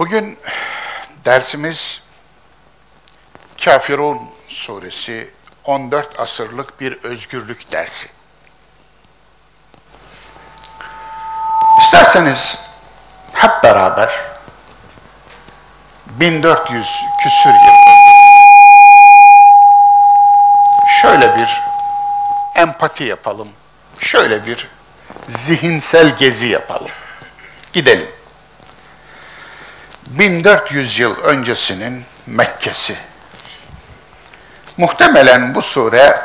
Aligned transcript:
Bugün 0.00 0.38
dersimiz 1.24 2.02
Kafirun 3.64 4.20
suresi 4.48 5.30
14 5.64 6.20
asırlık 6.20 6.80
bir 6.80 7.02
özgürlük 7.02 7.72
dersi. 7.72 8.08
İsterseniz 11.78 12.58
hep 13.32 13.62
beraber 13.64 14.20
1400 16.06 16.86
küsür 17.22 17.50
yıl 17.50 17.74
şöyle 21.02 21.38
bir 21.38 21.62
empati 22.56 23.04
yapalım. 23.04 23.48
Şöyle 23.98 24.46
bir 24.46 24.68
zihinsel 25.28 26.16
gezi 26.16 26.46
yapalım. 26.46 26.90
Gidelim. 27.72 28.19
1400 30.20 30.98
yıl 30.98 31.18
öncesinin 31.18 32.04
Mekke'si. 32.26 32.98
Muhtemelen 34.76 35.54
bu 35.54 35.62
sure 35.62 36.20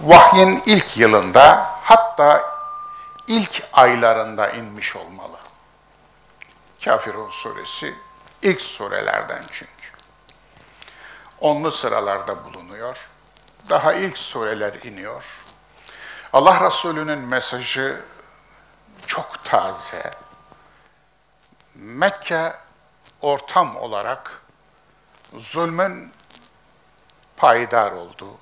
vahyin 0.00 0.62
ilk 0.66 0.96
yılında 0.96 1.70
hatta 1.82 2.56
ilk 3.26 3.62
aylarında 3.72 4.50
inmiş 4.50 4.96
olmalı. 4.96 5.36
Kafirun 6.84 7.30
suresi 7.30 7.94
ilk 8.42 8.60
surelerden 8.60 9.42
çünkü. 9.52 9.88
Onlu 11.40 11.72
sıralarda 11.72 12.44
bulunuyor. 12.44 13.08
Daha 13.68 13.92
ilk 13.92 14.18
sureler 14.18 14.74
iniyor. 14.74 15.24
Allah 16.32 16.66
Resulü'nün 16.66 17.18
mesajı 17.18 18.02
çok 19.06 19.44
taze. 19.44 20.14
Mekke 21.74 22.65
ortam 23.22 23.76
olarak 23.76 24.42
zulmün 25.34 26.12
payidar 27.36 27.92
olduğu, 27.92 28.38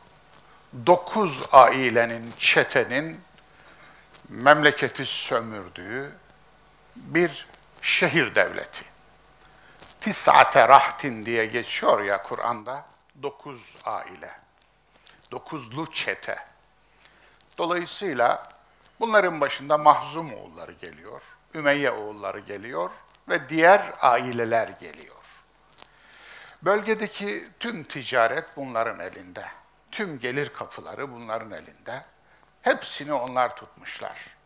dokuz 0.86 1.42
ailenin, 1.52 2.32
çetenin 2.38 3.20
memleketi 4.28 5.06
sömürdüğü 5.06 6.12
bir 6.96 7.46
şehir 7.82 8.34
devleti. 8.34 8.84
Tis'ate 10.00 10.68
rahtin 10.68 11.26
diye 11.26 11.46
geçiyor 11.46 12.02
ya 12.02 12.22
Kur'an'da, 12.22 12.84
dokuz 13.22 13.76
aile, 13.84 14.30
dokuzlu 15.30 15.92
çete. 15.92 16.38
Dolayısıyla 17.58 18.48
bunların 19.00 19.40
başında 19.40 19.78
Mahzum 19.78 20.34
oğulları 20.34 20.72
geliyor, 20.72 21.22
Ümeyye 21.54 21.90
oğulları 21.90 22.40
geliyor 22.40 22.90
ve 23.28 23.48
diğer 23.48 23.92
aileler 24.00 24.68
geliyor. 24.68 25.14
Bölgedeki 26.62 27.48
tüm 27.60 27.84
ticaret 27.84 28.56
bunların 28.56 29.00
elinde. 29.00 29.44
Tüm 29.90 30.18
gelir 30.18 30.48
kapıları 30.48 31.12
bunların 31.12 31.50
elinde. 31.50 32.04
Hepsini 32.62 33.12
onlar 33.12 33.56
tutmuşlar. 33.56 34.36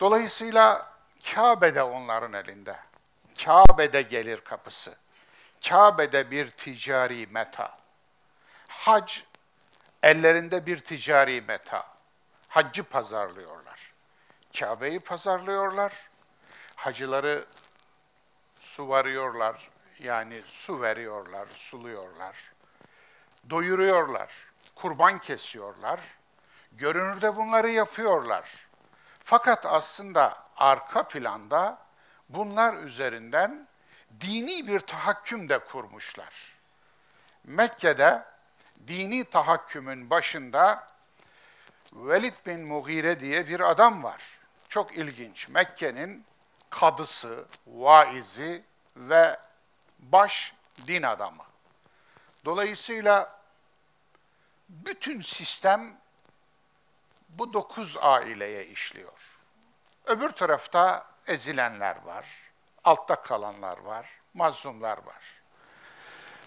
Dolayısıyla 0.00 0.92
Kabe'de 1.34 1.82
onların 1.82 2.32
elinde. 2.32 2.76
Kabe'de 3.44 4.02
gelir 4.02 4.40
kapısı. 4.40 4.94
Kabe'de 5.68 6.30
bir 6.30 6.50
ticari 6.50 7.26
meta. 7.26 7.78
Hac 8.68 9.12
ellerinde 10.02 10.66
bir 10.66 10.78
ticari 10.80 11.40
meta. 11.40 11.86
Haccı 12.48 12.84
pazarlıyorlar. 12.84 13.92
Kabe'yi 14.58 15.00
pazarlıyorlar. 15.00 15.92
Hacıları 16.76 17.44
su 18.76 18.88
varıyorlar, 18.88 19.70
yani 19.98 20.42
su 20.42 20.82
veriyorlar, 20.82 21.48
suluyorlar. 21.48 22.36
Doyuruyorlar, 23.50 24.30
kurban 24.74 25.18
kesiyorlar. 25.18 26.00
Görünürde 26.72 27.36
bunları 27.36 27.70
yapıyorlar. 27.70 28.68
Fakat 29.24 29.66
aslında 29.66 30.38
arka 30.56 31.08
planda 31.08 31.78
bunlar 32.28 32.76
üzerinden 32.76 33.68
dini 34.20 34.66
bir 34.66 34.80
tahakküm 34.80 35.48
de 35.48 35.58
kurmuşlar. 35.58 36.58
Mekke'de 37.44 38.24
dini 38.86 39.24
tahakkümün 39.24 40.10
başında 40.10 40.88
Velid 41.92 42.34
bin 42.46 42.60
Mughire 42.60 43.20
diye 43.20 43.48
bir 43.48 43.60
adam 43.60 44.02
var. 44.02 44.22
Çok 44.68 44.96
ilginç. 44.96 45.48
Mekke'nin 45.48 46.26
kadısı, 46.70 47.44
vaizi 47.66 48.64
ve 48.96 49.40
baş 49.98 50.54
din 50.86 51.02
adamı. 51.02 51.44
Dolayısıyla 52.44 53.40
bütün 54.68 55.20
sistem 55.20 55.96
bu 57.28 57.52
dokuz 57.52 57.96
aileye 58.00 58.66
işliyor. 58.66 59.38
Öbür 60.04 60.28
tarafta 60.28 61.06
ezilenler 61.26 61.96
var, 62.04 62.26
altta 62.84 63.22
kalanlar 63.22 63.78
var, 63.78 64.10
mazlumlar 64.34 64.98
var. 64.98 65.36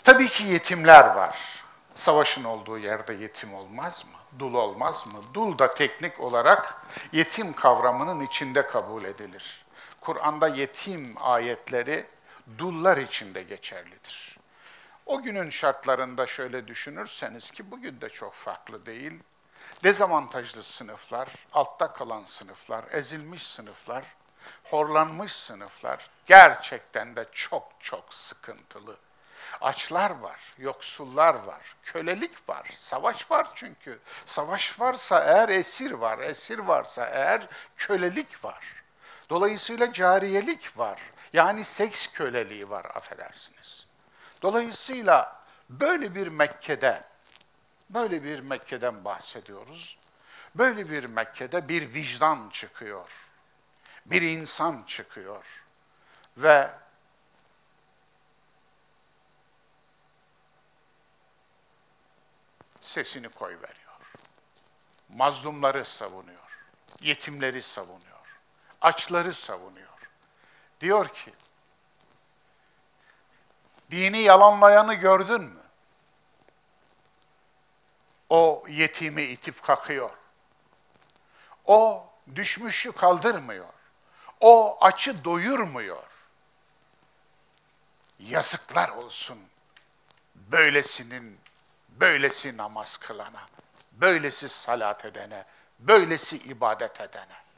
Tabii 0.04 0.30
ki 0.30 0.44
yetimler 0.44 1.16
var. 1.16 1.64
Savaşın 1.96 2.44
olduğu 2.44 2.78
yerde 2.78 3.14
yetim 3.14 3.54
olmaz 3.54 4.06
mı? 4.06 4.40
Dul 4.40 4.54
olmaz 4.54 5.08
mı? 5.08 5.22
Dul 5.34 5.60
da 5.60 5.74
teknik 5.74 6.20
olarak 6.20 6.76
yetim 7.12 7.54
kavramının 7.54 8.26
içinde 8.26 8.68
kabul 8.68 9.04
edilir. 9.04 9.66
Kur'an'da 10.02 10.48
yetim 10.48 11.16
ayetleri 11.20 12.06
dullar 12.58 12.98
için 12.98 13.34
de 13.34 13.44
geçerlidir. 13.44 14.38
O 15.06 15.22
günün 15.22 15.50
şartlarında 15.50 16.28
şöyle 16.28 16.68
düşünürseniz 16.68 17.52
ki 17.52 17.72
bugün 17.72 18.02
de 18.02 18.10
çok 18.10 18.34
farklı 18.34 18.86
değil. 18.86 19.20
Dezavantajlı 19.84 20.64
sınıflar, 20.64 21.30
altta 21.54 21.94
kalan 21.94 22.24
sınıflar, 22.24 22.86
ezilmiş 22.92 23.48
sınıflar, 23.48 24.04
horlanmış 24.64 25.32
sınıflar 25.32 26.10
gerçekten 26.26 27.16
de 27.16 27.26
çok 27.32 27.72
çok 27.80 28.14
sıkıntılı. 28.14 28.98
Açlar 29.62 30.12
var, 30.12 30.54
yoksullar 30.58 31.36
var, 31.36 31.76
kölelik 31.84 32.50
var, 32.50 32.68
savaş 32.78 33.32
var 33.32 33.48
çünkü. 33.56 34.00
Savaş 34.26 34.80
varsa 34.80 35.24
eğer 35.24 35.50
esir 35.50 35.92
var, 35.92 36.20
esir 36.20 36.60
varsa 36.60 37.06
eğer 37.06 37.48
kölelik 37.78 38.46
var. 38.46 38.79
Dolayısıyla 39.30 39.94
cariyelik 39.94 40.78
var. 40.78 41.02
Yani 41.34 41.66
seks 41.66 42.08
köleliği 42.08 42.70
var 42.70 42.86
affedersiniz. 42.86 43.88
Dolayısıyla 44.42 45.44
böyle 45.70 46.16
bir 46.16 46.28
Mekke'de, 46.28 47.04
böyle 47.90 48.24
bir 48.24 48.40
Mekke'den 48.40 49.06
bahsediyoruz. 49.06 49.98
Böyle 50.56 50.90
bir 50.90 51.04
Mekke'de 51.04 51.68
bir 51.68 51.94
vicdan 51.94 52.50
çıkıyor. 52.50 53.12
Bir 54.06 54.22
insan 54.22 54.84
çıkıyor. 54.88 55.46
Ve 56.38 56.72
sesini 62.82 63.30
koy 63.30 63.54
veriyor. 63.54 64.14
Mazlumları 65.10 65.86
savunuyor. 65.86 66.40
Yetimleri 67.02 67.62
savunuyor 67.62 68.09
açları 68.82 69.34
savunuyor. 69.34 69.90
Diyor 70.82 71.08
ki, 71.08 71.34
dini 73.92 74.20
yalanlayanı 74.20 74.94
gördün 74.94 75.42
mü? 75.42 75.60
O 78.30 78.64
yetimi 78.70 79.22
itip 79.22 79.64
kakıyor. 79.64 80.10
O 81.66 82.08
düşmüşü 82.36 82.92
kaldırmıyor. 82.92 83.74
O 84.40 84.78
açı 84.82 85.24
doyurmuyor. 85.24 86.04
Yazıklar 88.20 88.90
olsun 88.90 89.40
böylesinin, 90.36 91.40
böylesi 91.90 92.58
namaz 92.58 92.98
kılana, 92.98 93.48
böylesi 93.92 94.50
salat 94.50 95.06
edene, 95.06 95.46
böylesi 95.80 96.38
ibadet 96.38 97.02
edene 97.02 97.49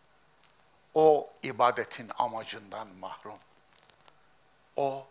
o 0.94 1.30
ibadetin 1.44 2.12
amacından 2.18 2.88
mahrum. 2.88 3.40
O 4.76 5.08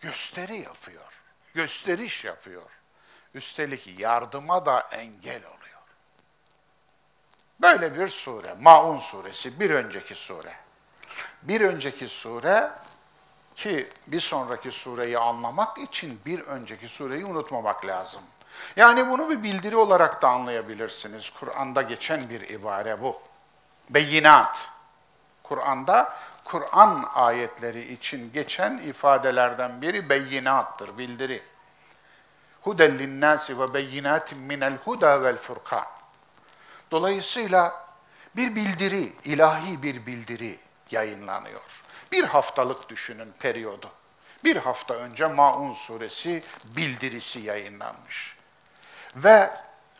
gösteri 0.00 0.58
yapıyor, 0.58 1.22
gösteriş 1.54 2.24
yapıyor. 2.24 2.70
Üstelik 3.34 3.98
yardıma 3.98 4.66
da 4.66 4.80
engel 4.80 5.42
oluyor. 5.44 5.58
Böyle 7.60 7.98
bir 7.98 8.08
sure, 8.08 8.54
Maun 8.60 8.98
suresi, 8.98 9.60
bir 9.60 9.70
önceki 9.70 10.14
sure. 10.14 10.54
Bir 11.42 11.60
önceki 11.60 12.08
sure 12.08 12.70
ki 13.56 13.90
bir 14.06 14.20
sonraki 14.20 14.70
sureyi 14.70 15.18
anlamak 15.18 15.78
için 15.78 16.20
bir 16.26 16.40
önceki 16.40 16.88
sureyi 16.88 17.24
unutmamak 17.24 17.86
lazım. 17.86 18.22
Yani 18.76 19.08
bunu 19.08 19.30
bir 19.30 19.42
bildiri 19.42 19.76
olarak 19.76 20.22
da 20.22 20.28
anlayabilirsiniz. 20.28 21.30
Kur'an'da 21.30 21.82
geçen 21.82 22.30
bir 22.30 22.40
ibare 22.40 23.00
bu 23.00 23.22
beyinat. 23.90 24.68
Kur'an'da 25.42 26.16
Kur'an 26.44 27.10
ayetleri 27.14 27.92
için 27.92 28.32
geçen 28.32 28.78
ifadelerden 28.78 29.82
biri 29.82 30.08
beyinattır, 30.08 30.98
bildiri. 30.98 31.42
Huden 32.62 32.98
linnâsi 32.98 33.60
ve 33.60 33.74
beyinatin 33.74 34.38
minel 34.38 34.76
huda 34.76 35.22
vel 35.22 35.36
furkan. 35.36 35.86
Dolayısıyla 36.90 37.88
bir 38.36 38.54
bildiri, 38.54 39.12
ilahi 39.24 39.82
bir 39.82 40.06
bildiri 40.06 40.58
yayınlanıyor. 40.90 41.82
Bir 42.12 42.24
haftalık 42.24 42.88
düşünün 42.88 43.32
periyodu. 43.38 43.90
Bir 44.44 44.56
hafta 44.56 44.94
önce 44.94 45.26
Maun 45.26 45.72
suresi 45.72 46.42
bildirisi 46.64 47.40
yayınlanmış. 47.40 48.36
Ve 49.16 49.50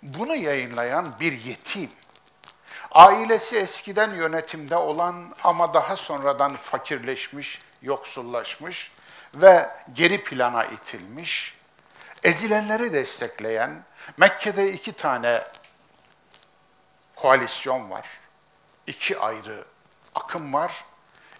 bunu 0.02 0.36
yayınlayan 0.36 1.20
bir 1.20 1.32
yetim, 1.32 1.90
ailesi 2.92 3.56
eskiden 3.56 4.14
yönetimde 4.14 4.76
olan 4.76 5.34
ama 5.44 5.74
daha 5.74 5.96
sonradan 5.96 6.56
fakirleşmiş, 6.56 7.60
yoksullaşmış 7.82 8.92
ve 9.34 9.70
geri 9.92 10.24
plana 10.24 10.64
itilmiş, 10.64 11.58
ezilenleri 12.22 12.92
destekleyen, 12.92 13.84
Mekke'de 14.16 14.72
iki 14.72 14.92
tane 14.92 15.44
koalisyon 17.16 17.90
var, 17.90 18.06
iki 18.86 19.18
ayrı 19.18 19.64
akım 20.14 20.52
var. 20.52 20.84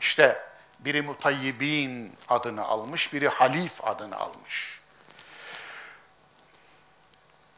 İşte 0.00 0.42
biri 0.78 1.02
Mutayyibin 1.02 2.16
adını 2.28 2.64
almış, 2.64 3.12
biri 3.12 3.28
Halif 3.28 3.84
adını 3.84 4.16
almış. 4.16 4.80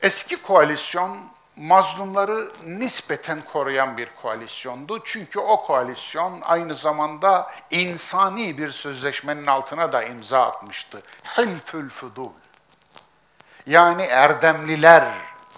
Eski 0.02 0.42
koalisyon 0.42 1.30
mazlumları 1.60 2.50
nispeten 2.66 3.40
koruyan 3.52 3.96
bir 3.96 4.08
koalisyondu. 4.22 5.04
Çünkü 5.04 5.38
o 5.38 5.62
koalisyon 5.66 6.40
aynı 6.40 6.74
zamanda 6.74 7.50
insani 7.70 8.58
bir 8.58 8.68
sözleşmenin 8.68 9.46
altına 9.46 9.92
da 9.92 10.02
imza 10.02 10.42
atmıştı. 10.42 11.02
Hilfül 11.38 11.90
Fudul. 11.90 12.30
Yani 13.66 14.02
Erdemliler 14.02 15.04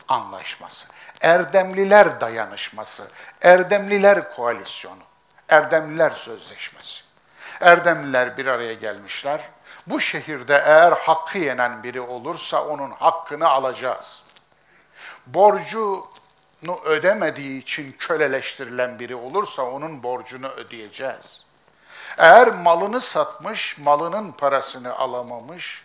Anlaşması, 0.08 0.86
Erdemliler 1.20 2.20
Dayanışması, 2.20 3.08
Erdemliler 3.42 4.34
Koalisyonu, 4.34 5.02
Erdemliler 5.48 6.10
Sözleşmesi. 6.10 7.02
Erdemliler 7.60 8.36
bir 8.36 8.46
araya 8.46 8.74
gelmişler. 8.74 9.40
Bu 9.86 10.00
şehirde 10.00 10.62
eğer 10.66 10.92
hakkı 10.92 11.38
yenen 11.38 11.82
biri 11.82 12.00
olursa 12.00 12.64
onun 12.64 12.90
hakkını 12.90 13.48
alacağız. 13.48 14.21
Borcunu 15.26 16.80
ödemediği 16.84 17.62
için 17.62 17.92
köleleştirilen 17.98 18.98
biri 18.98 19.16
olursa 19.16 19.62
onun 19.62 20.02
borcunu 20.02 20.48
ödeyeceğiz. 20.48 21.44
Eğer 22.18 22.48
malını 22.48 23.00
satmış, 23.00 23.78
malının 23.78 24.32
parasını 24.32 24.94
alamamış 24.94 25.84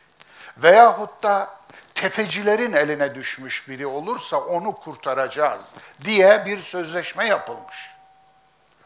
veyahut 0.57 1.23
da 1.23 1.57
tefecilerin 1.95 2.73
eline 2.73 3.15
düşmüş 3.15 3.69
biri 3.69 3.87
olursa 3.87 4.37
onu 4.37 4.75
kurtaracağız 4.75 5.73
diye 6.03 6.45
bir 6.45 6.59
sözleşme 6.59 7.27
yapılmış. 7.27 7.89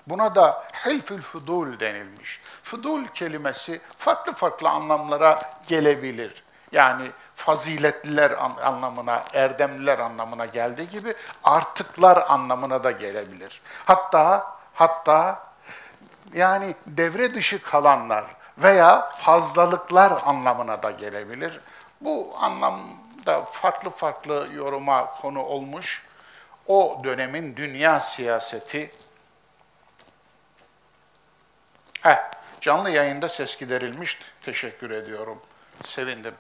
Buna 0.08 0.36
da 0.36 0.64
hilfül 0.86 1.22
fudul 1.22 1.80
denilmiş. 1.80 2.42
Fudul 2.64 3.08
kelimesi 3.08 3.82
farklı 3.98 4.34
farklı 4.34 4.70
anlamlara 4.70 5.42
gelebilir. 5.68 6.44
Yani 6.72 7.12
faziletliler 7.36 8.32
anlamına, 8.62 9.24
erdemliler 9.34 10.00
anlamına 10.00 10.46
geldiği 10.46 10.90
gibi 10.90 11.14
artıklar 11.44 12.26
anlamına 12.28 12.84
da 12.84 12.92
gelebilir. 12.92 13.62
Hatta 13.86 14.56
hatta 14.74 15.44
yani 16.34 16.76
devre 16.88 17.34
dışı 17.34 17.62
kalanlar 17.62 18.26
veya 18.58 19.10
fazlalıklar 19.10 20.14
anlamına 20.26 20.84
da 20.84 20.92
gelebilir. 20.92 21.60
Bu 22.02 22.34
anlamda 22.38 23.46
farklı 23.52 23.90
farklı 23.90 24.48
yoruma 24.54 25.06
konu 25.06 25.44
olmuş. 25.44 26.06
O 26.68 27.02
dönemin 27.04 27.56
dünya 27.56 28.00
siyaseti 28.00 28.92
Heh, 32.02 32.32
canlı 32.62 32.90
yayında 32.90 33.30
ses 33.30 33.58
giderilmişti. 33.58 34.26
Teşekkür 34.42 34.92
ediyorum. 34.92 35.42
Sevindim. 35.86 36.34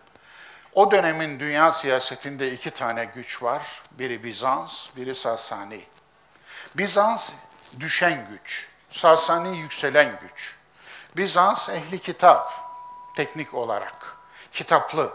O 0.73 0.91
dönemin 0.91 1.39
dünya 1.39 1.71
siyasetinde 1.71 2.51
iki 2.51 2.71
tane 2.71 3.05
güç 3.05 3.43
var. 3.43 3.81
Biri 3.91 4.23
Bizans, 4.23 4.87
biri 4.95 5.15
Sasani. 5.15 5.85
Bizans 6.75 7.31
düşen 7.79 8.27
güç, 8.29 8.69
Sasani 8.89 9.57
yükselen 9.57 10.19
güç. 10.21 10.55
Bizans 11.17 11.69
ehli 11.69 11.99
kitap 11.99 12.51
teknik 13.15 13.53
olarak. 13.53 14.17
Kitaplı, 14.51 15.13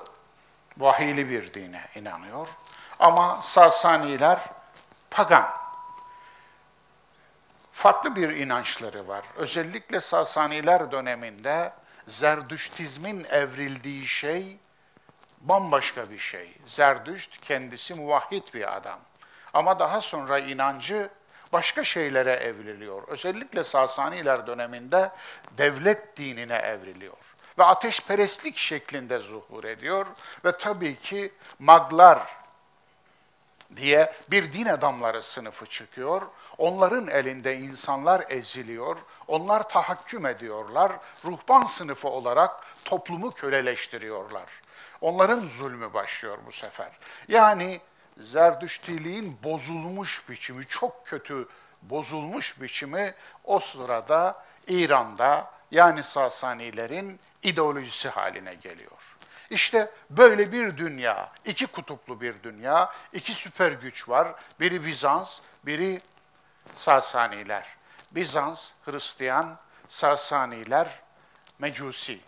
vahiyli 0.78 1.30
bir 1.30 1.54
dine 1.54 1.88
inanıyor. 1.94 2.48
Ama 2.98 3.42
Sasaniler 3.42 4.40
pagan, 5.10 5.48
farklı 7.72 8.16
bir 8.16 8.30
inançları 8.30 9.08
var. 9.08 9.24
Özellikle 9.36 10.00
Sasaniler 10.00 10.92
döneminde 10.92 11.72
Zerdüştizmin 12.06 13.24
evrildiği 13.24 14.06
şey 14.06 14.58
bambaşka 15.40 16.10
bir 16.10 16.18
şey. 16.18 16.52
Zerdüşt 16.66 17.40
kendisi 17.40 17.94
muvahhid 17.94 18.54
bir 18.54 18.76
adam. 18.76 18.98
Ama 19.54 19.78
daha 19.78 20.00
sonra 20.00 20.38
inancı 20.38 21.10
başka 21.52 21.84
şeylere 21.84 22.32
evriliyor. 22.32 23.08
Özellikle 23.08 23.64
Sasaniler 23.64 24.46
döneminde 24.46 25.10
devlet 25.58 26.16
dinine 26.16 26.56
evriliyor. 26.56 27.16
Ve 27.58 27.64
ateşperestlik 27.64 28.56
şeklinde 28.56 29.18
zuhur 29.18 29.64
ediyor. 29.64 30.06
Ve 30.44 30.56
tabii 30.56 30.98
ki 30.98 31.32
maglar 31.58 32.36
diye 33.76 34.12
bir 34.30 34.52
din 34.52 34.66
adamları 34.66 35.22
sınıfı 35.22 35.66
çıkıyor. 35.66 36.22
Onların 36.58 37.06
elinde 37.06 37.56
insanlar 37.56 38.24
eziliyor, 38.28 38.96
onlar 39.28 39.68
tahakküm 39.68 40.26
ediyorlar. 40.26 40.92
Ruhban 41.24 41.64
sınıfı 41.64 42.08
olarak 42.08 42.50
toplumu 42.84 43.30
köleleştiriyorlar. 43.30 44.65
Onların 45.00 45.46
zulmü 45.46 45.94
başlıyor 45.94 46.38
bu 46.46 46.52
sefer. 46.52 46.90
Yani 47.28 47.80
Zerdüştiliğin 48.18 49.38
bozulmuş 49.42 50.28
biçimi, 50.28 50.66
çok 50.66 51.06
kötü 51.06 51.48
bozulmuş 51.82 52.60
biçimi 52.60 53.14
o 53.44 53.60
sırada 53.60 54.44
İran'da 54.68 55.50
yani 55.70 56.02
Sasanilerin 56.02 57.20
ideolojisi 57.42 58.08
haline 58.08 58.54
geliyor. 58.54 59.16
İşte 59.50 59.90
böyle 60.10 60.52
bir 60.52 60.76
dünya, 60.76 61.32
iki 61.44 61.66
kutuplu 61.66 62.20
bir 62.20 62.42
dünya, 62.42 62.92
iki 63.12 63.32
süper 63.32 63.72
güç 63.72 64.08
var. 64.08 64.34
Biri 64.60 64.84
Bizans, 64.86 65.40
biri 65.66 66.00
Sasaniler. 66.72 67.66
Bizans, 68.10 68.70
Hristiyan, 68.84 69.58
Sasaniler, 69.88 71.00
Mecusi. 71.58 72.20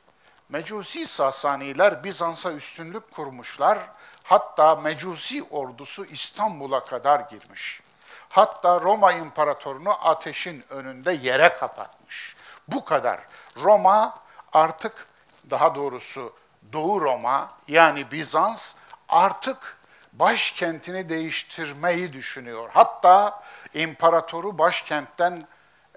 Mecusi 0.48 1.06
Sasaniler 1.06 2.04
Bizans'a 2.04 2.52
üstünlük 2.52 3.10
kurmuşlar. 3.10 3.78
Hatta 4.22 4.76
Mecusi 4.76 5.42
ordusu 5.50 6.04
İstanbul'a 6.04 6.84
kadar 6.84 7.20
girmiş. 7.20 7.80
Hatta 8.28 8.80
Roma 8.80 9.12
İmparatorunu 9.12 10.08
ateşin 10.08 10.64
önünde 10.68 11.12
yere 11.12 11.48
kapatmış. 11.48 12.36
Bu 12.68 12.84
kadar. 12.84 13.20
Roma 13.56 14.18
artık 14.52 15.06
daha 15.50 15.74
doğrusu 15.74 16.32
Doğu 16.72 17.00
Roma 17.00 17.48
yani 17.68 18.10
Bizans 18.10 18.72
artık 19.08 19.78
başkentini 20.12 21.08
değiştirmeyi 21.08 22.12
düşünüyor. 22.12 22.70
Hatta 22.72 23.42
imparatoru 23.74 24.58
başkentten 24.58 25.48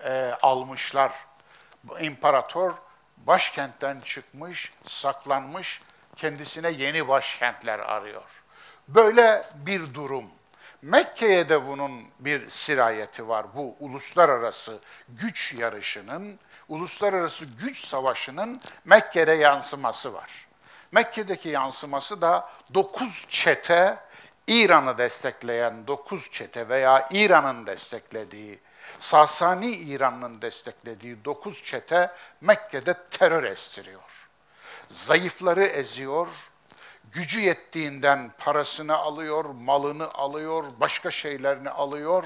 e, 0.03 0.34
almışlar. 0.41 1.12
İmparator 2.00 2.74
başkentten 3.27 3.99
çıkmış, 3.99 4.73
saklanmış, 4.87 5.81
kendisine 6.15 6.69
yeni 6.69 7.07
başkentler 7.07 7.79
arıyor. 7.79 8.43
Böyle 8.87 9.43
bir 9.55 9.93
durum. 9.93 10.25
Mekke'ye 10.81 11.49
de 11.49 11.67
bunun 11.67 12.03
bir 12.19 12.49
sirayeti 12.49 13.27
var. 13.27 13.45
Bu 13.55 13.75
uluslararası 13.79 14.79
güç 15.09 15.53
yarışının, 15.53 16.39
uluslararası 16.69 17.45
güç 17.45 17.85
savaşının 17.85 18.61
Mekke'de 18.85 19.31
yansıması 19.31 20.13
var. 20.13 20.47
Mekke'deki 20.91 21.49
yansıması 21.49 22.21
da 22.21 22.49
dokuz 22.73 23.25
çete, 23.29 23.97
İran'ı 24.47 24.97
destekleyen 24.97 25.87
dokuz 25.87 26.31
çete 26.31 26.69
veya 26.69 27.07
İran'ın 27.11 27.67
desteklediği, 27.67 28.59
Sasani 29.00 29.71
İran'ın 29.71 30.41
desteklediği 30.41 31.25
dokuz 31.25 31.63
çete 31.63 32.12
Mekke'de 32.41 32.93
terör 33.12 33.43
estiriyor. 33.43 34.29
Zayıfları 34.89 35.63
eziyor, 35.63 36.27
gücü 37.12 37.39
yettiğinden 37.39 38.31
parasını 38.38 38.98
alıyor, 38.98 39.45
malını 39.45 40.12
alıyor, 40.13 40.63
başka 40.79 41.12
şeylerini 41.12 41.69
alıyor 41.69 42.24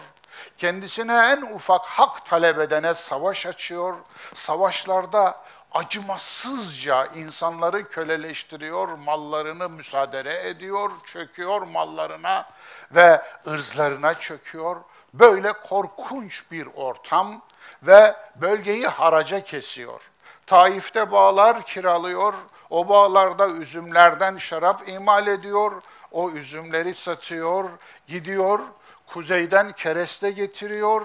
Kendisine 0.57 1.13
en 1.13 1.41
ufak 1.41 1.85
hak 1.85 2.25
talep 2.25 2.59
edene 2.59 2.93
savaş 2.93 3.45
açıyor. 3.45 3.95
Savaşlarda 4.33 5.43
acımasızca 5.71 7.05
insanları 7.05 7.89
köleleştiriyor, 7.89 8.87
mallarını 8.87 9.69
müsaade 9.69 10.49
ediyor, 10.49 10.91
çöküyor 11.05 11.61
mallarına 11.61 12.49
ve 12.91 13.21
ırzlarına 13.47 14.13
çöküyor. 14.13 14.81
Böyle 15.19 15.53
korkunç 15.53 16.51
bir 16.51 16.67
ortam 16.75 17.41
ve 17.83 18.15
bölgeyi 18.35 18.87
haraca 18.87 19.43
kesiyor. 19.43 20.11
Taif'te 20.45 21.11
bağlar 21.11 21.65
kiralıyor, 21.65 22.33
o 22.69 22.89
bağlarda 22.89 23.47
üzümlerden 23.47 24.37
şarap 24.37 24.89
imal 24.89 25.27
ediyor, 25.27 25.81
o 26.11 26.31
üzümleri 26.31 26.95
satıyor, 26.95 27.69
gidiyor, 28.07 28.59
kuzeyden 29.07 29.71
kereste 29.71 30.31
getiriyor, 30.31 31.01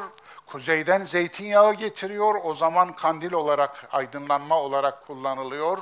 kuzeyden 0.47 1.05
zeytinyağı 1.05 1.75
getiriyor, 1.75 2.35
o 2.45 2.55
zaman 2.55 2.93
kandil 2.93 3.33
olarak, 3.33 3.88
aydınlanma 3.93 4.57
olarak 4.61 5.07
kullanılıyor. 5.07 5.79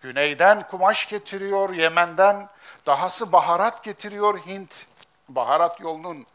Güneyden 0.00 0.68
kumaş 0.68 1.08
getiriyor, 1.08 1.70
Yemen'den, 1.70 2.48
dahası 2.86 3.32
baharat 3.32 3.84
getiriyor 3.84 4.38
Hint, 4.38 4.86
baharat 5.28 5.80
yolunun 5.80 6.26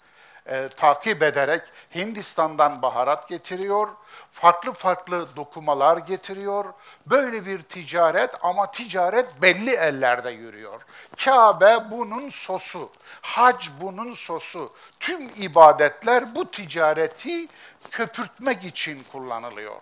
e, 0.45 0.69
takip 0.69 1.23
ederek 1.23 1.61
Hindistan'dan 1.95 2.81
baharat 2.81 3.29
getiriyor, 3.29 3.87
farklı 4.31 4.73
farklı 4.73 5.35
dokumalar 5.35 5.97
getiriyor. 5.97 6.65
Böyle 7.05 7.45
bir 7.45 7.61
ticaret 7.61 8.31
ama 8.41 8.71
ticaret 8.71 9.41
belli 9.41 9.71
ellerde 9.71 10.31
yürüyor. 10.31 10.81
Kabe 11.25 11.91
bunun 11.91 12.29
sosu, 12.29 12.89
hac 13.21 13.67
bunun 13.81 14.11
sosu. 14.13 14.73
Tüm 14.99 15.29
ibadetler 15.37 16.35
bu 16.35 16.51
ticareti 16.51 17.47
köpürtmek 17.91 18.63
için 18.63 19.03
kullanılıyor. 19.11 19.81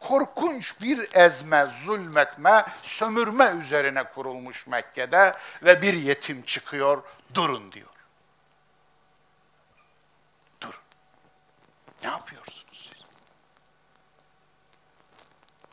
Korkunç 0.00 0.80
bir 0.80 1.08
ezme, 1.14 1.66
zulmetme, 1.84 2.66
sömürme 2.82 3.52
üzerine 3.60 4.04
kurulmuş 4.04 4.66
Mekke'de 4.66 5.34
ve 5.62 5.82
bir 5.82 5.94
yetim 5.94 6.42
çıkıyor, 6.42 7.02
durun 7.34 7.72
diyor. 7.72 7.95
Ne 12.06 12.12
yapıyorsunuz 12.12 12.90
siz? 12.92 13.04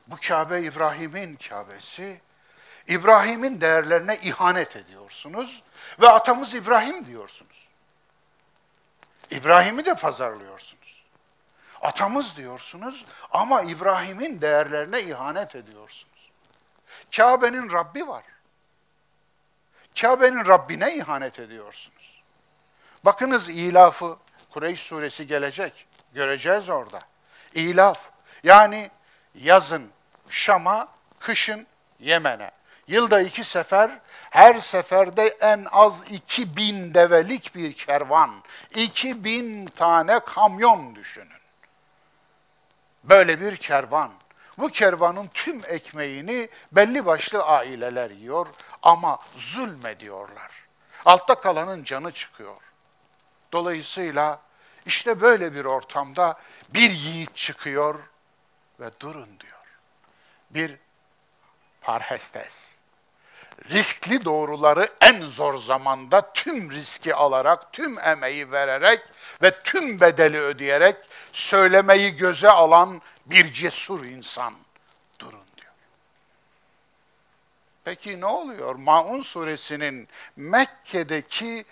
Bu 0.07 0.15
Kabe 0.27 0.61
İbrahim'in 0.61 1.35
Kabe'si. 1.35 2.21
İbrahim'in 2.87 3.61
değerlerine 3.61 4.17
ihanet 4.17 4.75
ediyorsunuz 4.75 5.63
ve 6.01 6.09
atamız 6.09 6.53
İbrahim 6.53 7.05
diyorsunuz. 7.05 7.67
İbrahim'i 9.31 9.85
de 9.85 9.95
pazarlıyorsunuz. 9.95 11.03
Atamız 11.81 12.37
diyorsunuz 12.37 13.05
ama 13.31 13.61
İbrahim'in 13.61 14.41
değerlerine 14.41 15.01
ihanet 15.01 15.55
ediyorsunuz. 15.55 16.31
Kabe'nin 17.15 17.71
Rabbi 17.71 18.07
var. 18.07 18.23
Kabe'nin 20.01 20.45
Rabbine 20.47 20.95
ihanet 20.95 21.39
ediyorsunuz. 21.39 22.23
Bakınız 23.05 23.49
ilafı 23.49 24.17
Kureyş 24.49 24.79
suresi 24.79 25.27
gelecek. 25.27 25.87
Göreceğiz 26.13 26.69
orada. 26.69 26.99
İlaf. 27.53 27.99
Yani 28.43 28.91
yazın 29.35 29.89
Şam'a, 30.29 30.87
kışın 31.19 31.67
Yemen'e. 31.99 32.51
Yılda 32.87 33.21
iki 33.21 33.43
sefer, 33.43 33.91
her 34.29 34.59
seferde 34.59 35.27
en 35.27 35.65
az 35.71 36.11
iki 36.11 36.57
bin 36.57 36.93
develik 36.93 37.55
bir 37.55 37.73
kervan, 37.73 38.31
iki 38.75 39.23
bin 39.23 39.65
tane 39.65 40.19
kamyon 40.19 40.95
düşünün. 40.95 41.43
Böyle 43.03 43.41
bir 43.41 43.57
kervan. 43.57 44.11
Bu 44.57 44.69
kervanın 44.69 45.29
tüm 45.33 45.61
ekmeğini 45.67 46.49
belli 46.71 47.05
başlı 47.05 47.43
aileler 47.43 48.09
yiyor 48.11 48.47
ama 48.81 49.19
zulmediyorlar. 49.37 50.51
Altta 51.05 51.35
kalanın 51.35 51.83
canı 51.83 52.11
çıkıyor. 52.11 52.61
Dolayısıyla 53.51 54.39
işte 54.85 55.21
böyle 55.21 55.55
bir 55.55 55.65
ortamda 55.65 56.39
bir 56.69 56.91
yiğit 56.91 57.35
çıkıyor 57.35 57.99
ve 58.79 58.89
durun 58.99 59.39
diyor. 59.39 59.53
Bir 60.49 60.77
parhestes. 61.81 62.73
Riskli 63.69 64.25
doğruları 64.25 64.89
en 65.01 65.21
zor 65.21 65.57
zamanda 65.57 66.33
tüm 66.33 66.71
riski 66.71 67.15
alarak, 67.15 67.73
tüm 67.73 67.99
emeği 67.99 68.51
vererek 68.51 69.01
ve 69.41 69.51
tüm 69.63 69.99
bedeli 69.99 70.39
ödeyerek 70.39 70.95
söylemeyi 71.33 72.15
göze 72.15 72.49
alan 72.49 73.01
bir 73.25 73.53
cesur 73.53 74.05
insan. 74.05 74.53
Durun 75.19 75.45
diyor. 75.57 75.73
Peki 77.83 78.21
ne 78.21 78.25
oluyor? 78.25 78.75
Maun 78.75 79.21
suresinin 79.21 80.07
Mekke'deki 80.35 81.65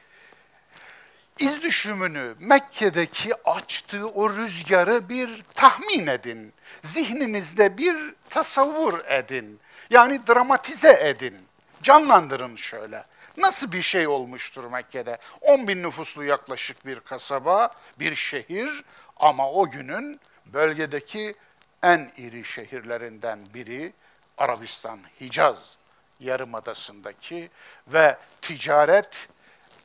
iz 1.41 1.61
düşümünü, 1.61 2.35
Mekke'deki 2.39 3.31
açtığı 3.45 4.07
o 4.07 4.29
rüzgarı 4.29 5.09
bir 5.09 5.43
tahmin 5.55 6.07
edin. 6.07 6.53
Zihninizde 6.81 7.77
bir 7.77 8.15
tasavvur 8.29 8.99
edin. 9.05 9.59
Yani 9.89 10.27
dramatize 10.27 10.99
edin. 11.01 11.37
Canlandırın 11.83 12.55
şöyle. 12.55 13.05
Nasıl 13.37 13.71
bir 13.71 13.81
şey 13.81 14.07
olmuştur 14.07 14.63
Mekke'de? 14.63 15.17
10 15.41 15.67
bin 15.67 15.83
nüfuslu 15.83 16.23
yaklaşık 16.23 16.85
bir 16.85 16.99
kasaba, 16.99 17.71
bir 17.99 18.15
şehir 18.15 18.83
ama 19.17 19.51
o 19.51 19.69
günün 19.69 20.19
bölgedeki 20.45 21.35
en 21.83 22.11
iri 22.17 22.45
şehirlerinden 22.45 23.39
biri 23.53 23.93
Arabistan, 24.37 24.99
Hicaz 25.21 25.77
yarımadasındaki 26.19 27.49
ve 27.87 28.17
ticaret 28.41 29.27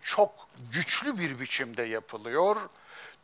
çok 0.03 0.46
güçlü 0.73 1.19
bir 1.19 1.41
biçimde 1.41 1.83
yapılıyor. 1.83 2.57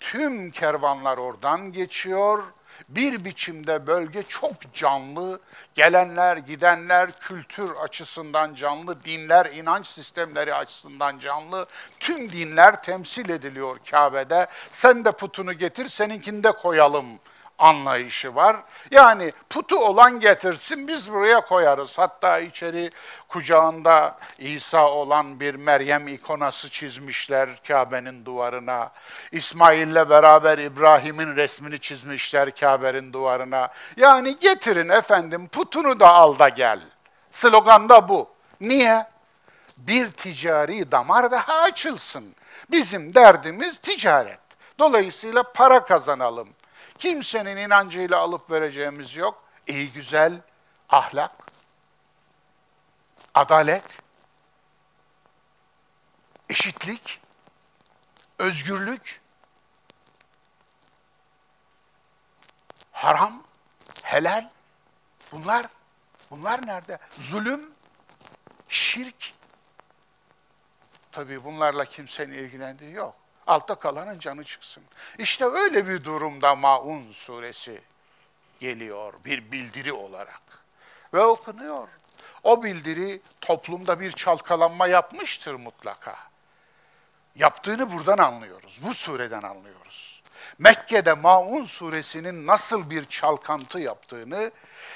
Tüm 0.01 0.51
kervanlar 0.51 1.19
oradan 1.19 1.73
geçiyor. 1.73 2.43
Bir 2.89 3.25
biçimde 3.25 3.87
bölge 3.87 4.23
çok 4.23 4.75
canlı. 4.75 5.41
Gelenler, 5.75 6.37
gidenler 6.37 7.21
kültür 7.21 7.71
açısından 7.71 8.55
canlı, 8.55 9.05
dinler, 9.05 9.47
inanç 9.47 9.87
sistemleri 9.87 10.55
açısından 10.55 11.19
canlı. 11.19 11.67
Tüm 12.01 12.33
dinler 12.33 12.83
temsil 12.83 13.29
ediliyor 13.29 13.79
Kabe'de. 13.91 14.47
Sen 14.71 15.05
de 15.05 15.13
putunu 15.13 15.53
getir, 15.53 15.87
seninkini 15.87 16.45
de 16.45 16.53
koyalım 16.53 17.07
anlayışı 17.59 18.35
var. 18.35 18.57
Yani 18.91 19.33
putu 19.51 19.77
olan 19.77 20.21
getirsin 20.21 20.89
biz 20.89 21.13
buraya 21.13 21.41
koyarız. 21.41 21.99
Hatta 21.99 22.39
içeri 22.39 22.91
kucağında 23.29 24.19
İsa 24.39 24.89
olan 24.89 25.41
bir 25.41 25.55
Meryem 25.55 26.09
ikonası 26.09 26.71
çizmişler 26.71 27.49
Kabe'nin 27.69 28.25
duvarına. 28.25 28.91
İsmail'le 29.33 30.11
beraber 30.11 30.59
İbrahim'in 30.59 31.37
resmini 31.37 31.81
çizmişler 31.81 32.57
Kabe'nin 32.57 33.13
duvarına. 33.13 33.69
Yani 33.97 34.39
getirin 34.39 34.89
efendim 34.89 35.49
putunu 35.49 36.01
da 36.01 36.13
al 36.13 36.39
da 36.39 36.49
gel. 36.49 36.81
Slogan 37.31 37.89
da 37.89 38.09
bu. 38.09 38.29
Niye? 38.61 39.07
Bir 39.77 40.11
ticari 40.11 40.93
damar 40.93 41.31
daha 41.31 41.61
açılsın. 41.61 42.35
Bizim 42.71 43.15
derdimiz 43.15 43.79
ticaret. 43.79 44.39
Dolayısıyla 44.79 45.43
para 45.43 45.85
kazanalım. 45.85 46.49
Kimsenin 47.03 47.57
inancıyla 47.57 48.19
alıp 48.19 48.51
vereceğimiz 48.51 49.17
yok. 49.17 49.45
İyi 49.67 49.93
güzel 49.93 50.41
ahlak, 50.89 51.33
adalet, 53.35 53.99
eşitlik, 56.49 57.21
özgürlük, 58.39 59.21
haram, 62.93 63.43
helal, 64.03 64.51
bunlar, 65.33 65.67
bunlar 66.31 66.67
nerede? 66.67 66.99
Zulüm, 67.19 67.71
şirk. 68.69 69.35
Tabii 71.13 71.45
bunlarla 71.45 71.85
kimsenin 71.85 72.33
ilgilendiği 72.33 72.93
yok. 72.93 73.22
Altta 73.47 73.75
kalanın 73.75 74.19
canı 74.19 74.45
çıksın. 74.45 74.85
İşte 75.19 75.45
öyle 75.45 75.89
bir 75.89 76.05
durumda 76.05 76.55
Maun 76.55 77.13
suresi 77.13 77.81
geliyor 78.61 79.15
bir 79.25 79.53
bildiri 79.53 79.93
olarak 79.93 80.43
ve 81.15 81.21
okunuyor. 81.21 81.89
O 82.43 82.63
bildiri 82.63 83.21
toplumda 83.41 84.01
bir 84.01 84.13
çalkalanma 84.13 84.87
yapmıştır 84.87 85.55
mutlaka. 85.55 86.17
Yaptığını 87.37 87.93
buradan 87.93 88.19
anlıyoruz, 88.19 88.81
bu 88.83 88.95
sureden 88.95 89.43
anlıyoruz. 89.43 90.12
Mekke'de 90.59 91.13
Maun 91.13 91.65
suresinin 91.65 92.47
nasıl 92.47 92.91
bir 92.91 93.05
çalkantı 93.05 93.79
yaptığını, 93.79 94.51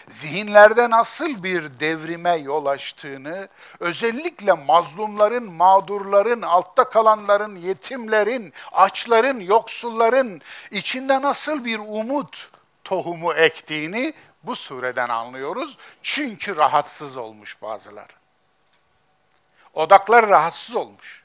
zihinlerde 0.08 0.90
nasıl 0.90 1.42
bir 1.42 1.80
devrime 1.80 2.36
yol 2.36 2.66
açtığını, 2.66 3.48
özellikle 3.80 4.52
mazlumların, 4.52 5.52
mağdurların, 5.52 6.42
altta 6.42 6.90
kalanların, 6.90 7.56
yetimlerin, 7.56 8.52
açların, 8.72 9.40
yoksulların 9.40 10.40
içinde 10.70 11.22
nasıl 11.22 11.64
bir 11.64 11.78
umut 11.78 12.50
tohumu 12.84 13.32
ektiğini 13.32 14.14
bu 14.42 14.56
sureden 14.56 15.08
anlıyoruz. 15.08 15.78
Çünkü 16.02 16.56
rahatsız 16.56 17.16
olmuş 17.16 17.62
bazıları. 17.62 18.12
Odaklar 19.74 20.28
rahatsız 20.28 20.76
olmuş. 20.76 21.24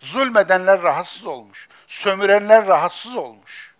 Zulmedenler 0.00 0.82
rahatsız 0.82 1.26
olmuş. 1.26 1.68
Sömürenler 1.92 2.66
rahatsız 2.66 3.16
olmuş. 3.16 3.74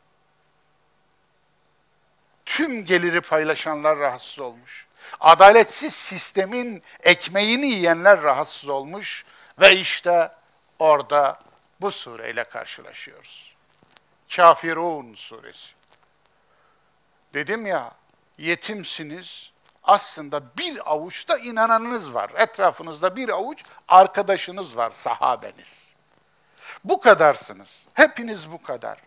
Tüm 2.46 2.84
geliri 2.84 3.20
paylaşanlar 3.20 3.98
rahatsız 3.98 4.38
olmuş. 4.38 4.86
Adaletsiz 5.20 5.94
sistemin 5.94 6.82
ekmeğini 7.02 7.66
yiyenler 7.66 8.22
rahatsız 8.22 8.68
olmuş 8.68 9.24
ve 9.60 9.76
işte 9.76 10.32
orada 10.78 11.38
bu 11.80 11.90
sureyle 11.90 12.44
karşılaşıyoruz. 12.44 13.56
Kafirun 14.36 15.14
suresi. 15.14 15.72
Dedim 17.34 17.66
ya, 17.66 17.92
yetimsiniz. 18.38 19.52
Aslında 19.84 20.56
bir 20.56 20.92
avuçta 20.92 21.38
inananınız 21.38 22.14
var. 22.14 22.30
Etrafınızda 22.36 23.16
bir 23.16 23.28
avuç 23.28 23.64
arkadaşınız 23.88 24.76
var, 24.76 24.90
sahabeniz. 24.90 25.91
Bu 26.84 27.00
kadarsınız. 27.00 27.82
Hepiniz 27.94 28.52
bu 28.52 28.62
kadar. 28.62 28.98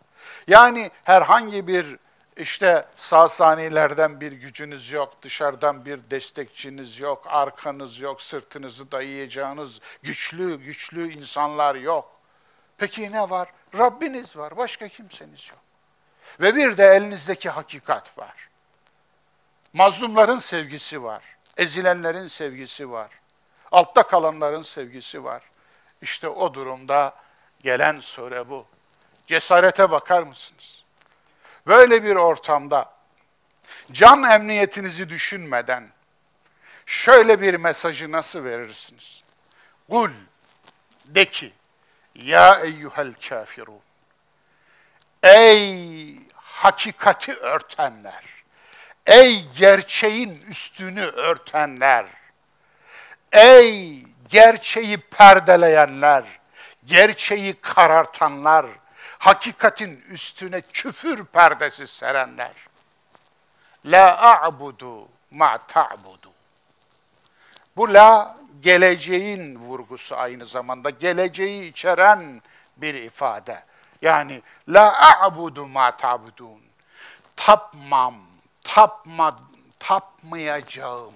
Yani 0.48 0.92
herhangi 1.04 1.68
bir 1.68 1.98
işte 2.38 2.86
Sasanilerden 2.96 4.22
bir 4.22 4.32
gücünüz 4.32 4.92
yok, 4.92 5.22
dışarıdan 5.22 5.86
bir 5.86 6.00
destekçiniz 6.10 7.00
yok, 7.00 7.24
arkanız 7.28 8.00
yok, 8.00 8.22
sırtınızı 8.22 8.92
dayayacağınız 8.92 9.80
güçlü 10.04 10.56
güçlü 10.56 11.14
insanlar 11.14 11.76
yok. 11.76 12.12
Peki 12.78 13.12
ne 13.12 13.30
var? 13.30 13.50
Rabbiniz 13.78 14.38
var, 14.38 14.58
başka 14.58 14.88
kimseniz 14.88 15.50
yok. 15.50 15.60
Ve 16.42 16.56
bir 16.56 16.78
de 16.78 16.86
elinizdeki 16.86 17.50
hakikat 17.50 18.18
var. 18.18 18.50
Mazlumların 19.74 20.38
sevgisi 20.38 21.04
var. 21.04 21.24
Ezilenlerin 21.58 22.28
sevgisi 22.28 22.92
var. 22.92 23.10
Altta 23.72 24.04
kalanların 24.04 24.62
sevgisi 24.62 25.24
var. 25.24 25.44
İşte 26.02 26.30
o 26.30 26.54
durumda 26.54 27.14
gelen 27.65 28.00
sure 28.00 28.50
bu. 28.50 28.65
Cesarete 29.27 29.91
bakar 29.91 30.24
mısınız? 30.24 30.84
Böyle 31.67 32.03
bir 32.03 32.15
ortamda 32.15 32.93
can 33.91 34.24
emniyetinizi 34.24 35.10
düşünmeden 35.10 35.89
şöyle 36.86 37.41
bir 37.41 37.53
mesajı 37.53 38.12
nasıl 38.12 38.43
verirsiniz? 38.43 39.24
Kul 39.89 40.12
de 41.05 41.25
ki 41.25 41.53
ya 42.15 42.60
eyyuhel 42.60 43.13
kafirun 43.29 43.79
Ey 45.24 46.19
hakikati 46.36 47.36
örtenler, 47.36 48.24
ey 49.05 49.45
gerçeğin 49.57 50.41
üstünü 50.41 51.03
örtenler, 51.05 52.05
ey 53.31 54.03
gerçeği 54.29 54.98
perdeleyenler, 54.98 56.24
gerçeği 56.88 57.54
karartanlar, 57.54 58.65
hakikatin 59.20 60.04
üstüne 60.10 60.62
küfür 60.62 61.25
perdesi 61.25 61.88
serenler. 61.88 62.54
La 63.86 64.18
a'budu 64.22 65.08
ma 65.32 65.58
ta'budu. 65.58 66.32
Bu 67.77 67.94
la 67.94 68.38
geleceğin 68.62 69.56
vurgusu 69.56 70.15
aynı 70.15 70.46
zamanda 70.46 70.89
geleceği 70.89 71.70
içeren 71.70 72.42
bir 72.77 72.94
ifade. 72.94 73.63
Yani 74.01 74.42
la 74.70 75.12
a'budu 75.22 75.68
ma 75.68 75.98
ta'budun. 75.98 76.62
Tapmam, 77.36 78.15
tapma, 78.63 79.39
tapmayacağım. 79.80 81.13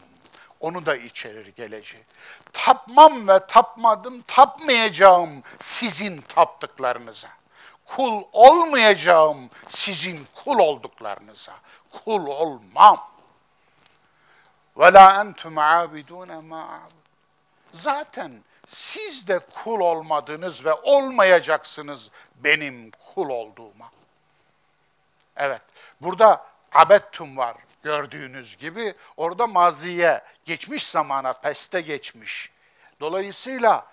Onu 0.59 0.85
da 0.85 0.95
içerir 0.95 1.47
geleceği. 1.55 2.03
Tapmam 2.53 3.27
ve 3.27 3.47
tapmadım, 3.47 4.21
tapmayacağım 4.21 5.43
sizin 5.59 6.21
taptıklarınıza. 6.21 7.29
Kul 7.85 8.23
olmayacağım 8.33 9.49
sizin 9.67 10.27
kul 10.43 10.59
olduklarınıza. 10.59 11.53
Kul 11.91 12.27
olmam. 12.27 13.09
Ve 14.77 14.93
la 14.93 15.21
entum 15.21 15.57
abidune 15.57 16.39
ma 16.39 16.79
Zaten 17.73 18.31
siz 18.67 19.27
de 19.27 19.39
kul 19.39 19.79
olmadınız 19.79 20.65
ve 20.65 20.73
olmayacaksınız 20.73 22.09
benim 22.35 22.91
kul 22.91 23.29
olduğuma. 23.29 23.91
Evet, 25.35 25.61
burada 26.01 26.45
abettum 26.73 27.37
var 27.37 27.55
gördüğünüz 27.83 28.57
gibi. 28.57 28.93
Orada 29.17 29.47
maziye, 29.47 30.21
geçmiş 30.45 30.87
zamana, 30.87 31.33
peste 31.33 31.81
geçmiş. 31.81 32.51
Dolayısıyla 32.99 33.85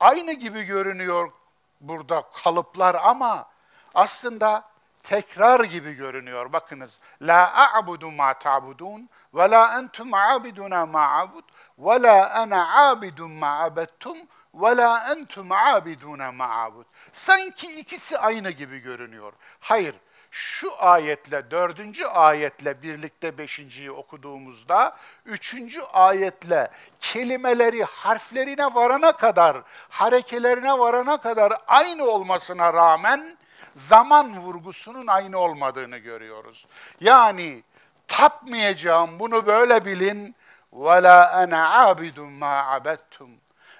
aynı 0.00 0.32
gibi 0.32 0.62
görünüyor 0.62 1.32
burada 1.80 2.22
kalıplar 2.42 2.94
ama 2.94 3.48
aslında 3.94 4.64
tekrar 5.02 5.64
gibi 5.64 5.92
görünüyor. 5.92 6.52
Bakınız. 6.52 6.98
La 7.22 7.72
a'budu 7.74 8.10
ma 8.10 8.38
ta'budun 8.38 9.08
ve 9.34 9.50
la 9.50 9.78
entum 9.78 10.14
abiduna 10.14 10.86
ma 10.86 11.18
abud 11.18 11.44
ve 11.78 12.02
la 12.02 12.30
ana 12.30 12.88
abidun 12.88 13.30
ma 13.30 13.60
abettum 13.60 14.18
ve 14.54 14.76
la 14.76 15.12
entum 15.12 15.52
abiduna 15.52 16.32
ma 16.32 16.48
abud. 16.48 16.84
Sanki 17.12 17.78
ikisi 17.78 18.18
aynı 18.18 18.50
gibi 18.50 18.78
görünüyor. 18.78 19.32
Hayır, 19.60 19.94
şu 20.31 20.83
ayetle, 20.83 21.51
dördüncü 21.51 22.05
ayetle 22.05 22.81
birlikte 22.81 23.37
beşinciyi 23.37 23.91
okuduğumuzda, 23.91 24.97
üçüncü 25.25 25.81
ayetle 25.81 26.67
kelimeleri 26.99 27.83
harflerine 27.83 28.65
varana 28.65 29.11
kadar, 29.11 29.57
harekelerine 29.89 30.79
varana 30.79 31.17
kadar 31.17 31.53
aynı 31.67 32.03
olmasına 32.05 32.73
rağmen 32.73 33.37
zaman 33.75 34.37
vurgusunun 34.37 35.07
aynı 35.07 35.37
olmadığını 35.37 35.97
görüyoruz. 35.97 36.65
Yani 37.01 37.63
tapmayacağım 38.07 39.19
bunu 39.19 39.45
böyle 39.45 39.85
bilin. 39.85 40.35
وَلَا 40.73 41.19
أَنَا 41.43 41.61
عَابِدٌ 41.75 42.17
مَا 42.39 42.55
عَبَدْتُمْ 42.71 43.29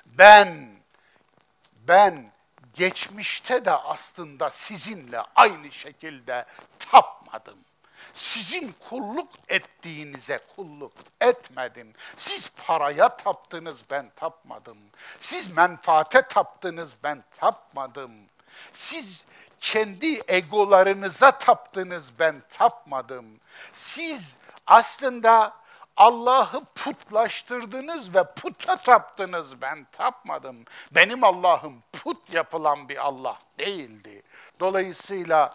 Ben, 0.05 0.69
ben 1.87 2.31
geçmişte 2.76 3.64
de 3.64 3.70
aslında 3.72 4.50
sizinle 4.50 5.22
aynı 5.34 5.72
şekilde 5.72 6.44
tapmadım. 6.78 7.58
Sizin 8.12 8.74
kulluk 8.88 9.28
ettiğinize 9.48 10.40
kulluk 10.56 10.92
etmedim. 11.20 11.94
Siz 12.16 12.50
paraya 12.66 13.16
taptınız 13.16 13.82
ben 13.90 14.10
tapmadım. 14.16 14.78
Siz 15.18 15.48
menfaate 15.48 16.22
taptınız 16.22 16.90
ben 17.02 17.24
tapmadım. 17.40 18.12
Siz 18.72 19.24
kendi 19.60 20.20
egolarınıza 20.28 21.38
taptınız 21.38 22.18
ben 22.18 22.42
tapmadım. 22.50 23.26
Siz 23.72 24.36
aslında 24.66 25.56
Allah'ı 25.96 26.64
putlaştırdınız 26.74 28.14
ve 28.14 28.24
puta 28.36 28.76
taptınız. 28.76 29.62
Ben 29.62 29.86
tapmadım. 29.92 30.56
Benim 30.90 31.24
Allah'ım 31.24 31.82
put 31.92 32.34
yapılan 32.34 32.88
bir 32.88 33.06
Allah 33.06 33.38
değildi. 33.58 34.22
Dolayısıyla 34.60 35.54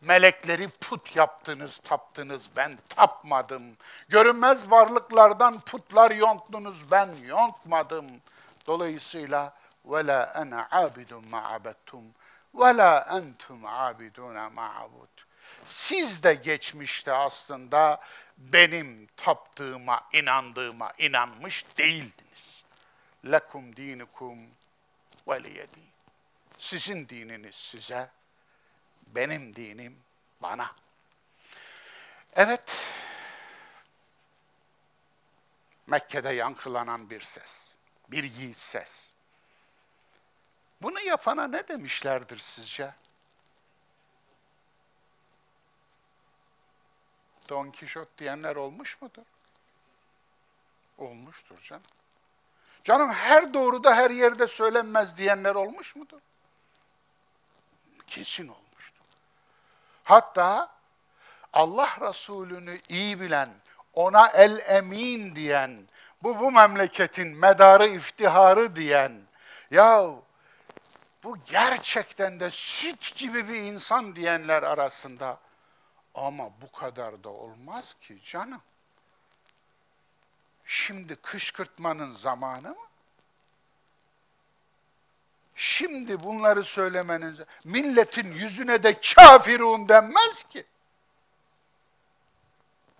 melekleri 0.00 0.68
put 0.68 1.16
yaptınız, 1.16 1.78
taptınız. 1.78 2.50
Ben 2.56 2.78
tapmadım. 2.88 3.76
Görünmez 4.08 4.70
varlıklardan 4.70 5.60
putlar 5.60 6.10
yonttunuz. 6.10 6.90
Ben 6.90 7.08
yontmadım. 7.26 8.06
Dolayısıyla 8.66 9.52
ve 9.84 10.06
la 10.06 10.32
ana 10.34 10.68
abidun 10.70 11.28
ma 11.28 11.60
ve 12.54 12.76
la 12.76 13.08
entum 13.10 13.66
abiduna 13.66 14.50
ma. 14.50 14.72
Siz 15.66 16.22
de 16.22 16.34
geçmişte 16.34 17.12
aslında 17.12 18.00
benim 18.38 19.08
taptığıma, 19.16 20.08
inandığıma 20.12 20.92
inanmış 20.98 21.64
değildiniz. 21.78 22.64
Lekum 23.26 23.76
dinukum 23.76 24.38
veliyedin. 25.28 25.88
Sizin 26.58 27.08
dininiz 27.08 27.54
size, 27.54 28.10
benim 29.06 29.56
dinim 29.56 30.02
bana. 30.42 30.74
Evet, 32.32 32.86
Mekke'de 35.86 36.28
yankılanan 36.28 37.10
bir 37.10 37.20
ses, 37.20 37.64
bir 38.08 38.24
yiğit 38.24 38.58
ses. 38.58 39.10
Bunu 40.82 41.00
yapana 41.00 41.46
ne 41.46 41.68
demişlerdir 41.68 42.38
sizce? 42.38 42.94
Don 47.48 47.70
Kişot 47.70 48.08
diyenler 48.18 48.56
olmuş 48.56 49.02
mudur? 49.02 49.22
Olmuştur 50.98 51.62
canım. 51.62 51.82
Canım 52.84 53.10
her 53.10 53.54
doğruda 53.54 53.96
her 53.96 54.10
yerde 54.10 54.46
söylenmez 54.46 55.16
diyenler 55.16 55.54
olmuş 55.54 55.96
mudur? 55.96 56.20
Kesin 58.06 58.48
olmuştur. 58.48 59.04
Hatta 60.04 60.78
Allah 61.52 61.96
Resulü'nü 62.00 62.78
iyi 62.88 63.20
bilen, 63.20 63.48
ona 63.94 64.28
el 64.28 64.58
emin 64.66 65.36
diyen, 65.36 65.88
bu 66.22 66.38
bu 66.38 66.52
memleketin 66.52 67.28
medarı 67.28 67.86
iftiharı 67.86 68.76
diyen, 68.76 69.12
ya 69.70 70.10
bu 71.24 71.38
gerçekten 71.46 72.40
de 72.40 72.50
süt 72.50 73.16
gibi 73.16 73.48
bir 73.48 73.60
insan 73.60 74.16
diyenler 74.16 74.62
arasında 74.62 75.38
ama 76.18 76.50
bu 76.60 76.72
kadar 76.72 77.24
da 77.24 77.28
olmaz 77.28 77.94
ki 78.00 78.18
canım. 78.24 78.62
Şimdi 80.64 81.16
kışkırtmanın 81.16 82.12
zamanı 82.12 82.68
mı? 82.68 82.88
Şimdi 85.54 86.24
bunları 86.24 86.64
söylemenin 86.64 87.38
milletin 87.64 88.32
yüzüne 88.32 88.82
de 88.82 89.00
kafirun 89.00 89.88
denmez 89.88 90.42
ki. 90.42 90.66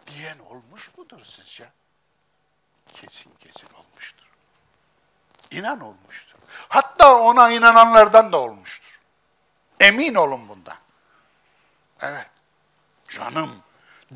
Diyen 0.06 0.38
olmuş 0.38 0.90
mudur 0.98 1.24
sizce? 1.24 1.68
Kesin 2.92 3.34
kesin 3.40 3.68
olmuştur. 3.74 4.26
İnan 5.50 5.80
olmuştur. 5.80 6.38
Hatta 6.68 7.18
ona 7.18 7.50
inananlardan 7.50 8.32
da 8.32 8.38
olmuştur. 8.38 9.00
Emin 9.80 10.14
olun 10.14 10.48
bundan. 10.48 10.78
Evet. 12.00 12.37
Canım, 13.08 13.62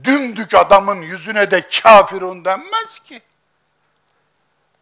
dümdük 0.04 0.54
adamın 0.54 1.02
yüzüne 1.02 1.50
de 1.50 1.68
kafirun 1.82 2.44
denmez 2.44 2.98
ki. 2.98 3.22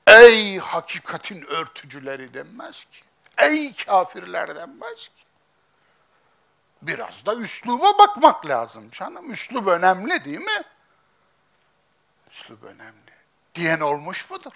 Ey 0.07 0.59
hakikatin 0.59 1.43
örtücüleri 1.43 2.35
denmez 2.35 2.85
ki. 2.85 3.01
Ey 3.39 3.75
kafirler 3.75 4.57
denmez 4.57 5.09
ki. 5.09 5.25
Biraz 6.83 7.27
da 7.27 7.35
üsluba 7.35 7.99
bakmak 7.99 8.47
lazım 8.47 8.91
canım. 8.91 9.31
Üslub 9.31 9.67
önemli 9.67 10.25
değil 10.25 10.39
mi? 10.39 10.63
Üslub 12.31 12.63
önemli. 12.63 13.11
Diyen 13.55 13.81
olmuş 13.81 14.31
mudur? 14.31 14.53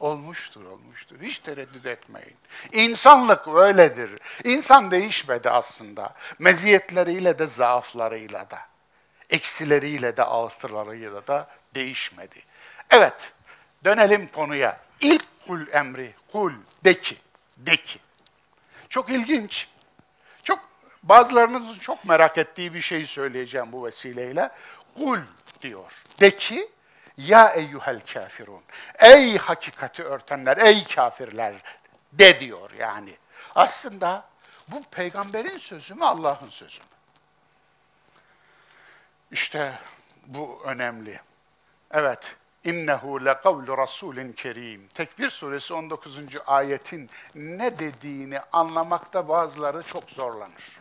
Olmuştur, 0.00 0.64
olmuştur. 0.64 1.16
Hiç 1.22 1.38
tereddüt 1.38 1.86
etmeyin. 1.86 2.36
İnsanlık 2.72 3.48
öyledir. 3.48 4.10
İnsan 4.44 4.90
değişmedi 4.90 5.50
aslında. 5.50 6.14
Meziyetleriyle 6.38 7.38
de 7.38 7.46
zaaflarıyla 7.46 8.50
da. 8.50 8.58
Eksileriyle 9.30 10.16
de 10.16 10.24
artılarıyla 10.24 11.26
da 11.26 11.48
değişmedi. 11.74 12.42
Evet, 12.90 13.32
dönelim 13.84 14.28
konuya. 14.28 14.80
İlk 15.00 15.24
kul 15.46 15.66
emri, 15.72 16.14
kul, 16.32 16.52
de 16.84 17.00
ki, 17.00 17.16
de 17.56 17.76
ki. 17.76 17.98
Çok 18.88 19.10
ilginç. 19.10 19.68
Çok 20.42 20.58
bazılarınızın 21.02 21.78
çok 21.78 22.04
merak 22.04 22.38
ettiği 22.38 22.74
bir 22.74 22.80
şey 22.80 23.06
söyleyeceğim 23.06 23.72
bu 23.72 23.84
vesileyle. 23.84 24.50
Kul 24.96 25.18
diyor. 25.62 25.92
De 26.20 26.36
ki, 26.36 26.68
ya 27.26 27.48
eyyuhel 27.48 28.00
kafirun. 28.12 28.62
Ey 28.98 29.38
hakikati 29.38 30.02
örtenler, 30.02 30.56
ey 30.56 30.84
kafirler 30.84 31.54
de 32.12 32.40
diyor 32.40 32.70
yani. 32.78 33.16
Aslında 33.54 34.24
bu 34.68 34.82
peygamberin 34.82 35.58
sözü 35.58 35.94
mü, 35.94 36.04
Allah'ın 36.04 36.48
sözü 36.48 36.80
mü? 36.80 36.86
İşte 39.30 39.78
bu 40.26 40.62
önemli. 40.64 41.20
Evet, 41.90 42.36
innehu 42.64 43.24
lekavlu 43.24 43.78
rasulin 43.78 44.32
kerim. 44.32 44.88
Tekvir 44.88 45.30
suresi 45.30 45.74
19. 45.74 46.20
ayetin 46.46 47.10
ne 47.34 47.78
dediğini 47.78 48.40
anlamakta 48.52 49.28
bazıları 49.28 49.82
çok 49.82 50.10
zorlanır. 50.10 50.80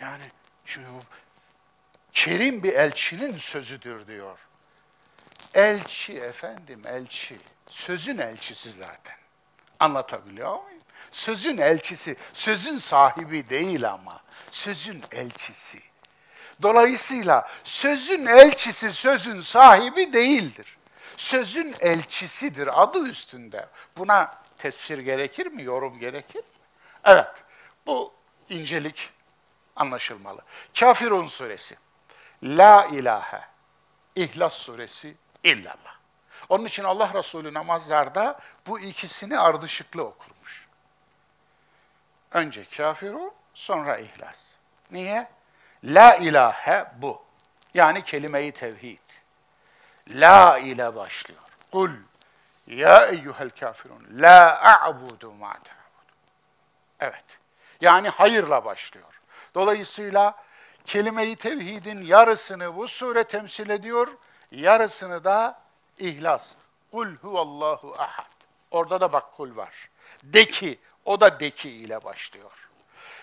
Yani 0.00 0.24
şimdi 0.66 0.86
bu 0.88 1.02
kerim 2.12 2.62
bir 2.62 2.72
elçinin 2.72 3.36
sözüdür 3.36 4.06
diyor. 4.06 4.38
Elçi 5.54 6.18
efendim, 6.18 6.82
elçi. 6.86 7.36
Sözün 7.68 8.18
elçisi 8.18 8.72
zaten. 8.72 9.16
Anlatabiliyor 9.80 10.62
muyum? 10.62 10.80
Sözün 11.12 11.58
elçisi, 11.58 12.16
sözün 12.32 12.78
sahibi 12.78 13.50
değil 13.50 13.90
ama. 13.90 14.20
Sözün 14.50 15.02
elçisi. 15.12 15.80
Dolayısıyla 16.62 17.48
sözün 17.64 18.26
elçisi 18.26 18.92
sözün 18.92 19.40
sahibi 19.40 20.12
değildir. 20.12 20.76
Sözün 21.16 21.74
elçisidir 21.80 22.82
adı 22.82 23.08
üstünde. 23.08 23.68
Buna 23.96 24.34
tefsir 24.58 24.98
gerekir 24.98 25.46
mi, 25.46 25.62
yorum 25.62 25.98
gerekir 25.98 26.36
mi? 26.38 26.42
Evet, 27.04 27.44
bu 27.86 28.14
incelik 28.48 29.10
anlaşılmalı. 29.76 30.42
Kafirun 30.80 31.26
suresi. 31.26 31.76
La 32.42 32.84
ilahe. 32.92 33.40
İhlas 34.16 34.54
suresi 34.54 35.14
illallah. 35.44 35.96
Onun 36.48 36.64
için 36.64 36.84
Allah 36.84 37.14
Resulü 37.14 37.54
namazlarda 37.54 38.40
bu 38.66 38.80
ikisini 38.80 39.38
ardışıklı 39.38 40.04
okurmuş. 40.04 40.68
Önce 42.32 42.64
kafirun, 42.64 43.32
sonra 43.54 43.98
ihlas. 43.98 44.36
Niye? 44.90 45.28
La 45.84 46.14
ilahe 46.14 46.86
bu. 46.96 47.22
Yani 47.74 48.04
kelime-i 48.04 48.52
tevhid. 48.52 48.98
La 50.08 50.58
ile 50.58 50.96
başlıyor. 50.96 51.40
Kul 51.72 51.90
ya 52.66 53.06
eyyuhel 53.06 53.50
kafirun 53.50 54.06
la 54.10 54.60
a'budu 54.82 55.32
ma. 55.32 55.56
Evet. 57.00 57.24
Yani 57.80 58.08
hayırla 58.08 58.64
başlıyor. 58.64 59.20
Dolayısıyla 59.54 60.34
kelime-i 60.84 61.36
tevhidin 61.36 62.00
yarısını 62.00 62.76
bu 62.76 62.88
sure 62.88 63.24
temsil 63.24 63.70
ediyor, 63.70 64.08
yarısını 64.52 65.24
da 65.24 65.62
ihlas. 65.98 66.52
Kul 66.92 67.16
huvallahu 67.16 67.94
ahad. 67.98 68.30
Orada 68.70 69.00
da 69.00 69.12
bak 69.12 69.32
kul 69.36 69.56
var. 69.56 69.90
De 70.22 70.44
ki, 70.44 70.78
o 71.04 71.20
da 71.20 71.40
de 71.40 71.50
ki 71.50 71.70
ile 71.70 72.04
başlıyor. 72.04 72.68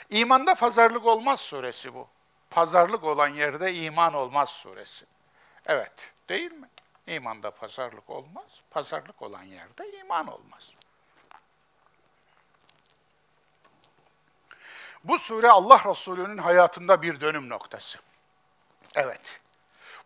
İmanda 0.10 0.56
pazarlık 0.56 1.06
olmaz 1.06 1.40
suresi 1.40 1.94
bu. 1.94 2.08
Pazarlık 2.50 3.04
olan 3.04 3.28
yerde 3.28 3.74
iman 3.74 4.13
olmaz 4.13 4.50
suresi. 4.50 5.06
Evet, 5.66 6.13
değil 6.30 6.52
mi? 6.52 6.70
İmanda 7.08 7.52
pazarlık 7.52 8.10
olmaz. 8.10 8.62
Pazarlık 8.70 9.22
olan 9.22 9.44
yerde 9.44 10.00
iman 10.00 10.28
olmaz. 10.28 10.72
Bu 15.04 15.20
sure 15.20 15.50
Allah 15.50 15.84
Resulü'nün 15.86 16.38
hayatında 16.38 17.02
bir 17.02 17.22
dönüm 17.22 17.50
noktası. 17.50 18.00
Evet. 18.96 19.42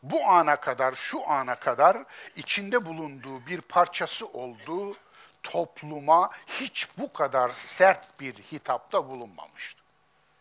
Bu 0.03 0.25
ana 0.25 0.55
kadar, 0.55 0.93
şu 0.93 1.29
ana 1.29 1.55
kadar 1.55 1.97
içinde 2.35 2.85
bulunduğu 2.85 3.45
bir 3.45 3.61
parçası 3.61 4.27
olduğu 4.27 4.97
topluma 5.43 6.29
hiç 6.47 6.87
bu 6.97 7.13
kadar 7.13 7.49
sert 7.49 8.19
bir 8.19 8.33
hitapta 8.33 9.09
bulunmamıştı. 9.09 9.81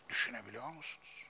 Düşünebiliyor 0.09 0.69
musunuz? 0.69 1.29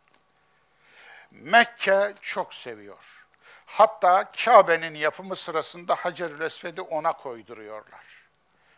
Mekke 1.30 2.14
çok 2.20 2.54
seviyor. 2.54 3.26
Hatta 3.66 4.30
Kabe'nin 4.44 4.94
yapımı 4.94 5.36
sırasında 5.36 5.94
Hacer-ül 5.94 6.44
Esved'i 6.44 6.80
ona 6.80 7.12
koyduruyorlar. 7.12 8.20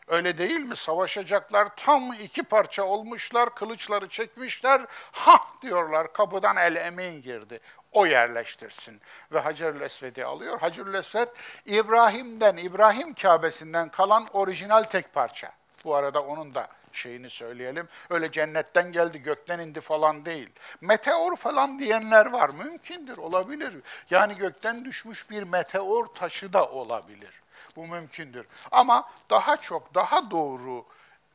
Öyle 0.09 0.39
değil 0.39 0.61
mi? 0.61 0.77
Savaşacaklar, 0.77 1.77
tam 1.77 2.13
iki 2.13 2.43
parça 2.43 2.83
olmuşlar, 2.83 3.55
kılıçları 3.55 4.09
çekmişler. 4.09 4.83
Ha 5.13 5.41
diyorlar, 5.63 6.13
kapıdan 6.13 6.57
el 6.57 6.77
emin 6.77 7.23
girdi. 7.23 7.61
O 7.93 8.07
yerleştirsin. 8.07 9.01
Ve 9.33 9.39
Hacerül 9.39 9.81
Esved'i 9.81 10.25
alıyor. 10.25 10.61
Hacerül 10.61 10.95
Esved, 10.95 11.29
İbrahim'den, 11.67 12.57
İbrahim 12.57 13.15
Kabe'sinden 13.15 13.89
kalan 13.89 14.29
orijinal 14.33 14.83
tek 14.83 15.15
parça. 15.15 15.53
Bu 15.85 15.95
arada 15.95 16.23
onun 16.23 16.55
da 16.55 16.69
şeyini 16.93 17.31
söyleyelim. 17.31 17.89
Öyle 18.11 18.33
cennetten 18.33 18.93
geldi, 18.93 19.23
gökten 19.23 19.59
indi 19.59 19.81
falan 19.81 20.25
değil. 20.25 20.51
Meteor 20.81 21.37
falan 21.37 21.79
diyenler 21.79 22.27
var. 22.27 22.51
Mümkündür, 22.51 23.19
olabilir. 23.19 23.75
Yani 24.11 24.35
gökten 24.37 24.85
düşmüş 24.85 25.31
bir 25.31 25.43
meteor 25.43 26.07
taşı 26.07 26.53
da 26.53 26.69
olabilir. 26.69 27.43
Bu 27.77 27.87
mümkündür. 27.87 28.47
Ama 28.71 29.11
daha 29.31 29.57
çok, 29.57 29.95
daha 29.95 30.31
doğru, 30.31 30.85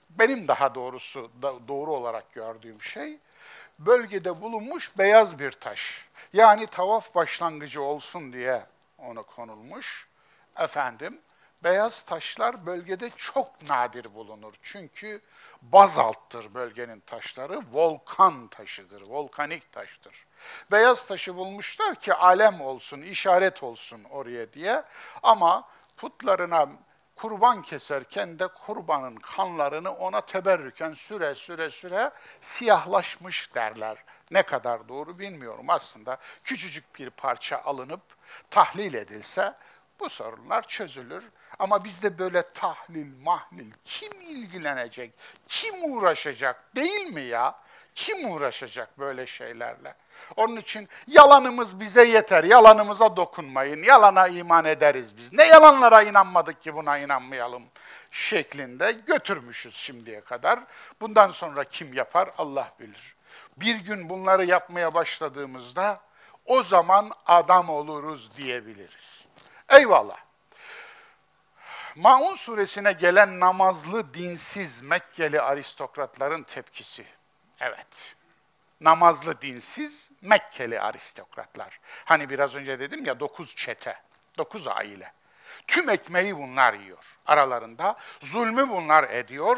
benim 0.09 0.47
daha 0.47 0.75
doğrusu 0.75 1.31
doğru 1.67 1.93
olarak 1.93 2.33
gördüğüm 2.33 2.81
şey, 2.81 3.17
bölgede 3.79 4.41
bulunmuş 4.41 4.97
beyaz 4.97 5.39
bir 5.39 5.51
taş. 5.51 6.06
Yani 6.33 6.67
tavaf 6.67 7.15
başlangıcı 7.15 7.81
olsun 7.81 8.33
diye 8.33 8.65
onu 8.97 9.23
konulmuş. 9.23 10.07
Efendim, 10.57 11.21
beyaz 11.63 12.01
taşlar 12.01 12.65
bölgede 12.65 13.09
çok 13.17 13.69
nadir 13.69 14.13
bulunur. 14.13 14.53
Çünkü 14.61 15.21
bazalttır 15.61 16.53
bölgenin 16.53 16.99
taşları, 16.99 17.61
volkan 17.71 18.47
taşıdır, 18.47 19.01
volkanik 19.01 19.71
taştır. 19.71 20.25
Beyaz 20.71 21.07
taşı 21.07 21.35
bulmuşlar 21.35 21.95
ki 21.95 22.13
alem 22.13 22.61
olsun, 22.61 23.01
işaret 23.01 23.63
olsun 23.63 24.03
oraya 24.03 24.53
diye. 24.53 24.83
Ama 25.23 25.67
putlarına 25.97 26.69
kurban 27.15 27.61
keserken 27.61 28.39
de 28.39 28.47
kurbanın 28.47 29.15
kanlarını 29.15 29.91
ona 29.91 30.21
teberrüken 30.21 30.93
süre 30.93 31.35
süre 31.35 31.69
süre 31.69 32.11
siyahlaşmış 32.41 33.55
derler. 33.55 33.97
Ne 34.31 34.43
kadar 34.43 34.87
doğru 34.89 35.19
bilmiyorum 35.19 35.65
aslında. 35.69 36.17
Küçücük 36.43 36.99
bir 36.99 37.09
parça 37.09 37.57
alınıp 37.57 38.01
tahlil 38.49 38.93
edilse 38.93 39.53
bu 39.99 40.09
sorunlar 40.09 40.67
çözülür. 40.67 41.29
Ama 41.59 41.83
bizde 41.83 42.19
böyle 42.19 42.53
tahlil, 42.53 43.21
mahlil 43.23 43.71
kim 43.85 44.21
ilgilenecek, 44.21 45.13
kim 45.47 45.93
uğraşacak 45.93 46.75
değil 46.75 47.05
mi 47.05 47.21
ya? 47.21 47.55
Kim 47.95 48.31
uğraşacak 48.31 48.99
böyle 48.99 49.25
şeylerle? 49.25 49.95
Onun 50.35 50.55
için 50.55 50.89
yalanımız 51.07 51.79
bize 51.79 52.03
yeter. 52.03 52.43
Yalanımıza 52.43 53.17
dokunmayın. 53.17 53.83
Yalana 53.83 54.27
iman 54.27 54.65
ederiz 54.65 55.17
biz. 55.17 55.33
Ne 55.33 55.43
yalanlara 55.43 56.03
inanmadık 56.03 56.61
ki 56.61 56.75
buna 56.75 56.97
inanmayalım 56.97 57.63
şeklinde 58.11 58.91
götürmüşüz 58.91 59.75
şimdiye 59.75 60.21
kadar. 60.21 60.59
Bundan 61.01 61.31
sonra 61.31 61.63
kim 61.63 61.93
yapar 61.93 62.29
Allah 62.37 62.73
bilir. 62.79 63.16
Bir 63.57 63.75
gün 63.75 64.09
bunları 64.09 64.45
yapmaya 64.45 64.93
başladığımızda 64.93 66.01
o 66.45 66.63
zaman 66.63 67.11
adam 67.25 67.69
oluruz 67.69 68.37
diyebiliriz. 68.37 69.25
Eyvallah. 69.69 70.17
Maun 71.95 72.33
suresine 72.33 72.91
gelen 72.91 73.39
namazlı 73.39 74.13
dinsiz 74.13 74.81
Mekkeli 74.81 75.41
aristokratların 75.41 76.43
tepkisi. 76.43 77.05
Evet 77.59 78.15
namazlı 78.81 79.41
dinsiz 79.41 80.11
Mekkeli 80.21 80.81
aristokratlar. 80.81 81.79
Hani 82.05 82.29
biraz 82.29 82.55
önce 82.55 82.79
dedim 82.79 83.05
ya 83.05 83.19
dokuz 83.19 83.55
çete, 83.55 83.97
dokuz 84.37 84.67
aile. 84.67 85.13
Tüm 85.67 85.89
ekmeği 85.89 86.37
bunlar 86.37 86.73
yiyor 86.73 87.17
aralarında. 87.25 87.95
Zulmü 88.19 88.69
bunlar 88.69 89.03
ediyor. 89.09 89.57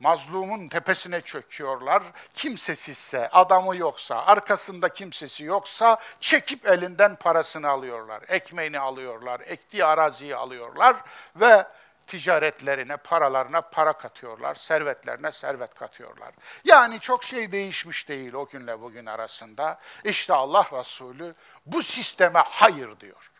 Mazlumun 0.00 0.68
tepesine 0.68 1.20
çöküyorlar. 1.20 2.02
Kimsesizse, 2.34 3.28
adamı 3.28 3.76
yoksa, 3.76 4.26
arkasında 4.26 4.88
kimsesi 4.88 5.44
yoksa 5.44 5.98
çekip 6.20 6.66
elinden 6.66 7.16
parasını 7.16 7.68
alıyorlar. 7.68 8.22
Ekmeğini 8.28 8.78
alıyorlar, 8.78 9.40
ektiği 9.40 9.84
araziyi 9.84 10.36
alıyorlar 10.36 10.96
ve 11.36 11.66
ticaretlerine, 12.06 12.96
paralarına 12.96 13.60
para 13.60 13.92
katıyorlar, 13.92 14.54
servetlerine 14.54 15.32
servet 15.32 15.74
katıyorlar. 15.74 16.34
Yani 16.64 17.00
çok 17.00 17.24
şey 17.24 17.52
değişmiş 17.52 18.08
değil 18.08 18.32
o 18.32 18.46
günle 18.46 18.80
bugün 18.80 19.06
arasında. 19.06 19.78
İşte 20.04 20.34
Allah 20.34 20.66
Resulü 20.72 21.34
bu 21.66 21.82
sisteme 21.82 22.42
hayır 22.46 23.00
diyor. 23.00 23.30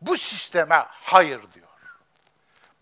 Bu 0.00 0.16
sisteme 0.16 0.86
hayır 0.88 1.40
diyor. 1.54 1.71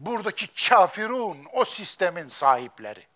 Buradaki 0.00 0.68
kafirun 0.68 1.46
o 1.52 1.64
sistemin 1.64 2.28
sahipleri. 2.28 3.06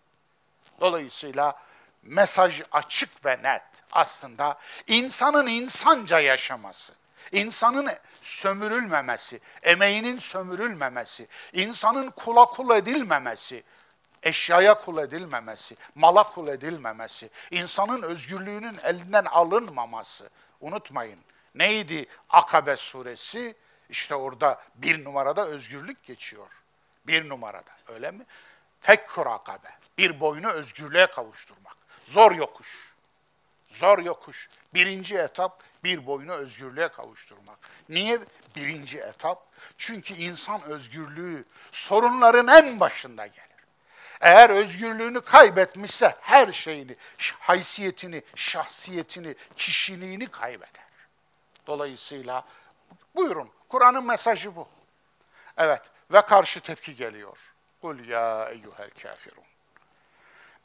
Dolayısıyla 0.81 1.59
mesaj 2.03 2.61
açık 2.71 3.25
ve 3.25 3.39
net. 3.43 3.61
Aslında 3.91 4.59
insanın 4.87 5.47
insanca 5.47 6.19
yaşaması, 6.19 6.93
insanın 7.31 7.89
sömürülmemesi, 8.21 9.39
emeğinin 9.63 10.19
sömürülmemesi, 10.19 11.27
insanın 11.53 12.11
kula 12.11 12.45
kul 12.45 12.75
edilmemesi, 12.75 13.63
eşyaya 14.23 14.73
kul 14.73 14.97
edilmemesi, 14.97 15.77
mala 15.95 16.23
kul 16.23 16.47
edilmemesi, 16.47 17.29
insanın 17.51 18.01
özgürlüğünün 18.01 18.77
elinden 18.83 19.25
alınmaması. 19.25 20.29
Unutmayın. 20.61 21.19
Neydi 21.55 22.05
Akabe 22.29 22.75
suresi? 22.75 23.55
İşte 23.89 24.15
orada 24.15 24.61
bir 24.75 25.03
numarada 25.03 25.47
özgürlük 25.47 26.03
geçiyor. 26.03 26.64
Bir 27.07 27.29
numarada 27.29 27.71
öyle 27.87 28.11
mi? 28.11 28.25
Fekkur 28.79 29.25
akabe. 29.25 29.69
Bir 29.97 30.19
boyunu 30.19 30.51
özgürlüğe 30.51 31.07
kavuşturmak. 31.07 31.77
Zor 32.05 32.31
yokuş. 32.31 32.95
Zor 33.69 33.99
yokuş. 33.99 34.49
Birinci 34.73 35.17
etap 35.17 35.63
bir 35.83 36.05
boyunu 36.05 36.33
özgürlüğe 36.33 36.87
kavuşturmak. 36.87 37.57
Niye 37.89 38.19
birinci 38.55 38.99
etap? 38.99 39.45
Çünkü 39.77 40.13
insan 40.13 40.61
özgürlüğü 40.63 41.45
sorunların 41.71 42.47
en 42.47 42.79
başında 42.79 43.27
gelir. 43.27 43.45
Eğer 44.21 44.49
özgürlüğünü 44.49 45.21
kaybetmişse 45.21 46.15
her 46.21 46.51
şeyini, 46.51 46.95
haysiyetini, 47.39 48.23
şahsiyetini, 48.35 49.35
kişiliğini 49.55 50.27
kaybeder. 50.27 50.85
Dolayısıyla 51.67 52.45
buyurun 53.15 53.49
Kur'an'ın 53.69 54.05
mesajı 54.05 54.55
bu. 54.55 54.67
Evet 55.57 55.81
ve 56.11 56.21
karşı 56.21 56.59
tepki 56.59 56.95
geliyor. 56.95 57.37
Kul 57.81 58.05
ya 58.05 58.49
eyyuhel 58.49 58.89
kafirun. 58.89 59.43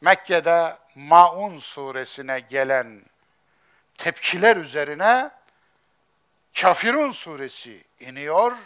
Mekke'de 0.01 0.79
Maun 0.95 1.59
suresine 1.59 2.41
gelen 2.41 3.03
tepkiler 3.99 4.57
üzerine 4.57 5.31
Kafirun 6.61 7.13
suresi 7.13 7.85
iniyor. 8.01 8.57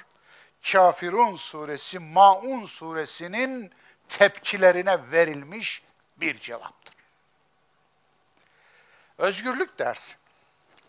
Kafirun 0.73 1.37
suresi 1.37 1.99
Maun 1.99 2.65
suresinin 2.65 3.73
tepkilerine 4.09 5.11
verilmiş 5.11 5.83
bir 6.17 6.39
cevaptır. 6.39 6.95
Özgürlük 9.19 9.79
dersi. 9.79 10.17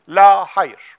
La 0.09 0.45
hayır. 0.45 0.97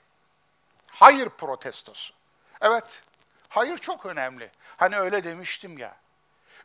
Hayır 0.91 1.29
protestosu. 1.29 2.13
Evet, 2.61 3.03
hayır 3.49 3.77
çok 3.77 4.05
önemli. 4.05 4.51
Hani 4.77 4.97
öyle 4.97 5.23
demiştim 5.23 5.77
ya. 5.77 5.95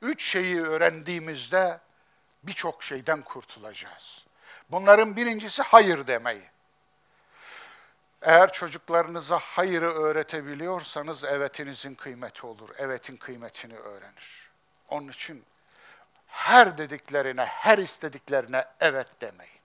Üç 0.03 0.25
şeyi 0.25 0.63
öğrendiğimizde 0.63 1.81
birçok 2.43 2.83
şeyden 2.83 3.23
kurtulacağız. 3.23 4.25
Bunların 4.71 5.17
birincisi 5.17 5.63
hayır 5.63 6.07
demeyi. 6.07 6.53
Eğer 8.23 8.53
çocuklarınıza 8.53 9.39
hayırı 9.39 9.93
öğretebiliyorsanız 9.93 11.25
evetinizin 11.25 11.95
kıymeti 11.95 12.47
olur. 12.47 12.69
Evetin 12.79 13.17
kıymetini 13.17 13.77
öğrenir. 13.77 14.51
Onun 14.89 15.09
için 15.09 15.45
her 16.27 16.79
dediklerine, 16.79 17.45
her 17.45 17.79
istediklerine 17.79 18.65
evet 18.81 19.07
demeyin. 19.21 19.61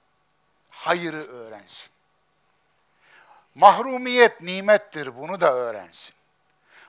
Hayırı 0.69 1.27
öğrensin. 1.27 1.89
Mahrumiyet 3.55 4.41
nimettir, 4.41 5.17
bunu 5.17 5.41
da 5.41 5.53
öğrensin. 5.53 6.16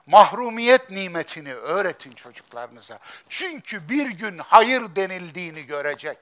Mahrumiyet 0.09 0.91
nimetini 0.91 1.55
öğretin 1.55 2.13
çocuklarınıza. 2.13 2.99
Çünkü 3.29 3.89
bir 3.89 4.07
gün 4.07 4.39
hayır 4.39 4.97
denildiğini 4.97 5.63
görecek. 5.63 6.19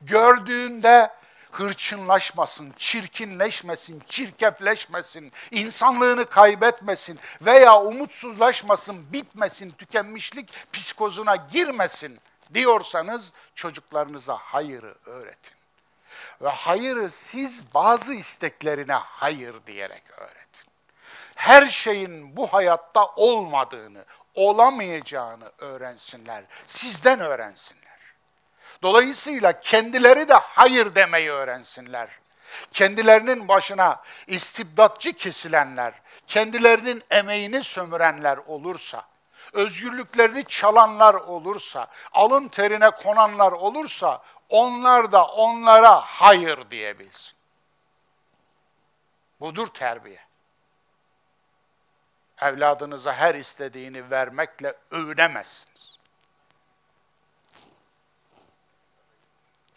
Gördüğünde 0.00 1.10
hırçınlaşmasın, 1.50 2.74
çirkinleşmesin, 2.76 4.02
çirkefleşmesin, 4.08 5.32
insanlığını 5.50 6.26
kaybetmesin 6.26 7.18
veya 7.42 7.82
umutsuzlaşmasın, 7.82 9.12
bitmesin, 9.12 9.70
tükenmişlik 9.70 10.72
psikozuna 10.72 11.36
girmesin 11.36 12.20
diyorsanız 12.54 13.32
çocuklarınıza 13.54 14.36
hayırı 14.36 14.94
öğretin. 15.06 15.54
Ve 16.42 16.48
hayırı 16.48 17.10
siz 17.10 17.74
bazı 17.74 18.14
isteklerine 18.14 18.94
hayır 18.94 19.54
diyerek 19.66 20.02
öğretin. 20.10 20.37
Her 21.38 21.66
şeyin 21.66 22.36
bu 22.36 22.46
hayatta 22.46 23.06
olmadığını, 23.06 24.04
olamayacağını 24.34 25.52
öğrensinler. 25.58 26.44
Sizden 26.66 27.20
öğrensinler. 27.20 27.98
Dolayısıyla 28.82 29.60
kendileri 29.60 30.28
de 30.28 30.34
hayır 30.34 30.94
demeyi 30.94 31.30
öğrensinler. 31.30 32.08
Kendilerinin 32.72 33.48
başına 33.48 34.02
istibdatçı 34.26 35.12
kesilenler, 35.12 35.94
kendilerinin 36.26 37.02
emeğini 37.10 37.62
sömürenler 37.62 38.36
olursa, 38.36 39.04
özgürlüklerini 39.52 40.44
çalanlar 40.44 41.14
olursa, 41.14 41.86
alın 42.12 42.48
terine 42.48 42.90
konanlar 42.90 43.52
olursa, 43.52 44.22
onlar 44.48 45.12
da 45.12 45.26
onlara 45.26 46.00
hayır 46.00 46.70
diyebilsin. 46.70 47.32
Budur 49.40 49.66
terbiye. 49.66 50.27
Evladınıza 52.40 53.12
her 53.12 53.34
istediğini 53.34 54.10
vermekle 54.10 54.74
övünemezsiniz. 54.90 55.98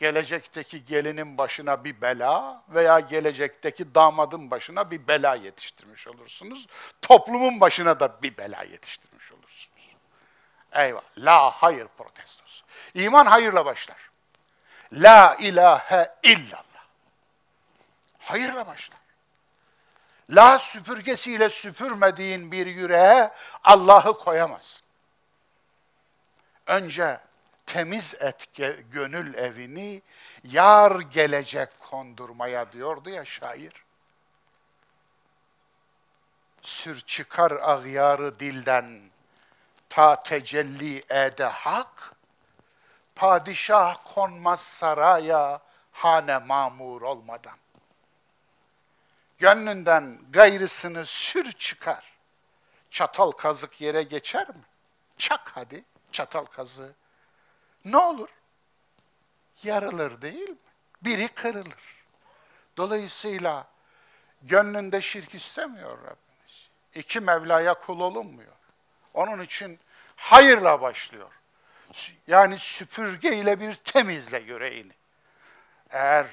gelecekteki 0.02 0.86
gelinin 0.86 1.38
başına 1.38 1.84
bir 1.84 2.02
bela 2.02 2.64
veya 2.70 3.00
gelecekteki 3.00 3.96
damadın 3.96 4.52
başına 4.52 4.92
bir 4.92 5.08
bela 5.08 5.36
yetiştirmiş 5.36 6.08
olursunuz. 6.08 6.68
Toplumun 7.02 7.62
başına 7.62 8.00
da 8.00 8.22
bir 8.22 8.38
bela 8.38 8.64
yetiştirmiş 8.64 9.32
olursunuz. 9.32 9.70
Eyvah. 10.72 11.02
La 11.18 11.52
hayır 11.52 11.88
protestosu. 11.98 12.66
İman 12.94 13.26
hayırla 13.26 13.66
başlar. 13.66 14.10
La 14.94 15.36
ilahe 15.40 16.16
illallah. 16.24 16.86
Hayırla 18.20 18.68
başlar. 18.68 19.00
La 20.32 20.60
süpürgesiyle 20.60 21.50
süpürmediğin 21.50 22.52
bir 22.52 22.68
yüreğe 22.68 23.32
Allah'ı 23.64 24.18
koyamaz. 24.18 24.84
Önce 26.68 27.20
temiz 27.66 28.14
et 28.14 28.48
gönül 28.92 29.34
evini, 29.34 30.02
yar 30.44 31.00
gelecek 31.00 31.70
kondurmaya 31.80 32.72
diyordu 32.72 33.10
ya 33.10 33.26
şair. 33.26 33.74
Sür 36.62 37.02
çıkar 37.02 37.52
ağyarı 37.52 38.40
dilden, 38.40 39.02
ta 39.90 40.24
tecelli 40.24 41.04
ede 41.10 41.46
hak, 41.46 42.14
padişah 43.16 43.98
konmaz 44.14 44.62
saraya, 44.62 45.62
hane 45.92 46.38
mamur 46.38 47.02
olmadan. 47.02 47.61
Gönlünden 49.42 50.20
gayrısını 50.30 51.06
sür 51.06 51.52
çıkar. 51.52 52.12
Çatal 52.90 53.32
kazık 53.32 53.82
yere 53.82 54.04
geçer 54.04 54.50
mi? 54.50 54.64
Çak 55.18 55.42
hadi 55.54 55.84
çatal 56.12 56.46
kazığı. 56.46 56.94
Ne 57.86 57.98
olur? 57.98 58.30
Yarılır 59.64 60.22
değil 60.22 60.50
mi? 60.50 60.58
Biri 61.02 61.28
kırılır. 61.28 62.04
Dolayısıyla 62.78 63.68
gönlünde 64.42 65.02
şirk 65.02 65.36
istemiyor 65.36 65.98
Rabbimiz. 65.98 66.70
İki 66.96 67.20
Mevla'ya 67.20 67.74
kul 67.74 68.00
olunmuyor. 68.00 68.56
Onun 69.14 69.42
için 69.42 69.80
hayırla 70.16 70.82
başlıyor. 70.82 71.32
Yani 72.28 72.60
süpürge 72.60 73.36
ile 73.36 73.60
bir 73.60 73.74
temizle 73.74 74.40
yüreğini. 74.40 74.94
Eğer 75.90 76.28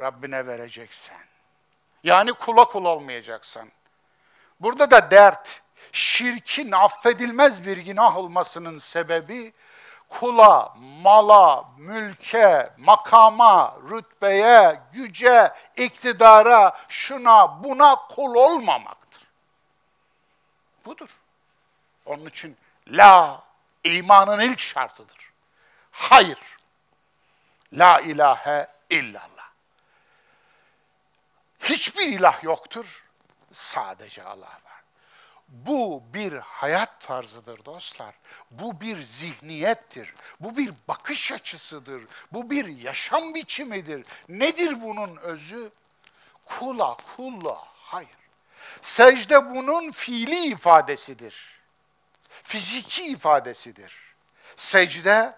Rabbine 0.00 0.46
vereceksen. 0.46 1.35
Yani 2.06 2.32
kula 2.32 2.64
kul 2.64 2.84
olmayacaksan. 2.84 3.68
Burada 4.60 4.90
da 4.90 5.10
dert, 5.10 5.62
şirkin 5.92 6.72
affedilmez 6.72 7.66
bir 7.66 7.76
günah 7.76 8.16
olmasının 8.16 8.78
sebebi 8.78 9.52
kula, 10.08 10.74
mala, 10.76 11.64
mülke, 11.78 12.70
makama, 12.78 13.76
rütbeye, 13.90 14.80
güce, 14.92 15.52
iktidara, 15.76 16.76
şuna, 16.88 17.64
buna 17.64 17.96
kul 17.96 18.34
olmamaktır. 18.34 19.22
Budur. 20.84 21.10
Onun 22.04 22.26
için 22.26 22.56
la 22.88 23.42
imanın 23.84 24.40
ilk 24.40 24.60
şartıdır. 24.60 25.32
Hayır. 25.90 26.38
La 27.72 28.00
ilahe 28.00 28.68
illallah. 28.90 29.35
Hiçbir 31.68 32.08
ilah 32.08 32.44
yoktur. 32.44 33.04
Sadece 33.52 34.22
Allah 34.22 34.46
var. 34.46 34.82
Bu 35.48 36.02
bir 36.14 36.32
hayat 36.32 37.00
tarzıdır 37.00 37.64
dostlar. 37.64 38.14
Bu 38.50 38.80
bir 38.80 39.02
zihniyettir. 39.02 40.14
Bu 40.40 40.56
bir 40.56 40.72
bakış 40.88 41.32
açısıdır. 41.32 42.02
Bu 42.32 42.50
bir 42.50 42.66
yaşam 42.66 43.34
biçimidir. 43.34 44.06
Nedir 44.28 44.82
bunun 44.82 45.16
özü? 45.16 45.70
Kula, 46.44 46.96
kulla, 47.16 47.58
hayır. 47.74 48.08
Secde 48.82 49.50
bunun 49.50 49.92
fiili 49.92 50.46
ifadesidir. 50.46 51.60
Fiziki 52.42 53.06
ifadesidir. 53.06 53.96
Secde 54.56 55.36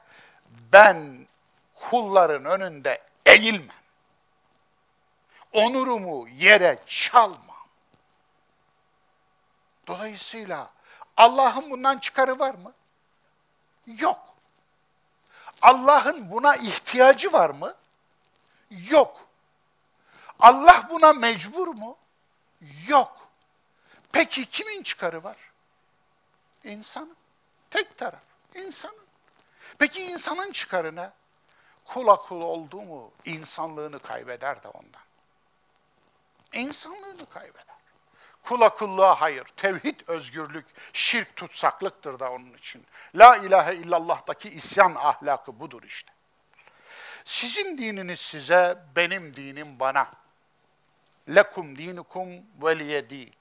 ben 0.72 1.26
kulların 1.74 2.44
önünde 2.44 3.02
eğilmem. 3.26 3.77
Onurumu 5.52 6.28
yere 6.28 6.78
çalmam. 6.86 7.66
Dolayısıyla 9.86 10.70
Allah'ın 11.16 11.70
bundan 11.70 11.98
çıkarı 11.98 12.38
var 12.38 12.54
mı? 12.54 12.72
Yok. 13.86 14.34
Allah'ın 15.62 16.30
buna 16.30 16.56
ihtiyacı 16.56 17.32
var 17.32 17.50
mı? 17.50 17.74
Yok. 18.70 19.28
Allah 20.40 20.88
buna 20.90 21.12
mecbur 21.12 21.68
mu? 21.68 21.96
Yok. 22.86 23.28
Peki 24.12 24.46
kimin 24.46 24.82
çıkarı 24.82 25.24
var? 25.24 25.36
İnsanın. 26.64 27.16
Tek 27.70 27.98
taraf. 27.98 28.20
İnsanın. 28.54 29.08
Peki 29.78 30.02
insanın 30.02 30.52
çıkarı 30.52 30.96
ne? 30.96 31.10
Kula 31.84 32.16
kul 32.16 32.40
oldu 32.40 32.82
mu 32.82 33.10
insanlığını 33.24 33.98
kaybeder 33.98 34.62
de 34.62 34.68
ondan. 34.68 35.07
İnsanlığını 36.52 37.26
kaybeder. 37.30 37.78
Kula 38.42 38.74
kulluğa 38.74 39.20
hayır. 39.20 39.44
Tevhid 39.44 40.00
özgürlük, 40.06 40.66
şirk 40.92 41.36
tutsaklıktır 41.36 42.18
da 42.18 42.32
onun 42.32 42.54
için. 42.54 42.86
La 43.14 43.36
ilahe 43.36 43.74
illallah'taki 43.74 44.48
isyan 44.48 44.94
ahlakı 44.94 45.60
budur 45.60 45.82
işte. 45.82 46.12
Sizin 47.24 47.78
dininiz 47.78 48.20
size, 48.20 48.78
benim 48.96 49.36
dinim 49.36 49.80
bana. 49.80 50.10
Lekum 51.28 51.78
dinukum 51.78 52.28
veliye 52.62 53.10
din. 53.10 53.32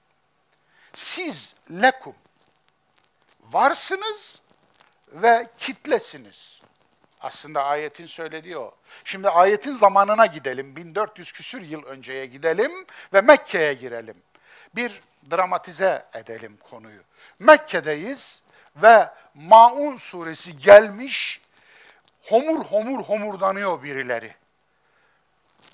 Siz 0.93 1.55
lekum 1.71 2.15
varsınız 3.41 4.41
ve 5.07 5.47
kitlesiniz. 5.57 6.61
Aslında 7.21 7.63
ayetin 7.63 8.06
söylediği 8.06 8.58
o. 8.58 8.75
Şimdi 9.03 9.30
ayetin 9.30 9.73
zamanına 9.73 10.25
gidelim. 10.25 10.75
1400 10.75 11.32
küsür 11.32 11.62
yıl 11.62 11.84
önceye 11.84 12.25
gidelim 12.25 12.86
ve 13.13 13.21
Mekke'ye 13.21 13.73
girelim 13.73 14.15
bir 14.75 15.01
dramatize 15.32 16.06
edelim 16.13 16.58
konuyu. 16.69 17.01
Mekke'deyiz 17.39 18.41
ve 18.75 19.10
Maun 19.36 19.95
suresi 19.95 20.58
gelmiş, 20.58 21.41
homur 22.30 22.65
homur 22.65 23.03
homurdanıyor 23.03 23.84
birileri. 23.84 24.36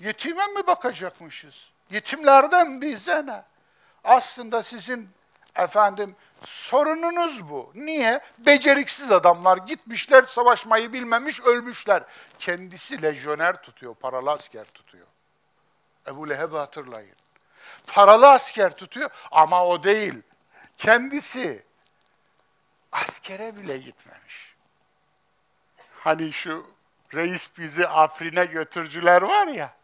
Yetime 0.00 0.46
mi 0.46 0.66
bakacakmışız? 0.66 1.70
Yetimlerden 1.90 2.80
bize 2.80 3.26
ne? 3.26 3.42
Aslında 4.04 4.62
sizin 4.62 5.08
efendim 5.56 6.16
sorununuz 6.44 7.48
bu. 7.48 7.72
Niye? 7.74 8.20
Beceriksiz 8.38 9.12
adamlar 9.12 9.56
gitmişler, 9.56 10.22
savaşmayı 10.22 10.92
bilmemiş, 10.92 11.40
ölmüşler. 11.40 12.02
Kendisi 12.38 13.02
lejyoner 13.02 13.62
tutuyor, 13.62 13.94
paralı 13.94 14.30
asker 14.30 14.64
tutuyor. 14.64 15.06
Ebu 16.06 16.28
Leheb'i 16.28 16.56
hatırlayın 16.56 17.14
paralı 17.86 18.30
asker 18.30 18.76
tutuyor 18.76 19.10
ama 19.30 19.66
o 19.66 19.84
değil. 19.84 20.14
Kendisi 20.78 21.62
askere 22.92 23.56
bile 23.56 23.78
gitmemiş. 23.78 24.54
Hani 25.94 26.32
şu 26.32 26.66
reis 27.14 27.50
bizi 27.58 27.88
Afrin'e 27.88 28.44
götürcüler 28.44 29.22
var 29.22 29.46
ya. 29.46 29.74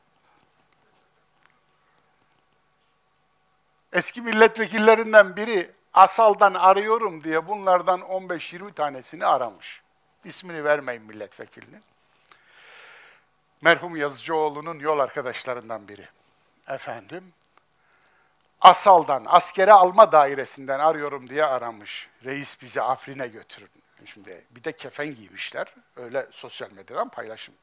Eski 3.92 4.22
milletvekillerinden 4.22 5.37
biri 5.37 5.70
Asal'dan 5.94 6.55
arıyorum 6.55 7.24
diye 7.24 7.48
bunlardan 7.48 8.00
15-20 8.00 8.72
tanesini 8.72 9.26
aramış. 9.26 9.83
İsmini 10.24 10.64
vermeyin 10.64 11.03
milletvekilinin. 11.03 11.83
Merhum 13.61 13.96
Yazıcıoğlu'nun 13.96 14.79
yol 14.79 14.98
arkadaşlarından 14.98 15.88
biri. 15.88 16.09
Efendim, 16.68 17.33
Asal'dan, 18.61 19.24
askere 19.26 19.72
alma 19.72 20.12
dairesinden 20.12 20.81
arıyorum 20.81 21.29
diye 21.29 21.44
aramış. 21.44 22.09
Reis 22.24 22.62
bizi 22.62 22.83
Afrin'e 22.83 23.29
götürün. 23.29 23.70
Şimdi 24.05 24.44
bir 24.50 24.64
de 24.64 24.72
kefen 24.72 25.14
giymişler. 25.14 25.74
Öyle 25.96 26.26
sosyal 26.31 26.70
medyadan 26.70 27.09
paylaşım. 27.09 27.55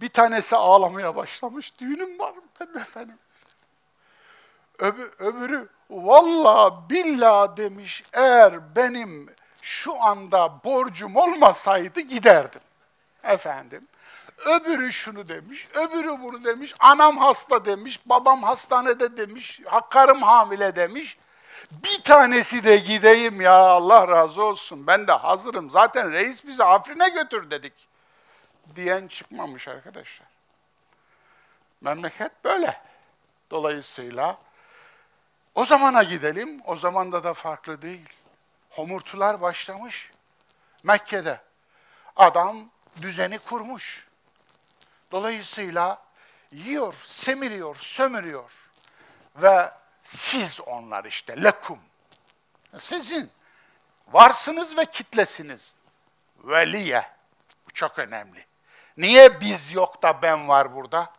Bir 0.00 0.08
tanesi 0.08 0.56
ağlamaya 0.56 1.16
başlamış. 1.16 1.80
Düğünüm 1.80 2.18
var 2.18 2.34
benim 2.60 2.78
efendim. 2.78 3.18
Öbü, 4.78 5.10
öbürü 5.18 5.68
valla 5.90 6.88
billah 6.90 7.56
demiş 7.56 8.04
eğer 8.12 8.76
benim 8.76 9.30
şu 9.62 10.02
anda 10.02 10.64
borcum 10.64 11.16
olmasaydı 11.16 12.00
giderdim. 12.00 12.60
Efendim 13.24 13.88
Öbürü 14.46 14.92
şunu 14.92 15.28
demiş, 15.28 15.68
öbürü 15.74 16.20
bunu 16.22 16.44
demiş, 16.44 16.74
anam 16.78 17.18
hasta 17.18 17.64
demiş, 17.64 18.00
babam 18.06 18.42
hastanede 18.42 19.16
demiş, 19.16 19.60
karım 19.90 20.22
hamile 20.22 20.76
demiş. 20.76 21.18
Bir 21.70 22.02
tanesi 22.02 22.64
de 22.64 22.76
gideyim 22.76 23.40
ya 23.40 23.52
Allah 23.52 24.08
razı 24.08 24.42
olsun, 24.42 24.86
ben 24.86 25.06
de 25.06 25.12
hazırım. 25.12 25.70
Zaten 25.70 26.12
reis 26.12 26.46
bizi 26.46 26.64
Afrin'e 26.64 27.08
götür 27.08 27.50
dedik. 27.50 27.72
Diyen 28.76 29.08
çıkmamış 29.08 29.68
arkadaşlar. 29.68 30.28
Memleket 31.80 32.44
böyle. 32.44 32.80
Dolayısıyla 33.50 34.38
o 35.58 35.64
zamana 35.64 36.02
gidelim, 36.02 36.60
o 36.64 36.76
zamanda 36.76 37.24
da 37.24 37.34
farklı 37.34 37.82
değil. 37.82 38.08
Homurtular 38.70 39.40
başlamış. 39.40 40.10
Mekke'de. 40.82 41.40
Adam 42.16 42.70
düzeni 43.02 43.38
kurmuş. 43.38 44.08
Dolayısıyla 45.12 46.02
yiyor, 46.52 46.94
semiriyor, 47.04 47.76
sömürüyor. 47.76 48.50
Ve 49.36 49.70
siz 50.02 50.60
onlar 50.60 51.04
işte, 51.04 51.42
lekum. 51.42 51.78
Sizin 52.78 53.30
varsınız 54.08 54.76
ve 54.76 54.84
kitlesiniz. 54.84 55.74
Veliye. 56.38 57.10
Bu 57.66 57.74
çok 57.74 57.98
önemli. 57.98 58.46
Niye 58.96 59.40
biz 59.40 59.72
yok 59.72 60.02
da 60.02 60.22
ben 60.22 60.48
var 60.48 60.74
burada? 60.74 61.12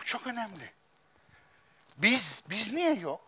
Bu 0.00 0.04
çok 0.04 0.26
önemli. 0.26 0.75
Biz, 1.96 2.42
biz 2.50 2.72
niye 2.72 2.94
yok? 2.94 3.20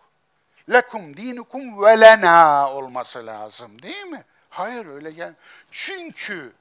Lekum 0.70 1.16
dinukum 1.16 1.82
ve 1.82 2.00
lena 2.00 2.70
olması 2.72 3.26
lazım 3.26 3.82
değil 3.82 4.04
mi? 4.04 4.24
Hayır 4.50 4.86
öyle 4.86 5.10
gel. 5.10 5.34
Çünkü 5.70 6.52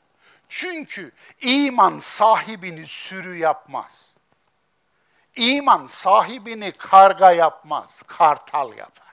çünkü 0.50 1.12
iman 1.42 2.00
sahibini 2.00 2.88
sürü 2.88 3.38
yapmaz. 3.38 4.08
İman 5.36 5.88
sahibini 5.88 6.72
karga 6.72 7.32
yapmaz, 7.32 8.02
kartal 8.08 8.78
yapar. 8.78 9.08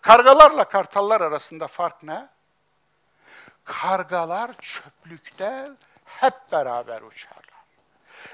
Kargalarla 0.00 0.64
kartallar 0.64 1.20
arasında 1.20 1.66
fark 1.66 2.02
ne? 2.02 2.28
Kargalar 3.64 4.52
çöplükte 4.60 5.70
hep 6.04 6.52
beraber 6.52 7.02
uçarlar. 7.02 7.64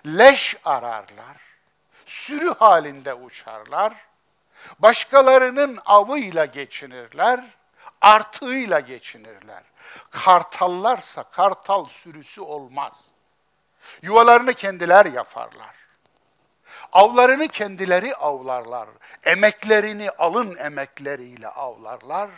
Leş 0.06 0.56
ararlar, 0.64 1.36
sürü 2.12 2.54
halinde 2.54 3.14
uçarlar, 3.14 3.94
başkalarının 4.78 5.78
avıyla 5.84 6.44
geçinirler, 6.44 7.44
artığıyla 8.00 8.80
geçinirler. 8.80 9.62
Kartallarsa 10.10 11.22
kartal 11.22 11.84
sürüsü 11.84 12.40
olmaz. 12.40 13.04
Yuvalarını 14.02 14.54
kendiler 14.54 15.06
yaparlar. 15.06 15.74
Avlarını 16.92 17.48
kendileri 17.48 18.14
avlarlar. 18.14 18.88
Emeklerini 19.24 20.10
alın 20.10 20.56
emekleriyle 20.56 21.48
avlarlar 21.48 22.30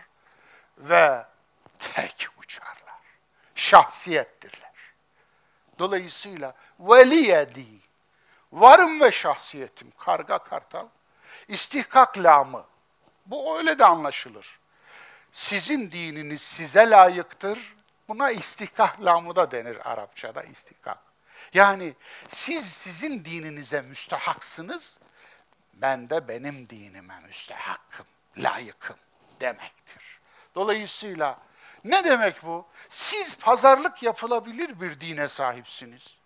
ve 0.79 1.27
tek 1.79 2.29
uçarlar. 2.39 3.01
Şahsiyettirler. 3.55 4.73
Dolayısıyla 5.79 6.55
veliyedi, 6.81 7.84
varım 8.55 9.01
ve 9.01 9.11
şahsiyetim, 9.11 9.93
karga 9.99 10.39
kartal, 10.39 10.87
istihkak 11.49 12.19
lamı. 12.19 12.65
Bu 13.27 13.59
öyle 13.59 13.79
de 13.79 13.85
anlaşılır. 13.85 14.59
Sizin 15.33 15.93
dininiz 15.93 16.43
size 16.43 16.91
layıktır. 16.91 17.75
Buna 18.09 18.31
istihkak 18.31 19.05
lamı 19.05 19.37
da 19.37 19.51
denir 19.51 19.91
Arapçada 19.93 20.43
istihkak. 20.43 20.99
Yani 21.55 21.95
siz 22.29 22.67
sizin 22.67 23.25
dininize 23.25 23.83
müstehaksınız, 23.83 24.99
ben 25.75 26.11
de 26.11 26.29
benim 26.29 26.69
dinime 26.69 27.21
müstehakkım, 27.21 28.07
layıkım 28.37 28.97
demektir. 29.41 30.21
Dolayısıyla 30.55 31.39
ne 31.85 32.05
demek 32.05 32.43
bu? 32.43 32.67
Siz 32.89 33.39
pazarlık 33.39 34.03
yapılabilir 34.03 34.81
bir 34.81 35.01
dine 35.01 35.29
sahipsiniz. 35.29 36.17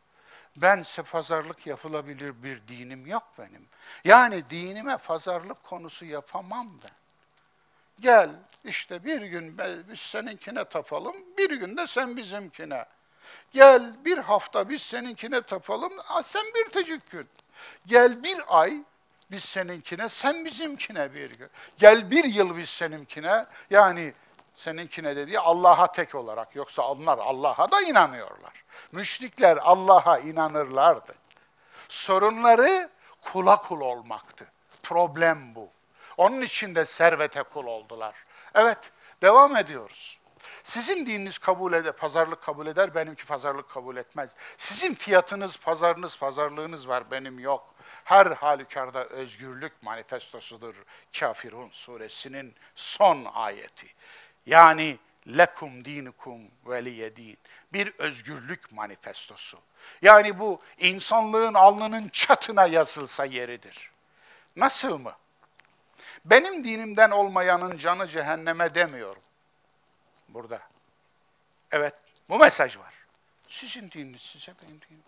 Bense 0.62 1.02
pazarlık 1.02 1.66
yapılabilir 1.66 2.42
bir 2.42 2.68
dinim 2.68 3.06
yok 3.06 3.32
benim. 3.38 3.66
Yani 4.04 4.50
dinime 4.50 4.96
pazarlık 4.96 5.64
konusu 5.64 6.04
yapamam 6.04 6.68
ben. 6.84 6.90
Gel 8.00 8.30
işte 8.64 9.04
bir 9.04 9.22
gün 9.22 9.58
biz 9.58 10.00
seninkine 10.00 10.64
tapalım, 10.64 11.16
bir 11.38 11.50
gün 11.50 11.76
de 11.76 11.86
sen 11.86 12.16
bizimkine. 12.16 12.84
Gel 13.52 14.04
bir 14.04 14.18
hafta 14.18 14.68
biz 14.68 14.82
seninkine 14.82 15.42
tapalım, 15.42 15.92
sen 16.24 16.44
bir 16.54 16.70
tecik 16.70 17.10
gün. 17.10 17.28
Gel 17.86 18.22
bir 18.22 18.38
ay 18.48 18.82
biz 19.30 19.44
seninkine, 19.44 20.08
sen 20.08 20.44
bizimkine 20.44 21.14
bir 21.14 21.30
gün. 21.30 21.48
Gel 21.78 22.10
bir 22.10 22.24
yıl 22.24 22.56
biz 22.56 22.68
seninkine, 22.68 23.46
yani 23.70 24.14
seninkine 24.58 25.16
dediği 25.16 25.40
Allah'a 25.40 25.92
tek 25.92 26.14
olarak. 26.14 26.56
Yoksa 26.56 26.82
onlar 26.82 27.18
Allah'a 27.18 27.72
da 27.72 27.80
inanıyorlar. 27.82 28.64
Müşrikler 28.92 29.58
Allah'a 29.62 30.18
inanırlardı. 30.18 31.14
Sorunları 31.88 32.90
kula 33.20 33.56
kul 33.56 33.80
olmaktı. 33.80 34.52
Problem 34.82 35.54
bu. 35.54 35.68
Onun 36.16 36.40
için 36.40 36.74
de 36.74 36.86
servete 36.86 37.42
kul 37.42 37.66
oldular. 37.66 38.14
Evet, 38.54 38.78
devam 39.22 39.56
ediyoruz. 39.56 40.18
Sizin 40.62 41.06
dininiz 41.06 41.38
kabul 41.38 41.72
eder, 41.72 41.92
pazarlık 41.92 42.42
kabul 42.42 42.66
eder, 42.66 42.94
benimki 42.94 43.26
pazarlık 43.26 43.70
kabul 43.70 43.96
etmez. 43.96 44.30
Sizin 44.56 44.94
fiyatınız, 44.94 45.56
pazarınız, 45.56 46.18
pazarlığınız 46.18 46.88
var, 46.88 47.10
benim 47.10 47.38
yok. 47.38 47.74
Her 48.04 48.26
halükarda 48.26 49.04
özgürlük 49.04 49.82
manifestosudur 49.82 50.84
Kafirun 51.18 51.70
suresinin 51.70 52.54
son 52.74 53.24
ayeti. 53.24 53.86
Yani 54.48 54.98
lekum 55.26 55.84
dinukum 55.84 56.40
veliye 56.66 57.16
din. 57.16 57.38
Bir 57.72 57.94
özgürlük 57.98 58.72
manifestosu. 58.72 59.58
Yani 60.02 60.38
bu 60.38 60.60
insanlığın 60.78 61.54
alnının 61.54 62.08
çatına 62.08 62.66
yazılsa 62.66 63.24
yeridir. 63.24 63.90
Nasıl 64.56 64.98
mı? 64.98 65.12
Benim 66.24 66.64
dinimden 66.64 67.10
olmayanın 67.10 67.78
canı 67.78 68.06
cehenneme 68.06 68.74
demiyorum 68.74 69.22
burada. 70.28 70.60
Evet, 71.70 71.94
bu 72.28 72.38
mesaj 72.38 72.76
var. 72.76 72.94
Sizin 73.48 73.90
dininiz 73.90 74.22
size, 74.22 74.52
benim 74.62 74.80
dinim. 74.80 75.02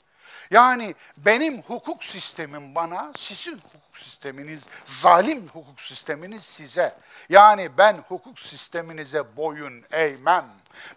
Yani 0.51 0.95
benim 1.17 1.63
hukuk 1.63 2.05
sistemim 2.05 2.75
bana, 2.75 3.13
sizin 3.17 3.57
hukuk 3.57 3.99
sisteminiz, 3.99 4.63
zalim 4.85 5.49
hukuk 5.49 5.81
sisteminiz 5.81 6.45
size. 6.45 6.97
Yani 7.29 7.79
ben 7.79 7.97
hukuk 8.09 8.41
sisteminize 8.41 9.37
boyun 9.37 9.85
eğmem. 9.93 10.49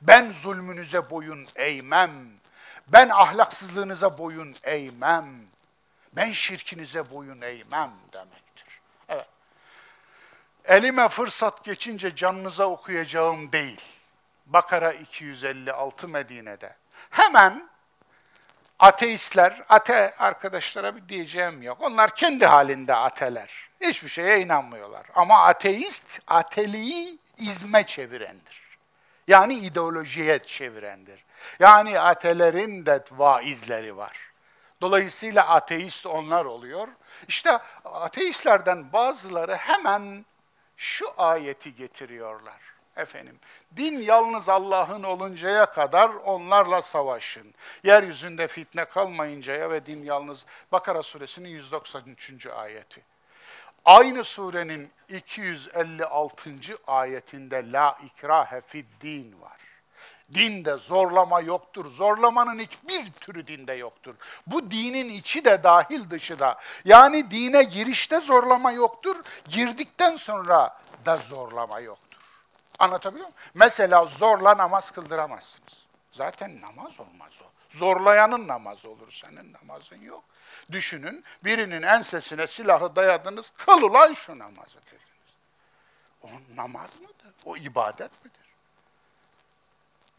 Ben 0.02 0.32
zulmünüze 0.32 1.10
boyun 1.10 1.48
eğmem. 1.56 2.12
Ben 2.88 3.10
ahlaksızlığınıza 3.10 4.18
boyun 4.18 4.56
eğmem. 4.64 5.26
Ben 6.14 6.32
şirkinize 6.32 7.12
boyun 7.12 7.42
eğmem 7.42 7.92
demektir. 8.14 8.80
Evet. 9.10 9.28
Elime 10.66 11.10
fırsat 11.10 11.64
geçince 11.64 12.16
canınıza 12.16 12.66
okuyacağım 12.66 13.52
değil. 13.52 13.82
Bakara 14.46 14.94
256 14.94 16.08
Medine'de. 16.08 16.76
Hemen 17.10 17.70
ateistler, 18.84 19.64
ate 19.70 20.16
arkadaşlara 20.20 20.96
bir 20.96 21.10
diyeceğim 21.10 21.62
yok. 21.62 21.78
Onlar 21.82 22.16
kendi 22.16 22.46
halinde 22.46 22.96
ateler. 22.96 23.70
Hiçbir 23.82 24.10
şeye 24.10 24.40
inanmıyorlar. 24.40 25.06
Ama 25.16 25.44
ateist, 25.44 26.20
ateliği 26.28 27.20
izme 27.38 27.86
çevirendir. 27.86 28.78
Yani 29.28 29.54
ideolojiye 29.54 30.40
çevirendir. 30.40 31.26
Yani 31.60 32.00
atelerin 32.00 32.86
de 32.86 33.04
vaizleri 33.12 33.98
var. 33.98 34.18
Dolayısıyla 34.82 35.48
ateist 35.48 36.06
onlar 36.06 36.46
oluyor. 36.46 36.88
İşte 37.28 37.60
ateistlerden 37.86 38.94
bazıları 38.94 39.56
hemen 39.56 40.26
şu 40.78 41.06
ayeti 41.18 41.76
getiriyorlar. 41.76 42.73
Efendim, 42.98 43.40
din 43.76 44.00
yalnız 44.00 44.50
Allah'ın 44.50 45.04
oluncaya 45.04 45.66
kadar 45.66 46.10
onlarla 46.10 46.82
savaşın. 46.82 47.54
Yeryüzünde 47.84 48.48
fitne 48.48 48.86
kalmayıncaya 48.86 49.72
ve 49.72 49.86
din 49.86 50.04
yalnız 50.04 50.46
Bakara 50.72 51.04
suresinin 51.04 51.50
193. 51.50 52.48
ayeti. 52.48 53.02
Aynı 53.86 54.24
surenin 54.24 54.92
256. 55.10 56.50
ayetinde 56.88 57.72
la 57.72 57.98
ikrahe 58.04 58.62
fid 58.62 58.86
din 59.02 59.42
var. 59.42 59.58
Dinde 60.34 60.76
zorlama 60.76 61.42
yoktur. 61.42 61.86
Zorlamanın 61.86 62.60
hiçbir 62.60 63.12
türü 63.12 63.48
dinde 63.48 63.74
yoktur. 63.74 64.16
Bu 64.48 64.72
dinin 64.72 65.10
içi 65.10 65.46
de 65.46 65.64
dahil 65.64 66.10
dışı 66.10 66.40
da. 66.40 66.60
Yani 66.86 67.32
dine 67.32 67.64
girişte 67.64 68.20
zorlama 68.20 68.72
yoktur. 68.72 69.16
Girdikten 69.50 70.16
sonra 70.16 70.80
da 71.06 71.18
zorlama 71.18 71.80
yok. 71.80 72.00
Anlatabiliyor 72.80 73.28
muyum? 73.28 73.40
Mesela 73.54 74.06
zorla 74.06 74.58
namaz 74.58 74.92
kıldıramazsınız. 74.92 75.86
Zaten 76.12 76.62
namaz 76.62 77.00
olmaz 77.00 77.34
o. 77.42 77.78
Zorlayanın 77.78 78.48
namazı 78.48 78.90
olur, 78.90 79.12
senin 79.12 79.54
namazın 79.54 80.02
yok. 80.02 80.24
Düşünün, 80.72 81.24
birinin 81.44 81.82
ensesine 81.82 82.48
silahı 82.48 82.96
dayadınız, 82.96 83.52
kıl 83.58 83.82
ulan 83.82 84.14
şu 84.14 84.40
namazı 84.40 84.78
dediniz. 84.86 85.36
O 86.24 86.28
namaz 86.56 86.90
mıdır? 87.00 87.34
O 87.46 87.58
ibadet 87.58 88.26
midir? 88.26 88.44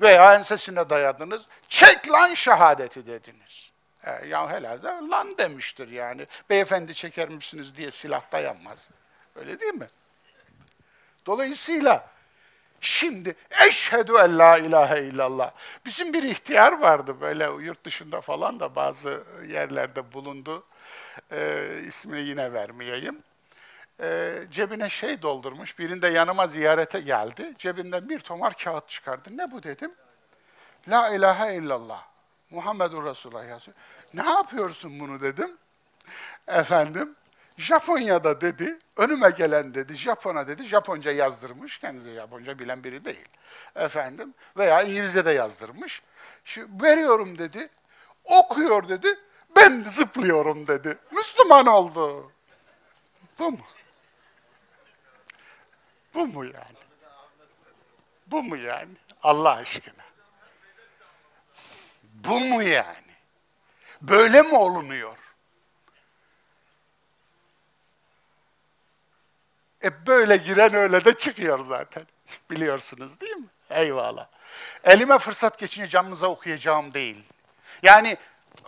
Veya 0.00 0.34
ensesine 0.34 0.90
dayadınız, 0.90 1.46
çek 1.68 2.10
lan 2.10 2.34
şehadeti 2.34 3.06
dediniz. 3.06 3.70
E, 4.04 4.26
ya 4.26 4.48
herhalde 4.48 4.86
lan 4.86 5.38
demiştir 5.38 5.88
yani. 5.88 6.26
Beyefendi 6.50 6.94
çeker 6.94 7.28
misiniz 7.28 7.76
diye 7.76 7.90
silah 7.90 8.32
dayanmaz. 8.32 8.90
Öyle 9.34 9.60
değil 9.60 9.74
mi? 9.74 9.86
Dolayısıyla 11.26 12.13
Şimdi 12.84 13.34
eşhedü 13.66 14.12
en 14.12 14.38
la 14.38 14.58
ilahe 14.58 15.04
illallah. 15.04 15.50
Bizim 15.84 16.12
bir 16.12 16.22
ihtiyar 16.22 16.78
vardı 16.80 17.20
böyle 17.20 17.44
yurt 17.44 17.84
dışında 17.84 18.20
falan 18.20 18.60
da 18.60 18.74
bazı 18.74 19.24
yerlerde 19.48 20.12
bulundu. 20.12 20.64
Ee, 21.32 21.80
ismini 21.86 22.20
yine 22.20 22.52
vermeyeyim. 22.52 23.22
Ee, 24.00 24.42
cebine 24.50 24.90
şey 24.90 25.22
doldurmuş. 25.22 25.78
Birinde 25.78 26.06
yanıma 26.06 26.46
ziyarete 26.46 27.00
geldi. 27.00 27.54
Cebinden 27.58 28.08
bir 28.08 28.18
tomar 28.18 28.54
kağıt 28.58 28.88
çıkardı. 28.88 29.28
Ne 29.36 29.50
bu 29.50 29.62
dedim. 29.62 29.92
La 30.88 31.08
ilahe 31.08 31.54
illallah. 31.54 32.02
Muhammedur 32.50 33.04
Resulullah 33.04 33.48
yazıyor. 33.48 33.76
Ne 34.14 34.30
yapıyorsun 34.30 35.00
bunu 35.00 35.20
dedim. 35.20 35.56
Efendim, 36.48 37.16
Japonya'da 37.56 38.40
dedi, 38.40 38.78
önüme 38.96 39.30
gelen 39.30 39.74
dedi, 39.74 39.94
Japona 39.94 40.48
dedi, 40.48 40.62
Japonca 40.62 41.12
yazdırmış. 41.12 41.78
Kendisi 41.78 42.14
Japonca 42.14 42.58
bilen 42.58 42.84
biri 42.84 43.04
değil. 43.04 43.28
Efendim, 43.76 44.34
veya 44.56 44.82
İngilizce 44.82 45.24
de 45.24 45.30
yazdırmış. 45.30 46.02
Şu, 46.44 46.68
veriyorum 46.82 47.38
dedi, 47.38 47.68
okuyor 48.24 48.88
dedi, 48.88 49.18
ben 49.56 49.84
zıplıyorum 49.88 50.66
dedi. 50.66 50.98
Müslüman 51.10 51.66
oldu. 51.66 52.32
Bu 53.38 53.50
mu? 53.50 53.58
Bu 56.14 56.26
mu 56.26 56.44
yani? 56.44 56.78
Bu 58.26 58.42
mu 58.42 58.56
yani? 58.56 58.92
Allah 59.22 59.50
aşkına. 59.50 60.04
Bu 62.02 62.40
mu 62.40 62.62
yani? 62.62 63.14
Böyle 64.02 64.42
mi 64.42 64.54
olunuyor? 64.56 65.23
E 69.84 70.06
böyle 70.06 70.36
giren 70.36 70.74
öyle 70.74 71.04
de 71.04 71.12
çıkıyor 71.12 71.60
zaten. 71.60 72.06
Biliyorsunuz 72.50 73.20
değil 73.20 73.36
mi? 73.36 73.46
Eyvallah. 73.70 74.26
Elime 74.84 75.18
fırsat 75.18 75.58
geçince 75.58 75.86
canınıza 75.90 76.26
okuyacağım 76.26 76.94
değil. 76.94 77.24
Yani 77.82 78.16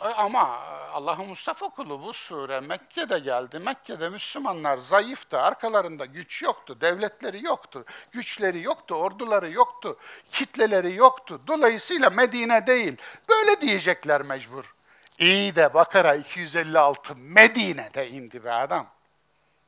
e, 0.02 0.04
ama 0.04 0.60
Allah'ın 0.92 1.26
Mustafa 1.26 1.68
kulu 1.68 2.02
bu 2.02 2.12
sure 2.12 2.60
Mekke'de 2.60 3.18
geldi. 3.18 3.58
Mekke'de 3.58 4.08
Müslümanlar 4.08 4.76
zayıftı, 4.78 5.40
arkalarında 5.40 6.04
güç 6.04 6.42
yoktu, 6.42 6.80
devletleri 6.80 7.44
yoktu, 7.44 7.84
güçleri 8.12 8.62
yoktu, 8.62 8.94
orduları 8.94 9.50
yoktu, 9.50 9.96
kitleleri 10.32 10.94
yoktu. 10.94 11.40
Dolayısıyla 11.46 12.10
Medine 12.10 12.66
değil. 12.66 12.96
Böyle 13.28 13.60
diyecekler 13.60 14.22
mecbur. 14.22 14.74
İyi 15.18 15.56
de 15.56 15.74
Bakara 15.74 16.14
256 16.14 17.16
Medine'de 17.16 18.08
indi 18.08 18.44
be 18.44 18.52
adam. 18.52 18.86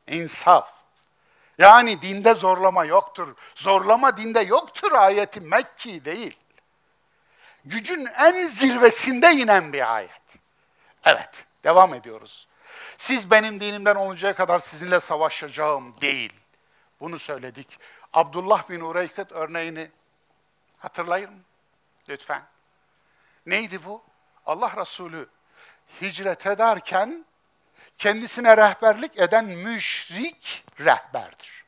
İnsaf. 0.07 0.78
Yani 1.59 2.03
dinde 2.03 2.35
zorlama 2.35 2.85
yoktur. 2.85 3.37
Zorlama 3.55 4.17
dinde 4.17 4.41
yoktur 4.41 4.93
ayeti 4.93 5.41
Mekki 5.41 6.05
değil. 6.05 6.37
Gücün 7.65 8.07
en 8.07 8.47
zirvesinde 8.47 9.33
inen 9.33 9.73
bir 9.73 9.95
ayet. 9.95 10.11
Evet, 11.05 11.47
devam 11.65 11.95
ediyoruz. 11.95 12.49
Siz 12.99 13.31
benim 13.31 13.61
dinimden 13.61 13.95
oluncaya 13.95 14.35
kadar 14.35 14.59
sizinle 14.59 15.01
savaşacağım 15.01 16.01
değil. 16.01 16.33
Bunu 17.01 17.19
söyledik. 17.19 17.79
Abdullah 18.13 18.71
bin 18.71 18.81
Ureykıt 18.81 19.33
örneğini 19.33 19.91
hatırlayın 20.79 21.31
lütfen. 22.09 22.43
Neydi 23.47 23.85
bu? 23.85 24.03
Allah 24.47 24.73
Resulü 24.77 25.29
hicret 26.01 26.47
ederken 26.47 27.25
kendisine 27.99 28.57
rehberlik 28.57 29.19
eden 29.19 29.45
müşrik 29.45 30.65
rehberdir. 30.81 31.65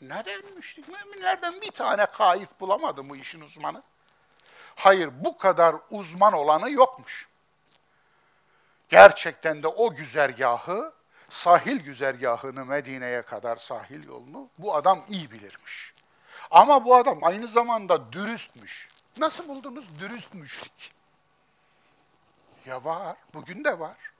Neden 0.00 0.40
müşrik? 0.56 0.88
Müminlerden 0.88 1.60
bir 1.60 1.70
tane 1.70 2.06
kaif 2.06 2.60
bulamadı 2.60 3.04
mı 3.04 3.16
işin 3.16 3.40
uzmanı? 3.40 3.82
Hayır, 4.76 5.10
bu 5.24 5.38
kadar 5.38 5.76
uzman 5.90 6.32
olanı 6.32 6.70
yokmuş. 6.70 7.28
Gerçekten 8.88 9.62
de 9.62 9.68
o 9.68 9.94
güzergahı, 9.94 10.92
sahil 11.28 11.80
güzergahını 11.80 12.64
Medine'ye 12.64 13.22
kadar 13.22 13.56
sahil 13.56 14.08
yolunu 14.08 14.48
bu 14.58 14.74
adam 14.74 15.04
iyi 15.08 15.30
bilirmiş. 15.30 15.94
Ama 16.50 16.84
bu 16.84 16.94
adam 16.96 17.24
aynı 17.24 17.46
zamanda 17.46 18.12
dürüstmüş. 18.12 18.88
Nasıl 19.16 19.48
buldunuz 19.48 19.98
dürüst 19.98 20.34
müşrik? 20.34 20.92
Ya 22.66 22.84
var, 22.84 23.16
bugün 23.34 23.64
de 23.64 23.78
var. 23.78 24.13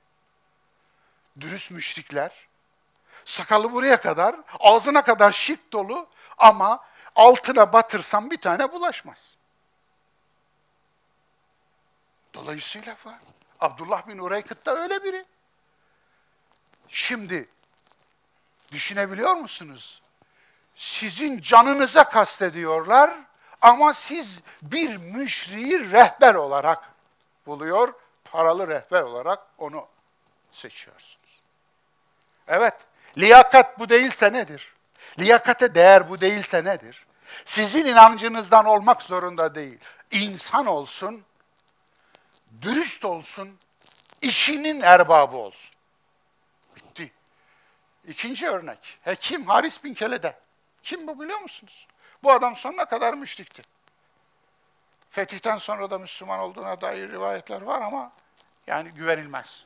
Dürüst 1.41 1.71
müşrikler, 1.71 2.33
sakalı 3.25 3.73
buraya 3.73 4.01
kadar, 4.01 4.37
ağzına 4.61 5.05
kadar 5.05 5.33
şirk 5.33 5.73
dolu 5.73 6.09
ama 6.39 6.85
altına 7.17 7.73
batırsam 7.73 8.31
bir 8.31 8.41
tane 8.41 8.73
bulaşmaz. 8.73 9.35
Dolayısıyla 12.35 12.97
var. 13.05 13.19
Abdullah 13.61 14.09
bin 14.09 14.19
Ureykıt 14.19 14.67
da 14.67 14.77
öyle 14.77 15.05
biri. 15.05 15.25
Şimdi 16.89 17.49
düşünebiliyor 18.73 19.35
musunuz? 19.35 20.03
Sizin 20.75 21.41
canınıza 21.41 22.09
kastediyorlar 22.09 23.15
ama 23.61 23.95
siz 23.95 24.41
bir 24.63 24.97
müşriyi 24.97 25.91
rehber 25.91 26.35
olarak 26.35 26.91
buluyor, 27.47 27.95
paralı 28.25 28.69
rehber 28.69 29.03
olarak 29.03 29.47
onu 29.59 29.89
seçiyorsunuz. 30.53 31.24
Evet, 32.49 32.75
liyakat 33.19 33.79
bu 33.79 33.89
değilse 33.89 34.33
nedir? 34.33 34.75
Liyakate 35.19 35.75
değer 35.75 36.09
bu 36.09 36.21
değilse 36.21 36.65
nedir? 36.65 37.07
Sizin 37.45 37.87
inancınızdan 37.87 38.65
olmak 38.65 39.03
zorunda 39.03 39.55
değil. 39.55 39.79
İnsan 40.11 40.67
olsun, 40.67 41.25
dürüst 42.63 43.05
olsun, 43.05 43.59
işinin 44.23 44.81
erbabı 44.81 45.37
olsun. 45.37 45.75
Bitti. 46.77 47.13
İkinci 48.07 48.49
örnek, 48.49 48.99
Hekim 49.03 49.47
Haris 49.47 49.85
bin 49.85 49.95
Kele'de. 49.95 50.37
Kim 50.83 51.07
bu 51.07 51.21
biliyor 51.21 51.41
musunuz? 51.41 51.87
Bu 52.23 52.33
adam 52.33 52.57
sonuna 52.57 52.85
kadar 52.85 53.15
müşrikti. 53.15 53.63
Fetihten 55.11 55.57
sonra 55.57 55.91
da 55.91 55.99
Müslüman 55.99 56.39
olduğuna 56.39 56.81
dair 56.81 57.11
rivayetler 57.11 57.63
var 57.63 57.83
ama 57.83 58.13
yani 58.67 58.91
güvenilmez. 58.91 59.65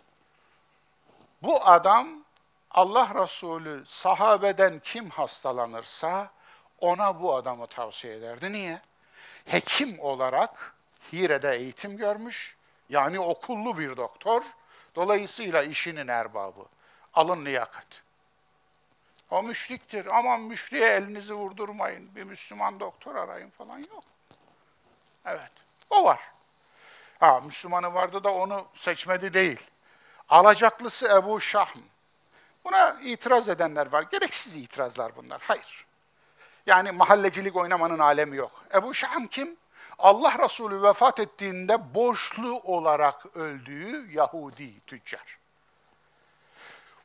Bu 1.42 1.66
adam 1.66 2.24
Allah 2.70 3.22
Resulü 3.22 3.86
sahabeden 3.86 4.78
kim 4.78 5.10
hastalanırsa 5.10 6.30
ona 6.80 7.22
bu 7.22 7.34
adamı 7.34 7.66
tavsiye 7.66 8.14
ederdi. 8.14 8.52
Niye? 8.52 8.80
Hekim 9.44 10.00
olarak 10.00 10.74
Hire'de 11.12 11.56
eğitim 11.56 11.96
görmüş, 11.96 12.56
yani 12.88 13.20
okullu 13.20 13.78
bir 13.78 13.96
doktor, 13.96 14.42
dolayısıyla 14.94 15.62
işinin 15.62 16.08
erbabı. 16.08 16.64
Alın 17.14 17.44
liyakat. 17.44 18.02
O 19.30 19.42
müşriktir. 19.42 20.06
Aman 20.06 20.40
müşriye 20.40 20.88
elinizi 20.88 21.34
vurdurmayın. 21.34 22.14
Bir 22.14 22.22
Müslüman 22.24 22.80
doktor 22.80 23.16
arayın 23.16 23.50
falan 23.50 23.78
yok. 23.78 24.04
Evet. 25.24 25.50
O 25.90 26.04
var. 26.04 26.20
Ha 27.20 27.40
Müslümanı 27.40 27.94
vardı 27.94 28.24
da 28.24 28.34
onu 28.34 28.66
seçmedi 28.74 29.34
değil. 29.34 29.60
Alacaklısı 30.28 31.08
Ebu 31.08 31.40
Şahm. 31.40 31.78
Buna 32.64 32.96
itiraz 33.02 33.48
edenler 33.48 33.86
var. 33.86 34.02
Gereksiz 34.02 34.56
itirazlar 34.56 35.16
bunlar. 35.16 35.42
Hayır. 35.42 35.86
Yani 36.66 36.92
mahallecilik 36.92 37.56
oynamanın 37.56 37.98
alemi 37.98 38.36
yok. 38.36 38.64
Ebu 38.74 38.94
Şahm 38.94 39.26
kim? 39.26 39.56
Allah 39.98 40.38
Resulü 40.44 40.82
vefat 40.82 41.20
ettiğinde 41.20 41.94
borçlu 41.94 42.60
olarak 42.60 43.36
öldüğü 43.36 44.12
Yahudi 44.12 44.80
tüccar. 44.80 45.38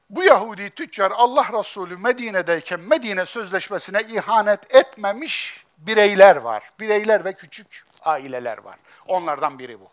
Bu 0.09 0.23
Yahudi 0.23 0.69
tüccar 0.69 1.11
Allah 1.11 1.59
Resulü 1.59 1.97
Medine'deyken 1.97 2.79
Medine 2.79 3.25
Sözleşmesi'ne 3.25 4.01
ihanet 4.01 4.75
etmemiş 4.75 5.65
bireyler 5.77 6.35
var. 6.35 6.71
Bireyler 6.79 7.25
ve 7.25 7.33
küçük 7.33 7.85
aileler 8.01 8.57
var. 8.57 8.75
Onlardan 9.07 9.59
biri 9.59 9.79
bu. 9.79 9.89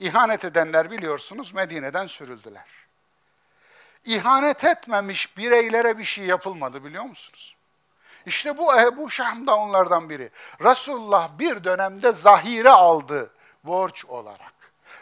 İhanet 0.00 0.44
edenler 0.44 0.90
biliyorsunuz 0.90 1.54
Medine'den 1.54 2.06
sürüldüler. 2.06 2.79
İhanet 4.04 4.64
etmemiş 4.64 5.36
bireylere 5.36 5.98
bir 5.98 6.04
şey 6.04 6.24
yapılmadı 6.24 6.84
biliyor 6.84 7.04
musunuz? 7.04 7.56
İşte 8.26 8.58
bu 8.58 8.80
Ebu 8.80 9.10
Şahm 9.10 9.46
da 9.46 9.56
onlardan 9.56 10.10
biri. 10.10 10.30
Resulullah 10.60 11.38
bir 11.38 11.64
dönemde 11.64 12.12
zahire 12.12 12.70
aldı 12.70 13.30
borç 13.64 14.04
olarak. 14.04 14.52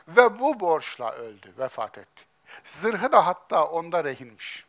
Ve 0.08 0.38
bu 0.38 0.60
borçla 0.60 1.12
öldü, 1.12 1.52
vefat 1.58 1.98
etti. 1.98 2.22
Zırhı 2.64 3.12
da 3.12 3.26
hatta 3.26 3.64
onda 3.64 4.04
rehinmiş. 4.04 4.66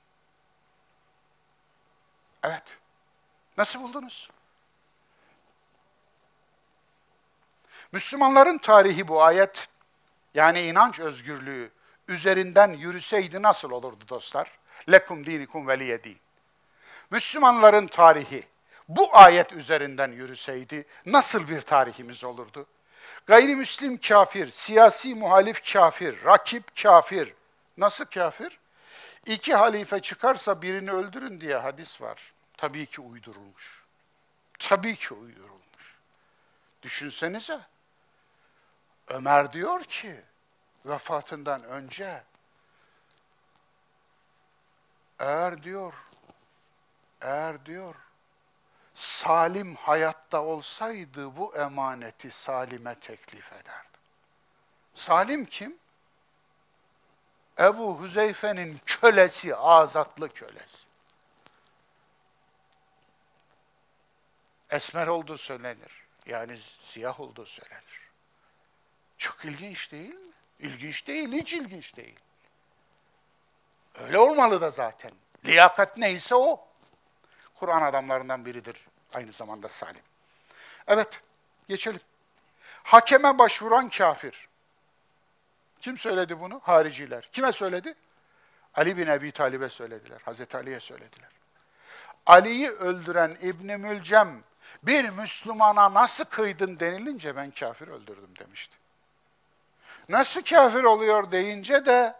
Evet. 2.43 2.63
Nasıl 3.57 3.81
buldunuz? 3.81 4.29
Müslümanların 7.91 8.57
tarihi 8.57 9.07
bu 9.07 9.23
ayet, 9.23 9.67
yani 10.33 10.61
inanç 10.61 10.99
özgürlüğü 10.99 11.71
üzerinden 12.09 12.73
yürüseydi 12.73 13.41
nasıl 13.41 13.71
olurdu 13.71 14.03
dostlar? 14.09 14.51
Lekum 14.91 15.25
dinikum 15.25 15.67
veliye 15.67 16.03
din. 16.03 16.17
Müslümanların 17.11 17.87
tarihi 17.87 18.47
bu 18.87 19.17
ayet 19.17 19.53
üzerinden 19.53 20.11
yürüseydi 20.11 20.85
nasıl 21.05 21.47
bir 21.47 21.61
tarihimiz 21.61 22.23
olurdu? 22.23 22.67
Gayrimüslim 23.25 23.97
kafir, 23.97 24.51
siyasi 24.51 25.15
muhalif 25.15 25.73
kafir, 25.73 26.25
rakip 26.25 26.83
kafir. 26.83 27.33
Nasıl 27.77 28.05
kafir? 28.05 28.59
İki 29.25 29.55
halife 29.55 29.99
çıkarsa 29.99 30.61
birini 30.61 30.91
öldürün 30.91 31.41
diye 31.41 31.55
hadis 31.55 32.01
var. 32.01 32.33
Tabii 32.57 32.85
ki 32.85 33.01
uydurulmuş. 33.01 33.83
Tabii 34.59 34.95
ki 34.95 35.13
uydurulmuş. 35.13 35.95
Düşünsenize. 36.81 37.59
Ömer 39.07 39.53
diyor 39.53 39.83
ki 39.83 40.21
vefatından 40.85 41.63
önce 41.63 42.23
eğer 45.19 45.63
diyor 45.63 45.93
eğer 47.21 47.65
diyor 47.65 47.95
Salim 48.95 49.75
hayatta 49.75 50.43
olsaydı 50.43 51.37
bu 51.37 51.55
emaneti 51.55 52.31
Salim'e 52.31 52.95
teklif 52.95 53.53
ederdi. 53.53 53.97
Salim 54.93 55.45
kim? 55.45 55.77
Ebu 57.59 58.03
Hüzeyfe'nin 58.03 58.81
kölesi, 58.85 59.55
azatlı 59.55 60.33
kölesi. 60.33 60.77
Esmer 64.69 65.07
olduğu 65.07 65.37
söylenir. 65.37 66.05
Yani 66.25 66.59
siyah 66.81 67.19
olduğu 67.19 67.45
söylenir. 67.45 68.09
Çok 69.17 69.45
ilginç 69.45 69.91
değil 69.91 70.13
mi? 70.13 70.28
İlginç 70.59 71.07
değil, 71.07 71.31
hiç 71.31 71.53
ilginç 71.53 71.95
değil. 71.97 72.19
Öyle 73.95 74.17
olmalı 74.17 74.61
da 74.61 74.69
zaten. 74.69 75.11
Liyakat 75.45 75.97
neyse 75.97 76.35
o. 76.35 76.67
Kur'an 77.55 77.81
adamlarından 77.81 78.45
biridir 78.45 78.87
aynı 79.13 79.31
zamanda 79.31 79.69
Salim. 79.69 80.01
Evet, 80.87 81.21
geçelim. 81.67 82.01
Hakeme 82.83 83.39
başvuran 83.39 83.89
kafir. 83.89 84.47
Kim 85.81 85.97
söyledi 85.97 86.39
bunu? 86.39 86.61
Hariciler. 86.63 87.29
Kime 87.31 87.51
söyledi? 87.51 87.95
Ali 88.75 88.97
bin 88.97 89.07
Ebi 89.07 89.31
Talib'e 89.31 89.69
söylediler. 89.69 90.21
Hazreti 90.25 90.57
Ali'ye 90.57 90.79
söylediler. 90.79 91.29
Ali'yi 92.25 92.69
öldüren 92.69 93.37
İbni 93.41 93.77
Mülcem 93.77 94.43
bir 94.83 95.09
Müslümana 95.09 95.93
nasıl 95.93 96.23
kıydın 96.23 96.79
denilince 96.79 97.35
ben 97.35 97.51
kafir 97.51 97.87
öldürdüm 97.87 98.29
demişti. 98.39 98.78
Nasıl 100.09 100.41
kafir 100.41 100.83
oluyor 100.83 101.31
deyince 101.31 101.85
de 101.85 102.15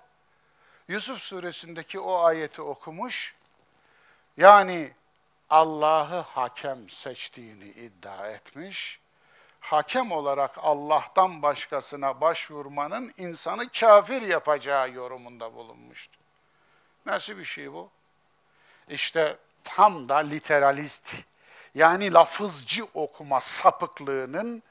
Yusuf 0.87 1.19
suresindeki 1.19 1.99
o 1.99 2.23
ayeti 2.23 2.61
okumuş. 2.61 3.35
Yani 4.37 4.91
Allah'ı 5.49 6.19
hakem 6.19 6.89
seçtiğini 6.89 7.65
iddia 7.65 8.27
etmiş. 8.27 8.99
Hakem 9.59 10.11
olarak 10.11 10.57
Allah'tan 10.57 11.41
başkasına 11.41 12.21
başvurmanın 12.21 13.13
insanı 13.17 13.69
kafir 13.69 14.21
yapacağı 14.21 14.91
yorumunda 14.91 15.53
bulunmuştu. 15.53 16.19
Nasıl 17.05 17.37
bir 17.37 17.45
şey 17.45 17.73
bu? 17.73 17.89
İşte 18.87 19.37
tam 19.63 20.09
da 20.09 20.17
literalist 20.17 21.15
yani 21.75 22.13
lafızcı 22.13 22.87
okuma 22.93 23.41
sapıklığının 23.41 24.63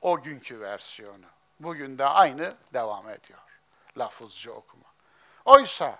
o 0.00 0.22
günkü 0.22 0.60
versiyonu. 0.60 1.26
Bugün 1.60 1.98
de 1.98 2.04
aynı 2.04 2.54
devam 2.72 3.08
ediyor. 3.08 3.40
Lafızcı 3.98 4.52
okuma. 4.52 4.84
Oysa 5.44 5.98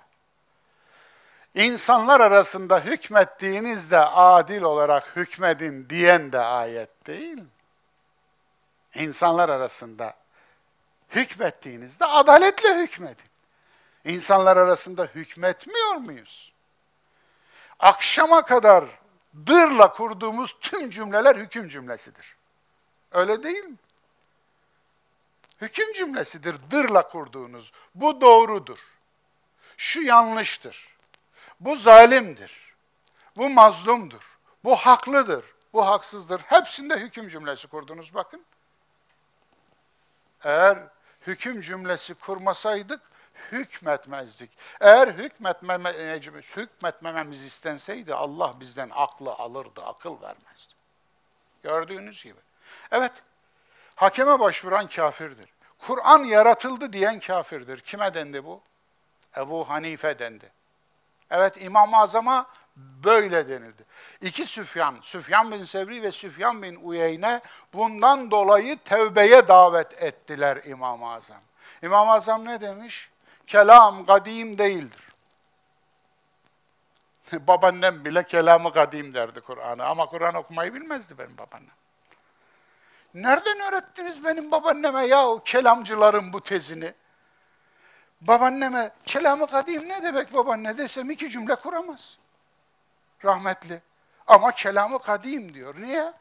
insanlar 1.54 2.20
arasında 2.20 2.80
hükmettiğinizde 2.80 3.98
adil 3.98 4.62
olarak 4.62 5.16
hükmedin 5.16 5.90
diyen 5.90 6.32
de 6.32 6.38
ayet 6.38 7.06
değil? 7.06 7.44
İnsanlar 8.94 9.48
arasında 9.48 10.14
hükmettiğinizde 11.10 12.04
adaletle 12.04 12.78
hükmedin. 12.78 13.30
İnsanlar 14.04 14.56
arasında 14.56 15.04
hükmetmiyor 15.04 15.94
muyuz? 15.94 16.52
Akşama 17.78 18.44
kadar 18.44 18.84
dırla 19.46 19.92
kurduğumuz 19.92 20.56
tüm 20.60 20.90
cümleler 20.90 21.36
hüküm 21.36 21.68
cümlesidir. 21.68 22.36
Öyle 23.12 23.42
değil 23.42 23.64
mi? 23.64 23.76
Hüküm 25.60 25.92
cümlesidir 25.92 26.56
dırla 26.70 27.08
kurduğunuz. 27.08 27.72
Bu 27.94 28.20
doğrudur. 28.20 28.78
Şu 29.76 30.02
yanlıştır. 30.02 30.96
Bu 31.60 31.76
zalimdir. 31.76 32.74
Bu 33.36 33.50
mazlumdur. 33.50 34.38
Bu 34.64 34.76
haklıdır. 34.76 35.44
Bu 35.72 35.86
haksızdır. 35.86 36.40
Hepsinde 36.40 36.96
hüküm 36.96 37.28
cümlesi 37.28 37.68
kurdunuz 37.68 38.14
bakın. 38.14 38.44
Eğer 40.44 40.78
hüküm 41.26 41.60
cümlesi 41.60 42.14
kurmasaydık 42.14 43.00
hükmetmezdik. 43.52 44.50
Eğer 44.80 45.08
hükmetmememiz, 45.08 46.56
hükmetmememiz 46.56 47.42
istenseydi 47.42 48.14
Allah 48.14 48.60
bizden 48.60 48.90
aklı 48.94 49.32
alırdı, 49.32 49.84
akıl 49.84 50.22
vermezdi. 50.22 50.74
Gördüğünüz 51.62 52.24
gibi. 52.24 52.40
Evet, 52.90 53.12
hakeme 54.00 54.40
başvuran 54.40 54.86
kafirdir. 54.86 55.48
Kur'an 55.78 56.24
yaratıldı 56.24 56.92
diyen 56.92 57.20
kafirdir. 57.20 57.80
Kime 57.80 58.14
dendi 58.14 58.44
bu? 58.44 58.60
Ebu 59.36 59.68
Hanife 59.68 60.18
dendi. 60.18 60.52
Evet 61.30 61.56
İmam-ı 61.62 61.96
Azam'a 61.96 62.46
böyle 62.76 63.48
denildi. 63.48 63.84
İki 64.20 64.46
Süfyan, 64.46 64.98
Süfyan 65.02 65.52
bin 65.52 65.62
Sevri 65.62 66.02
ve 66.02 66.12
Süfyan 66.12 66.62
bin 66.62 66.74
Uyeyne 66.74 67.40
bundan 67.72 68.30
dolayı 68.30 68.78
tevbeye 68.78 69.48
davet 69.48 70.02
ettiler 70.02 70.60
İmam-ı 70.64 71.12
Azam. 71.12 71.40
İmam-ı 71.82 72.12
Azam 72.12 72.44
ne 72.44 72.60
demiş? 72.60 73.10
Kelam 73.46 74.06
kadim 74.06 74.58
değildir. 74.58 75.02
Babaannem 77.32 78.04
bile 78.04 78.22
kelamı 78.22 78.72
kadim 78.72 79.14
derdi 79.14 79.40
Kur'an'ı 79.40 79.84
ama 79.84 80.06
Kur'an 80.06 80.34
okumayı 80.34 80.74
bilmezdi 80.74 81.18
benim 81.18 81.38
babaannem. 81.38 81.79
Nereden 83.14 83.60
öğrettiniz 83.60 84.24
benim 84.24 84.50
babaanneme 84.50 85.06
ya 85.06 85.28
o 85.28 85.42
kelamcıların 85.42 86.32
bu 86.32 86.40
tezini? 86.40 86.94
Babaanneme 88.20 88.90
kelamı 89.04 89.46
kadim 89.46 89.88
ne 89.88 90.02
demek 90.02 90.34
babaanne 90.34 90.78
desem 90.78 91.10
iki 91.10 91.30
cümle 91.30 91.54
kuramaz. 91.54 92.18
Rahmetli. 93.24 93.82
Ama 94.26 94.52
kelamı 94.52 95.02
kadim 95.02 95.54
diyor. 95.54 95.74
Niye? 95.80 96.12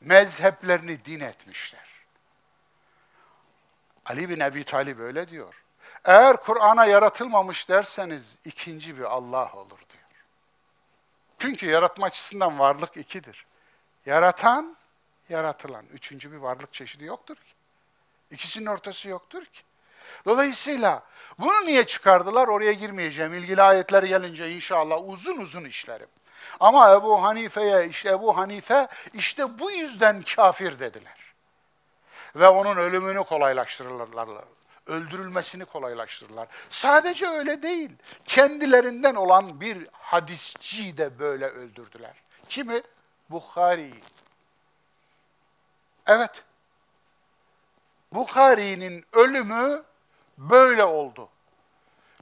Mezheplerini 0.00 1.04
din 1.04 1.20
etmişler. 1.20 1.88
Ali 4.04 4.28
bin 4.28 4.40
Ebi 4.40 4.64
Talib 4.64 4.98
öyle 4.98 5.28
diyor. 5.28 5.64
Eğer 6.04 6.36
Kur'an'a 6.36 6.84
yaratılmamış 6.84 7.68
derseniz 7.68 8.36
ikinci 8.44 8.98
bir 8.98 9.04
Allah 9.04 9.52
olur 9.52 9.78
diyor. 9.78 10.04
Çünkü 11.38 11.66
yaratma 11.66 12.06
açısından 12.06 12.58
varlık 12.58 12.96
ikidir. 12.96 13.46
Yaratan, 14.06 14.76
yaratılan. 15.28 15.84
Üçüncü 15.92 16.32
bir 16.32 16.36
varlık 16.36 16.72
çeşidi 16.72 17.04
yoktur 17.04 17.36
ki. 17.36 17.54
İkisinin 18.30 18.66
ortası 18.66 19.08
yoktur 19.08 19.44
ki. 19.44 19.62
Dolayısıyla 20.24 21.02
bunu 21.38 21.66
niye 21.66 21.86
çıkardılar 21.86 22.48
oraya 22.48 22.72
girmeyeceğim. 22.72 23.34
İlgili 23.34 23.62
ayetler 23.62 24.02
gelince 24.02 24.50
inşallah 24.50 25.08
uzun 25.08 25.38
uzun 25.38 25.64
işlerim. 25.64 26.08
Ama 26.60 26.92
Ebu 26.92 27.22
Hanife'ye 27.22 27.88
işte 27.88 28.08
Ebu 28.08 28.36
Hanife 28.36 28.88
işte 29.12 29.58
bu 29.58 29.70
yüzden 29.70 30.22
kafir 30.22 30.78
dediler. 30.78 31.34
Ve 32.36 32.48
onun 32.48 32.76
ölümünü 32.76 33.24
kolaylaştırırlar. 33.24 34.28
Öldürülmesini 34.86 35.64
kolaylaştırırlar. 35.64 36.48
Sadece 36.70 37.26
öyle 37.26 37.62
değil. 37.62 37.90
Kendilerinden 38.24 39.14
olan 39.14 39.60
bir 39.60 39.88
hadisçiyi 39.92 40.96
de 40.96 41.18
böyle 41.18 41.46
öldürdüler. 41.46 42.14
Kimi? 42.48 42.82
Bukhari'yi. 43.30 44.02
Evet. 46.06 46.44
Bukhari'nin 48.12 49.04
ölümü 49.12 49.84
böyle 50.38 50.84
oldu. 50.84 51.28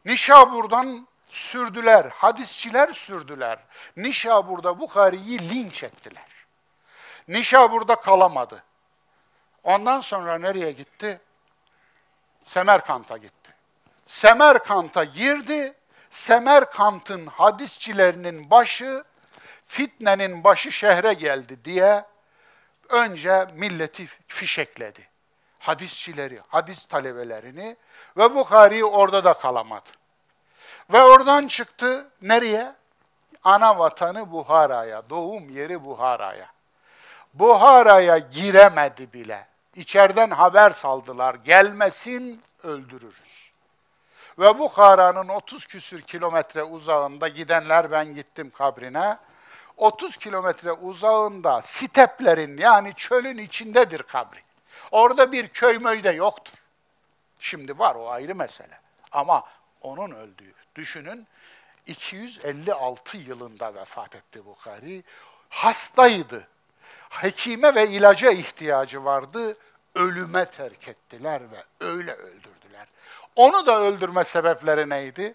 Nişabur'dan 0.04 1.08
sürdüler, 1.26 2.04
hadisçiler 2.04 2.92
sürdüler. 2.92 3.58
Nişabur'da 3.96 4.80
Bukhari'yi 4.80 5.50
linç 5.50 5.82
ettiler. 5.82 6.26
Nişabur'da 7.28 7.94
kalamadı. 7.96 8.62
Ondan 9.64 10.00
sonra 10.00 10.38
nereye 10.38 10.72
gitti? 10.72 11.20
Semerkant'a 12.44 13.16
gitti. 13.16 13.54
Semerkant'a 14.06 15.04
girdi. 15.04 15.74
Semerkant'ın 16.10 17.26
hadisçilerinin 17.26 18.50
başı, 18.50 19.04
fitnenin 19.66 20.44
başı 20.44 20.72
şehre 20.72 21.12
geldi 21.12 21.64
diye 21.64 22.04
önce 22.92 23.46
milleti 23.54 24.06
fişekledi. 24.26 25.08
Hadisçileri, 25.58 26.40
hadis 26.48 26.86
talebelerini 26.86 27.76
ve 28.16 28.34
Bukhari 28.34 28.84
orada 28.84 29.24
da 29.24 29.34
kalamadı. 29.34 29.88
Ve 30.92 31.02
oradan 31.02 31.46
çıktı 31.46 32.10
nereye? 32.22 32.74
ana 33.44 33.78
vatanı 33.78 34.32
Buhara'ya, 34.32 35.10
doğum 35.10 35.48
yeri 35.48 35.84
Buhara'ya. 35.84 36.46
Buhara'ya 37.34 38.18
giremedi 38.18 39.12
bile. 39.12 39.46
İçeriden 39.76 40.30
haber 40.30 40.70
saldılar. 40.70 41.34
Gelmesin 41.34 42.42
öldürürüz. 42.62 43.52
Ve 44.38 44.58
Bukhara'nın 44.58 45.28
30 45.28 45.66
küsür 45.66 46.02
kilometre 46.02 46.62
uzağında 46.62 47.28
gidenler 47.28 47.90
ben 47.90 48.14
gittim 48.14 48.50
kabrine. 48.50 49.18
30 49.76 50.16
kilometre 50.16 50.72
uzağında 50.72 51.62
steplerin 51.62 52.58
yani 52.58 52.94
çölün 52.94 53.38
içindedir 53.38 54.02
kabri. 54.02 54.40
Orada 54.90 55.32
bir 55.32 55.48
köy 55.48 55.78
möy 55.78 56.04
de 56.04 56.10
yoktur. 56.10 56.54
Şimdi 57.38 57.78
var 57.78 57.94
o 57.94 58.10
ayrı 58.10 58.34
mesele. 58.34 58.80
Ama 59.12 59.44
onun 59.80 60.10
öldüğü. 60.10 60.54
Düşünün 60.74 61.26
256 61.86 63.16
yılında 63.16 63.74
vefat 63.74 64.14
etti 64.14 64.44
Bukhari. 64.44 65.04
Hastaydı. 65.48 66.48
Hekime 67.10 67.74
ve 67.74 67.88
ilaca 67.88 68.30
ihtiyacı 68.30 69.04
vardı. 69.04 69.56
Ölüme 69.94 70.50
terk 70.50 70.88
ettiler 70.88 71.42
ve 71.50 71.64
öyle 71.86 72.12
öldürdüler. 72.12 72.86
Onu 73.36 73.66
da 73.66 73.80
öldürme 73.80 74.24
sebepleri 74.24 74.88
neydi? 74.88 75.34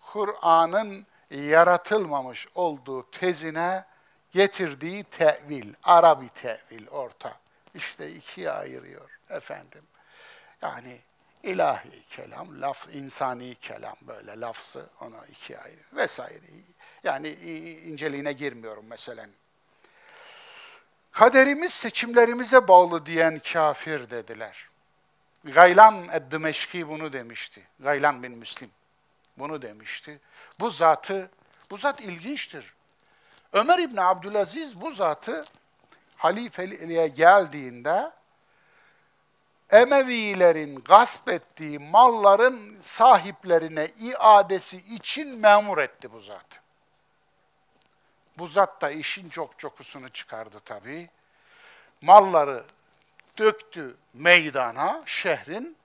Kur'an'ın 0.00 1.06
yaratılmamış 1.30 2.48
olduğu 2.54 3.10
tezine 3.10 3.84
getirdiği 4.32 5.04
tevil, 5.04 5.74
Arabi 5.82 6.28
tevil 6.28 6.88
orta. 6.88 7.36
İşte 7.74 8.12
ikiye 8.12 8.50
ayırıyor 8.50 9.10
efendim. 9.30 9.82
Yani 10.62 10.98
ilahi 11.42 12.02
kelam, 12.10 12.60
laf, 12.60 12.88
insani 12.94 13.54
kelam 13.54 13.96
böyle 14.02 14.40
lafzı 14.40 14.86
ona 15.00 15.26
ikiye 15.26 15.58
ayırıyor 15.58 15.86
vesaire. 15.92 16.40
Yani 17.04 17.28
inceliğine 17.84 18.32
girmiyorum 18.32 18.84
mesela. 18.88 19.26
Kaderimiz 21.12 21.72
seçimlerimize 21.72 22.68
bağlı 22.68 23.06
diyen 23.06 23.38
kafir 23.52 24.10
dediler. 24.10 24.68
Gaylan 25.44 26.08
Eddimeşki 26.12 26.88
bunu 26.88 27.12
demişti. 27.12 27.62
Gaylan 27.80 28.22
bin 28.22 28.38
Müslim 28.38 28.70
bunu 29.40 29.62
demişti. 29.62 30.20
Bu 30.60 30.70
zatı, 30.70 31.30
bu 31.70 31.76
zat 31.76 32.00
ilginçtir. 32.00 32.74
Ömer 33.52 33.78
İbni 33.78 34.00
Abdülaziz 34.02 34.80
bu 34.80 34.90
zatı 34.90 35.44
halifeliğe 36.16 37.08
geldiğinde 37.08 38.12
Emevilerin 39.70 40.76
gasp 40.76 41.28
ettiği 41.28 41.78
malların 41.78 42.78
sahiplerine 42.82 43.88
iadesi 44.00 44.76
için 44.76 45.38
memur 45.38 45.78
etti 45.78 46.12
bu 46.12 46.20
zat. 46.20 46.46
Bu 48.38 48.46
zat 48.46 48.82
da 48.82 48.90
işin 48.90 49.28
çok 49.28 49.58
çokusunu 49.58 50.08
çıkardı 50.08 50.60
tabii. 50.64 51.08
Malları 52.00 52.64
döktü 53.38 53.96
meydana, 54.14 55.02
şehrin. 55.06 55.76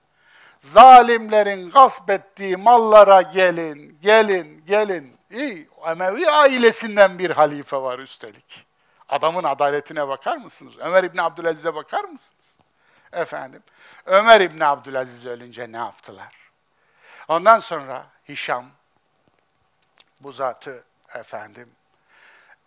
Zalimlerin 0.65 1.69
gasp 1.69 2.09
ettiği 2.09 2.57
mallara 2.57 3.21
gelin, 3.21 3.99
gelin, 4.01 4.65
gelin. 4.65 5.17
İyi, 5.31 5.69
Emevi 5.87 6.29
ailesinden 6.29 7.19
bir 7.19 7.31
halife 7.31 7.77
var 7.77 7.99
üstelik. 7.99 8.65
Adamın 9.09 9.43
adaletine 9.43 10.07
bakar 10.07 10.37
mısınız? 10.37 10.77
Ömer 10.79 11.03
İbni 11.03 11.21
Abdülaziz'e 11.21 11.75
bakar 11.75 12.03
mısınız? 12.03 12.55
Efendim, 13.11 13.63
Ömer 14.05 14.41
İbni 14.41 14.65
Abdülaziz 14.65 15.25
ölünce 15.25 15.71
ne 15.71 15.77
yaptılar? 15.77 16.35
Ondan 17.27 17.59
sonra 17.59 18.05
Hişam, 18.29 18.65
bu 20.19 20.31
zatı 20.31 20.83
efendim, 21.13 21.71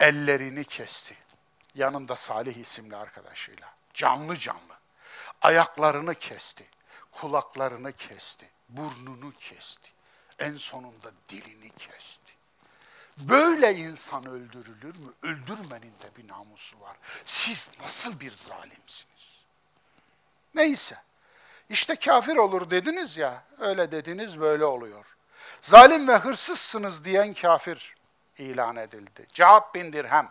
ellerini 0.00 0.64
kesti. 0.64 1.16
Yanında 1.74 2.16
Salih 2.16 2.56
isimli 2.56 2.96
arkadaşıyla. 2.96 3.68
Canlı 3.94 4.36
canlı. 4.36 4.74
Ayaklarını 5.42 6.14
kesti. 6.14 6.64
Kulaklarını 7.20 7.92
kesti. 7.92 8.48
Burnunu 8.68 9.32
kesti. 9.40 9.90
En 10.38 10.56
sonunda 10.56 11.12
dilini 11.28 11.70
kesti. 11.70 12.32
Böyle 13.16 13.74
insan 13.74 14.26
öldürülür 14.26 14.96
mü? 14.96 15.12
Öldürmenin 15.22 15.92
de 16.02 16.16
bir 16.16 16.28
namusu 16.28 16.80
var. 16.80 16.96
Siz 17.24 17.70
nasıl 17.80 18.20
bir 18.20 18.32
zalimsiniz? 18.32 19.42
Neyse. 20.54 21.02
İşte 21.68 21.96
kafir 21.96 22.36
olur 22.36 22.70
dediniz 22.70 23.16
ya, 23.16 23.44
öyle 23.58 23.92
dediniz 23.92 24.40
böyle 24.40 24.64
oluyor. 24.64 25.16
Zalim 25.60 26.08
ve 26.08 26.16
hırsızsınız 26.16 27.04
diyen 27.04 27.34
kafir 27.34 27.96
ilan 28.38 28.76
edildi. 28.76 29.26
Cevap 29.32 29.74
bin 29.74 29.92
dirhem. 29.92 30.30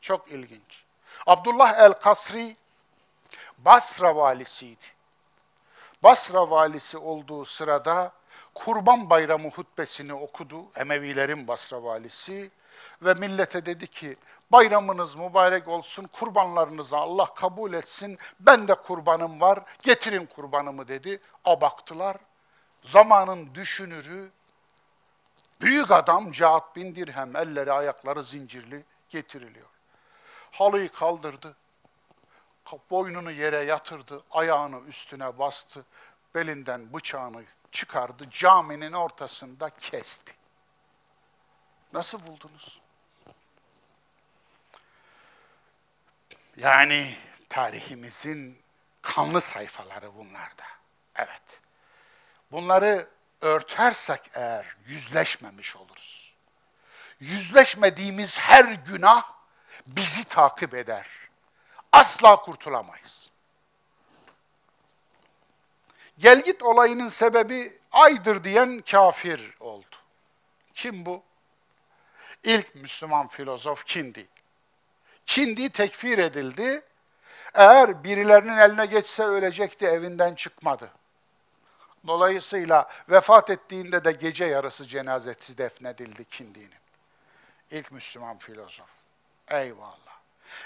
Çok 0.00 0.30
ilginç. 0.30 0.84
Abdullah 1.26 1.78
el-Kasri 1.78 2.56
Basra 3.58 4.16
valisiydi. 4.16 4.93
Basra 6.04 6.50
valisi 6.50 6.98
olduğu 6.98 7.44
sırada 7.44 8.12
Kurban 8.54 9.10
Bayramı 9.10 9.50
hutbesini 9.50 10.14
okudu. 10.14 10.64
Emevilerin 10.76 11.48
Basra 11.48 11.82
valisi. 11.82 12.50
Ve 13.02 13.14
millete 13.14 13.66
dedi 13.66 13.86
ki 13.86 14.16
bayramınız 14.52 15.14
mübarek 15.14 15.68
olsun, 15.68 16.08
kurbanlarınızı 16.12 16.96
Allah 16.96 17.34
kabul 17.34 17.72
etsin, 17.72 18.18
ben 18.40 18.68
de 18.68 18.74
kurbanım 18.74 19.40
var, 19.40 19.62
getirin 19.82 20.26
kurbanımı 20.26 20.88
dedi. 20.88 21.20
A 21.44 21.60
baktılar, 21.60 22.16
zamanın 22.82 23.54
düşünürü, 23.54 24.30
büyük 25.60 25.90
adam 25.90 26.32
Cahat 26.32 26.76
bin 26.76 26.94
Dirhem, 26.94 27.36
elleri 27.36 27.72
ayakları 27.72 28.22
zincirli 28.24 28.84
getiriliyor. 29.10 29.68
Halıyı 30.50 30.88
kaldırdı, 30.88 31.56
boynunu 32.90 33.30
yere 33.30 33.58
yatırdı, 33.58 34.24
ayağını 34.30 34.80
üstüne 34.86 35.38
bastı, 35.38 35.84
belinden 36.34 36.92
bıçağını 36.92 37.44
çıkardı, 37.72 38.30
caminin 38.30 38.92
ortasında 38.92 39.70
kesti. 39.70 40.34
Nasıl 41.92 42.26
buldunuz? 42.26 42.80
Yani 46.56 47.16
tarihimizin 47.48 48.62
kanlı 49.02 49.40
sayfaları 49.40 50.14
bunlarda. 50.14 50.64
Evet. 51.16 51.60
Bunları 52.52 53.08
örtersek 53.40 54.20
eğer 54.34 54.76
yüzleşmemiş 54.86 55.76
oluruz. 55.76 56.34
Yüzleşmediğimiz 57.20 58.40
her 58.40 58.64
günah 58.64 59.22
bizi 59.86 60.24
takip 60.24 60.74
eder. 60.74 61.23
Asla 61.94 62.36
kurtulamayız. 62.36 63.30
Gelgit 66.18 66.62
olayının 66.62 67.08
sebebi 67.08 67.78
aydır 67.92 68.44
diyen 68.44 68.82
kafir 68.90 69.54
oldu. 69.60 69.96
Kim 70.74 71.06
bu? 71.06 71.22
İlk 72.44 72.74
Müslüman 72.74 73.28
filozof 73.28 73.84
Kindi. 73.84 74.28
Kindi 75.26 75.70
tekfir 75.70 76.18
edildi. 76.18 76.82
Eğer 77.54 78.04
birilerinin 78.04 78.56
eline 78.56 78.86
geçse 78.86 79.22
ölecekti, 79.22 79.86
evinden 79.86 80.34
çıkmadı. 80.34 80.90
Dolayısıyla 82.06 82.90
vefat 83.08 83.50
ettiğinde 83.50 84.04
de 84.04 84.12
gece 84.12 84.44
yarısı 84.44 84.84
cenazesi 84.84 85.58
defnedildi 85.58 86.24
Kindi'nin. 86.24 86.70
İlk 87.70 87.92
Müslüman 87.92 88.38
filozof. 88.38 88.90
Eyvallah. 89.48 90.13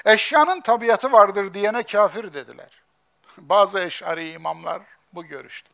Eşyanın 0.05 0.61
tabiatı 0.61 1.13
vardır 1.13 1.55
diyene 1.55 1.83
kafir 1.83 2.35
dediler. 2.35 2.83
Bazı 3.39 3.81
eşari 3.81 4.31
imamlar 4.31 4.83
bu 5.13 5.25
görüşte. 5.25 5.71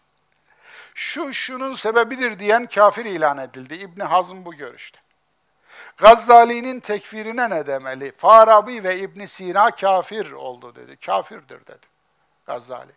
Şu 0.95 1.35
şunun 1.35 1.75
sebebidir 1.75 2.39
diyen 2.39 2.67
kafir 2.67 3.05
ilan 3.05 3.39
edildi. 3.39 3.75
İbn 3.75 4.01
Hazm 4.01 4.45
bu 4.45 4.55
görüşte. 4.55 5.01
Gazzali'nin 5.97 6.81
tekfirine 6.81 7.51
ne 7.51 7.67
demeli? 7.67 8.12
Farabi 8.17 8.85
ve 8.85 8.99
İbn 8.99 9.25
Sina 9.25 9.71
kafir 9.71 10.33
oldu 10.33 10.75
dedi. 10.75 10.97
Kafirdir 10.97 11.67
dedi 11.67 11.87
Gazzali. 12.47 12.93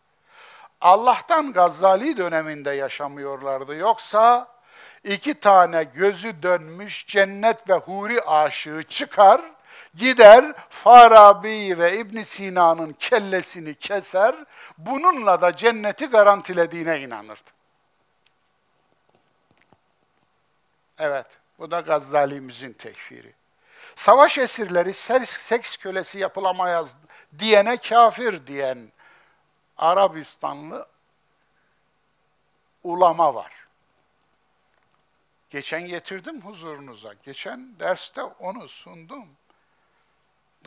Allah'tan 0.82 1.54
Gazzali 1.54 2.18
döneminde 2.18 2.72
yaşamıyorlardı. 2.72 3.76
Yoksa 3.76 4.48
iki 5.04 5.34
tane 5.34 5.84
gözü 5.84 6.44
dönmüş 6.44 7.08
cennet 7.08 7.70
ve 7.70 7.74
huri 7.74 8.22
aşığı 8.22 8.84
çıkar, 8.84 9.42
gider 9.98 10.54
Farabi 10.70 11.80
ve 11.80 11.98
İbn 11.98 12.24
Sina'nın 12.24 12.94
kellesini 12.94 13.76
keser, 13.76 14.36
bununla 14.78 15.42
da 15.42 15.56
cenneti 15.56 16.06
garantilediğine 16.06 17.02
inanırdı. 17.02 17.50
Evet. 20.98 21.26
Bu 21.60 21.72
da 21.72 21.80
Gazzalimizin 21.80 22.74
tekfiri. 22.74 23.34
Savaş 23.96 24.38
esirleri 24.38 24.94
seks 25.26 25.78
kölesi 25.78 26.20
yapılamayız 26.20 26.96
diyene 27.40 27.78
kafir 27.78 28.48
diyen 28.48 28.92
Arabistanlı 29.78 30.88
ulama 32.84 33.36
var. 33.36 33.68
Geçen 35.50 35.88
getirdim 35.88 36.42
huzurunuza. 36.42 37.14
Geçen 37.24 37.80
derste 37.80 38.24
onu 38.24 38.68
sundum. 38.68 39.28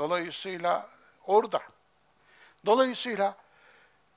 Dolayısıyla 0.00 0.88
orada. 1.26 1.62
Dolayısıyla 2.66 3.36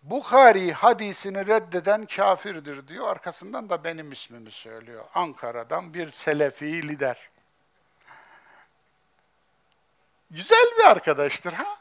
Bukhari 0.04 0.74
hadisini 0.74 1.48
reddeden 1.48 2.06
kafirdir 2.06 2.88
diyor. 2.88 3.08
Arkasından 3.08 3.70
da 3.70 3.84
benim 3.84 4.12
ismimi 4.12 4.52
söylüyor. 4.52 5.06
Ankara'dan 5.16 5.94
bir 5.94 6.12
Selefi 6.12 6.88
lider. 6.88 7.30
Güzel 10.32 10.66
bir 10.78 10.84
arkadaştır 10.84 11.54
ha. 11.54 11.78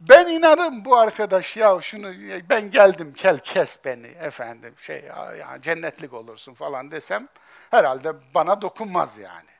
Ben 0.00 0.26
inanırım 0.26 0.84
bu 0.84 0.96
arkadaş 0.96 1.56
ya 1.56 1.80
şunu 1.80 2.12
ben 2.48 2.70
geldim 2.70 3.14
kel 3.14 3.38
kes 3.38 3.84
beni 3.84 4.06
efendim 4.06 4.74
şey 4.78 5.04
ya, 5.04 5.34
ya 5.34 5.62
cennetlik 5.62 6.12
olursun 6.12 6.54
falan 6.54 6.90
desem 6.90 7.28
herhalde 7.70 8.12
bana 8.34 8.62
dokunmaz 8.62 9.18
yani. 9.18 9.50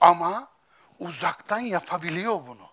Ama 0.00 0.48
uzaktan 1.00 1.58
yapabiliyor 1.58 2.46
bunu. 2.46 2.70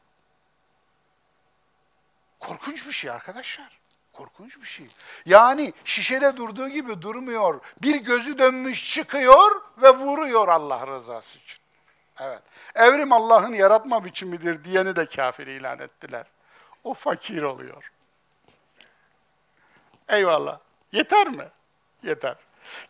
Korkunç 2.39 2.88
bir 2.88 2.91
şey 2.91 3.11
arkadaşlar. 3.11 3.80
Korkunç 4.13 4.61
bir 4.61 4.65
şey. 4.65 4.88
Yani 5.25 5.73
şişede 5.86 6.38
durduğu 6.38 6.69
gibi 6.69 7.01
durmuyor. 7.01 7.61
Bir 7.82 7.95
gözü 7.95 8.39
dönmüş 8.39 8.93
çıkıyor 8.93 9.61
ve 9.78 9.89
vuruyor 9.89 10.47
Allah 10.47 10.88
rızası 10.88 11.39
için. 11.39 11.59
Evet. 12.19 12.41
Evrim 12.75 13.13
Allah'ın 13.13 13.53
yaratma 13.53 14.05
biçimidir 14.05 14.63
diyeni 14.63 14.95
de 14.95 15.05
kafir 15.05 15.47
ilan 15.47 15.80
ettiler. 15.80 16.25
O 16.84 16.93
fakir 16.93 17.41
oluyor. 17.41 17.91
Eyvallah. 20.09 20.59
Yeter 20.91 21.28
mi? 21.28 21.47
Yeter. 22.03 22.36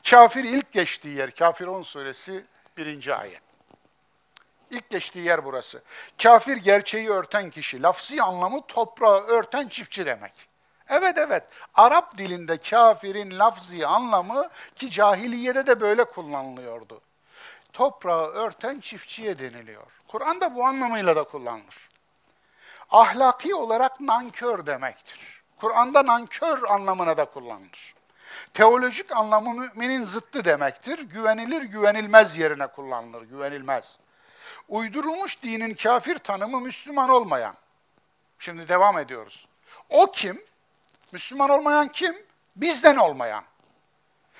Kafir 0.10 0.44
ilk 0.44 0.72
geçtiği 0.72 1.16
yer, 1.16 1.32
Kafir 1.32 1.68
10 1.68 1.82
suresi 1.82 2.46
birinci 2.78 3.16
ayet. 3.16 3.47
İlk 4.72 4.90
geçtiği 4.90 5.26
yer 5.26 5.46
burası. 5.46 5.84
Kafir 6.24 6.58
gerçeği 6.58 7.10
örten 7.10 7.50
kişi, 7.50 7.82
lafzi 7.82 8.22
anlamı 8.22 8.62
toprağı 8.68 9.20
örten 9.20 9.68
çiftçi 9.68 10.06
demek. 10.06 10.34
Evet 10.90 11.18
evet, 11.18 11.44
Arap 11.76 12.18
dilinde 12.18 12.58
kafirin 12.58 13.40
lafzi 13.40 13.88
anlamı 13.88 14.50
ki 14.76 14.90
cahiliyede 14.90 15.68
de 15.68 15.82
böyle 15.82 16.04
kullanılıyordu. 16.04 17.02
Toprağı 17.74 18.26
örten 18.26 18.80
çiftçiye 18.80 19.40
deniliyor. 19.40 20.02
Kur'an 20.08 20.42
da 20.42 20.56
bu 20.56 20.66
anlamıyla 20.66 21.16
da 21.16 21.24
kullanılır. 21.24 21.90
Ahlaki 22.92 23.56
olarak 23.56 24.00
nankör 24.00 24.66
demektir. 24.66 25.44
Kur'an'da 25.58 26.06
nankör 26.06 26.64
anlamına 26.70 27.18
da 27.18 27.26
kullanılır. 27.26 27.96
Teolojik 28.54 29.16
anlamı 29.16 29.54
müminin 29.54 30.04
zıttı 30.04 30.46
demektir. 30.46 31.00
Güvenilir, 31.00 31.62
güvenilmez 31.62 32.38
yerine 32.38 32.68
kullanılır, 32.68 33.22
güvenilmez. 33.22 33.98
Uydurulmuş 34.68 35.44
dinin 35.44 35.74
kafir 35.74 36.18
tanımı 36.18 36.62
Müslüman 36.62 37.10
olmayan. 37.10 37.56
Şimdi 38.40 38.70
devam 38.70 39.00
ediyoruz. 39.00 39.48
O 39.90 40.12
kim? 40.12 40.46
Müslüman 41.12 41.50
olmayan 41.50 41.88
kim? 41.88 42.16
Bizden 42.56 42.96
olmayan. 42.96 43.44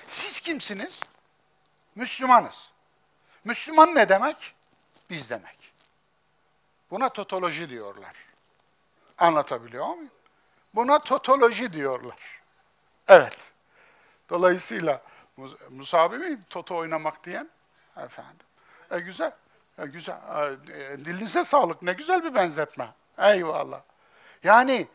Siz 0.06 0.40
kimsiniz? 0.40 1.00
Müslümanız. 1.94 2.70
Müslüman 3.44 3.94
ne 3.94 4.08
demek? 4.08 4.54
Biz 5.10 5.30
demek. 5.30 5.72
Buna 6.90 7.08
totoloji 7.08 7.70
diyorlar. 7.70 8.16
Anlatabiliyor 9.18 9.86
muyum? 9.86 10.10
Buna 10.74 10.98
totoloji 10.98 11.72
diyorlar. 11.72 12.40
Evet. 13.08 13.38
Dolayısıyla 14.30 15.02
Musa 15.70 15.98
abi 15.98 16.16
mi 16.18 16.38
toto 16.50 16.76
oynamak 16.76 17.24
diyen? 17.24 17.48
Efendim. 17.96 18.46
E 18.90 18.98
güzel. 18.98 19.32
Güzel. 19.84 20.16
E, 20.68 20.98
dilinize 20.98 21.44
sağlık. 21.44 21.82
Ne 21.82 21.92
güzel 21.92 22.24
bir 22.24 22.34
benzetme. 22.34 22.88
Eyvallah. 23.18 23.80
Yani 24.44 24.86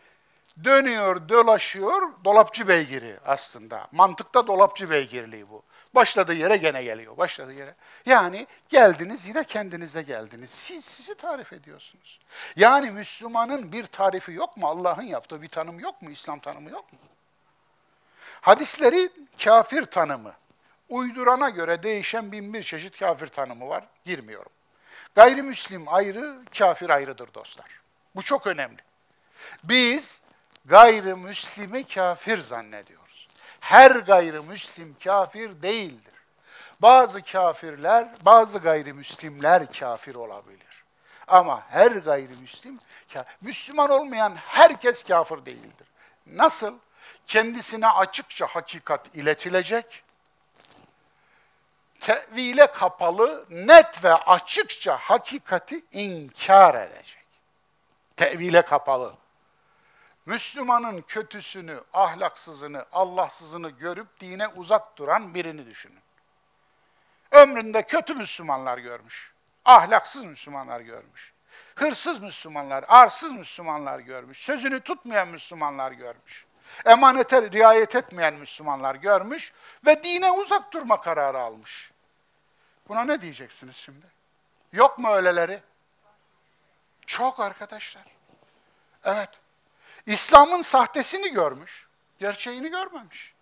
dönüyor, 0.64 1.30
dolaşıyor, 1.30 2.02
dolapçı 2.26 2.68
beygiri 2.68 3.18
aslında. 3.26 3.88
Mantıkta 3.92 4.48
dolapçı 4.48 4.90
beygirliği 4.90 5.50
bu. 5.50 5.64
Başladığı 5.96 6.34
yere 6.34 6.58
gene 6.58 6.84
geliyor, 6.84 7.18
başladığı 7.18 7.54
yere. 7.54 7.76
Yani 8.06 8.48
geldiniz 8.70 9.28
yine 9.28 9.44
kendinize 9.44 10.02
geldiniz. 10.02 10.50
Siz 10.50 10.86
sizi 10.86 11.16
tarif 11.16 11.54
ediyorsunuz. 11.54 12.20
Yani 12.56 12.92
Müslümanın 12.92 13.72
bir 13.72 13.86
tarifi 13.86 14.32
yok 14.32 14.58
mu? 14.58 14.68
Allah'ın 14.68 15.04
yaptığı 15.04 15.42
bir 15.42 15.48
tanım 15.48 15.80
yok 15.80 16.02
mu? 16.02 16.10
İslam 16.10 16.40
tanımı 16.40 16.70
yok 16.70 16.94
mu? 16.94 17.00
Hadisleri 18.42 19.10
kafir 19.44 19.86
tanımı. 19.86 20.34
Uydurana 20.90 21.50
göre 21.50 21.84
değişen 21.84 22.32
bin 22.32 22.54
bir 22.54 22.64
çeşit 22.64 23.00
kafir 23.00 23.28
tanımı 23.28 23.70
var. 23.70 23.84
Girmiyorum. 24.06 24.52
Gayrimüslim 25.16 25.94
ayrı, 25.94 26.40
kafir 26.58 26.90
ayrıdır 26.90 27.34
dostlar. 27.34 27.68
Bu 28.16 28.22
çok 28.22 28.48
önemli. 28.48 28.82
Biz 29.64 30.22
gayrimüslimi 30.66 31.84
kafir 31.84 32.38
zannediyoruz. 32.38 33.28
Her 33.60 33.92
gayrimüslim 33.92 34.96
kafir 35.04 35.62
değildir. 35.62 36.14
Bazı 36.80 37.22
kafirler, 37.22 38.08
bazı 38.22 38.58
gayrimüslimler 38.58 39.74
kafir 39.74 40.16
olabilir. 40.16 40.84
Ama 41.28 41.64
her 41.70 41.92
gayrimüslim, 41.92 42.80
Müslüman 43.42 43.90
olmayan 43.90 44.36
herkes 44.36 45.04
kafir 45.04 45.46
değildir. 45.46 45.88
Nasıl? 46.26 46.80
Kendisine 47.28 47.88
açıkça 47.88 48.46
hakikat 48.46 49.16
iletilecek, 49.16 50.04
tevile 52.04 52.72
kapalı, 52.72 53.46
net 53.50 54.04
ve 54.04 54.14
açıkça 54.14 54.98
hakikati 54.98 55.86
inkar 55.92 56.76
edecek. 56.76 57.26
Tevile 58.18 58.62
kapalı. 58.62 59.14
Müslümanın 60.26 61.02
kötüsünü, 61.02 61.82
ahlaksızını, 61.94 62.86
Allahsızını 62.92 63.70
görüp 63.70 64.20
dine 64.20 64.48
uzak 64.48 64.98
duran 64.98 65.34
birini 65.34 65.66
düşünün. 65.66 66.00
Ömründe 67.32 67.84
kötü 67.84 68.14
Müslümanlar 68.16 68.78
görmüş, 68.78 69.34
ahlaksız 69.66 70.24
Müslümanlar 70.24 70.82
görmüş, 70.82 71.34
hırsız 71.76 72.20
Müslümanlar, 72.20 72.86
arsız 72.88 73.32
Müslümanlar 73.32 74.00
görmüş, 74.00 74.38
sözünü 74.38 74.80
tutmayan 74.80 75.28
Müslümanlar 75.28 75.92
görmüş, 75.92 76.46
emanete 76.86 77.52
riayet 77.52 77.96
etmeyen 77.96 78.34
Müslümanlar 78.34 78.96
görmüş 78.96 79.54
ve 79.86 80.04
dine 80.04 80.32
uzak 80.32 80.72
durma 80.74 81.02
kararı 81.02 81.40
almış. 81.40 81.93
Buna 82.88 83.04
ne 83.04 83.22
diyeceksiniz 83.22 83.76
şimdi? 83.76 84.06
Yok 84.74 85.00
mu 85.00 85.10
öyleleri? 85.10 85.62
Çok 87.06 87.40
arkadaşlar. 87.40 88.04
Evet. 89.04 89.30
İslam'ın 90.06 90.62
sahtesini 90.62 91.34
görmüş, 91.34 91.88
gerçeğini 92.20 92.70
görmemiş. 92.70 93.34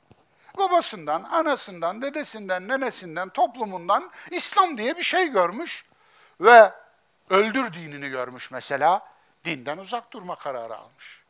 Babasından, 0.57 1.23
anasından, 1.23 2.01
dedesinden, 2.01 2.67
nenesinden, 2.67 3.29
toplumundan 3.29 4.11
İslam 4.31 4.77
diye 4.77 4.97
bir 4.97 5.03
şey 5.03 5.27
görmüş 5.27 5.85
ve 6.41 6.73
öldür 7.29 7.73
dinini 7.73 8.09
görmüş 8.09 8.51
mesela. 8.51 9.11
Dinden 9.45 9.77
uzak 9.77 10.11
durma 10.11 10.35
kararı 10.35 10.77
almış. 10.77 11.21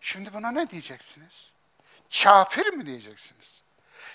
Şimdi 0.00 0.32
buna 0.32 0.50
ne 0.50 0.70
diyeceksiniz? 0.70 1.50
Kafir 2.22 2.66
mi 2.66 2.86
diyeceksiniz? 2.86 3.62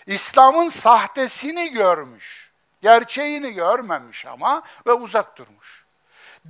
İslam'ın 0.06 0.70
sahtesini 0.70 1.72
görmüş, 1.72 2.52
gerçeğini 2.84 3.51
görmemiş 3.53 4.25
ama 4.25 4.63
ve 4.88 4.93
uzak 4.93 5.38
durmuş 5.38 5.84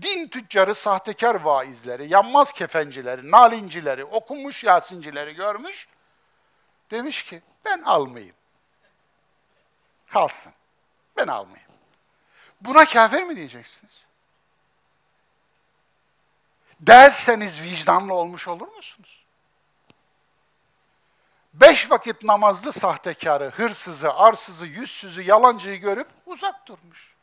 din 0.01 0.27
tüccarı, 0.27 0.75
sahtekar 0.75 1.35
vaizleri, 1.35 2.13
yanmaz 2.13 2.53
kefencileri, 2.53 3.31
nalincileri, 3.31 4.05
okunmuş 4.05 4.63
yasincileri 4.63 5.35
görmüş. 5.35 5.87
Demiş 6.91 7.23
ki 7.23 7.41
ben 7.65 7.81
almayayım. 7.81 8.35
Kalsın. 10.07 10.53
Ben 11.17 11.27
almayayım. 11.27 11.71
Buna 12.61 12.85
kafir 12.85 13.23
mi 13.23 13.35
diyeceksiniz? 13.35 14.05
Derseniz 16.79 17.61
vicdanlı 17.61 18.13
olmuş 18.13 18.47
olur 18.47 18.67
musunuz? 18.67 19.22
Beş 21.53 21.91
vakit 21.91 22.23
namazlı 22.23 22.73
sahtekarı, 22.73 23.49
hırsızı, 23.49 24.13
arsızı, 24.13 24.67
yüzsüzü, 24.67 25.21
yalancıyı 25.21 25.77
görüp 25.79 26.07
uzak 26.25 26.67
durmuş. 26.67 27.13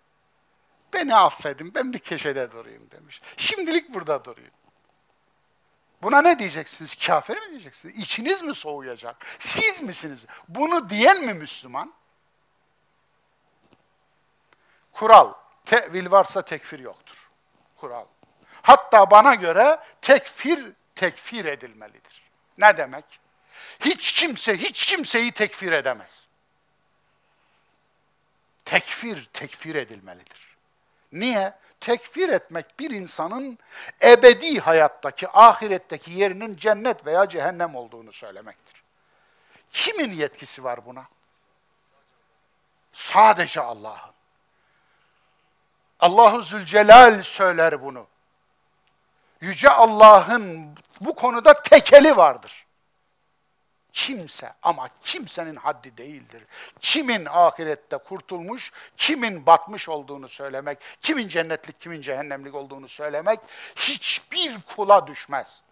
Beni 0.92 1.16
affedin, 1.16 1.74
ben 1.74 1.92
bir 1.92 1.98
köşede 1.98 2.52
durayım 2.52 2.90
demiş. 2.90 3.22
Şimdilik 3.36 3.94
burada 3.94 4.24
durayım. 4.24 4.50
Buna 6.02 6.22
ne 6.22 6.38
diyeceksiniz? 6.38 6.94
Kafir 7.06 7.36
mi 7.36 7.50
diyeceksiniz? 7.50 7.98
İçiniz 7.98 8.42
mi 8.42 8.54
soğuyacak? 8.54 9.16
Siz 9.38 9.82
misiniz? 9.82 10.26
Bunu 10.48 10.90
diyen 10.90 11.24
mi 11.24 11.34
Müslüman? 11.34 11.92
Kural, 14.92 15.32
tevil 15.64 16.10
varsa 16.10 16.42
tekfir 16.42 16.78
yoktur. 16.78 17.30
Kural. 17.76 18.06
Hatta 18.62 19.10
bana 19.10 19.34
göre 19.34 19.80
tekfir, 20.02 20.72
tekfir 20.94 21.44
edilmelidir. 21.44 22.22
Ne 22.58 22.76
demek? 22.76 23.20
Hiç 23.80 24.12
kimse, 24.12 24.56
hiç 24.58 24.86
kimseyi 24.86 25.32
tekfir 25.32 25.72
edemez. 25.72 26.26
tekfir, 28.64 29.24
tekfir 29.32 29.74
edilmelidir. 29.74 30.56
Niye? 31.12 31.54
Tekfir 31.80 32.28
etmek 32.28 32.78
bir 32.80 32.90
insanın 32.90 33.58
ebedi 34.02 34.60
hayattaki, 34.60 35.28
ahiretteki 35.28 36.10
yerinin 36.10 36.56
cennet 36.56 37.06
veya 37.06 37.28
cehennem 37.28 37.74
olduğunu 37.74 38.12
söylemektir. 38.12 38.82
Kimin 39.72 40.12
yetkisi 40.12 40.64
var 40.64 40.86
buna? 40.86 41.04
Sadece 42.92 43.60
Allah'ın. 43.60 44.12
Allahu 46.00 46.42
Zülcelal 46.42 47.22
söyler 47.22 47.82
bunu. 47.82 48.06
Yüce 49.40 49.70
Allah'ın 49.70 50.74
bu 51.00 51.14
konuda 51.14 51.62
tekeli 51.62 52.16
vardır. 52.16 52.66
Kimse 53.92 54.52
ama 54.62 54.88
kimsenin 55.02 55.56
haddi 55.56 55.96
değildir. 55.96 56.42
Kimin 56.80 57.26
ahirette 57.30 57.96
kurtulmuş, 57.96 58.72
kimin 58.96 59.46
batmış 59.46 59.88
olduğunu 59.88 60.28
söylemek, 60.28 60.78
kimin 61.02 61.28
cennetlik, 61.28 61.80
kimin 61.80 62.00
cehennemlik 62.00 62.54
olduğunu 62.54 62.88
söylemek 62.88 63.40
hiçbir 63.76 64.60
kula 64.62 65.06
düşmez. 65.06 65.62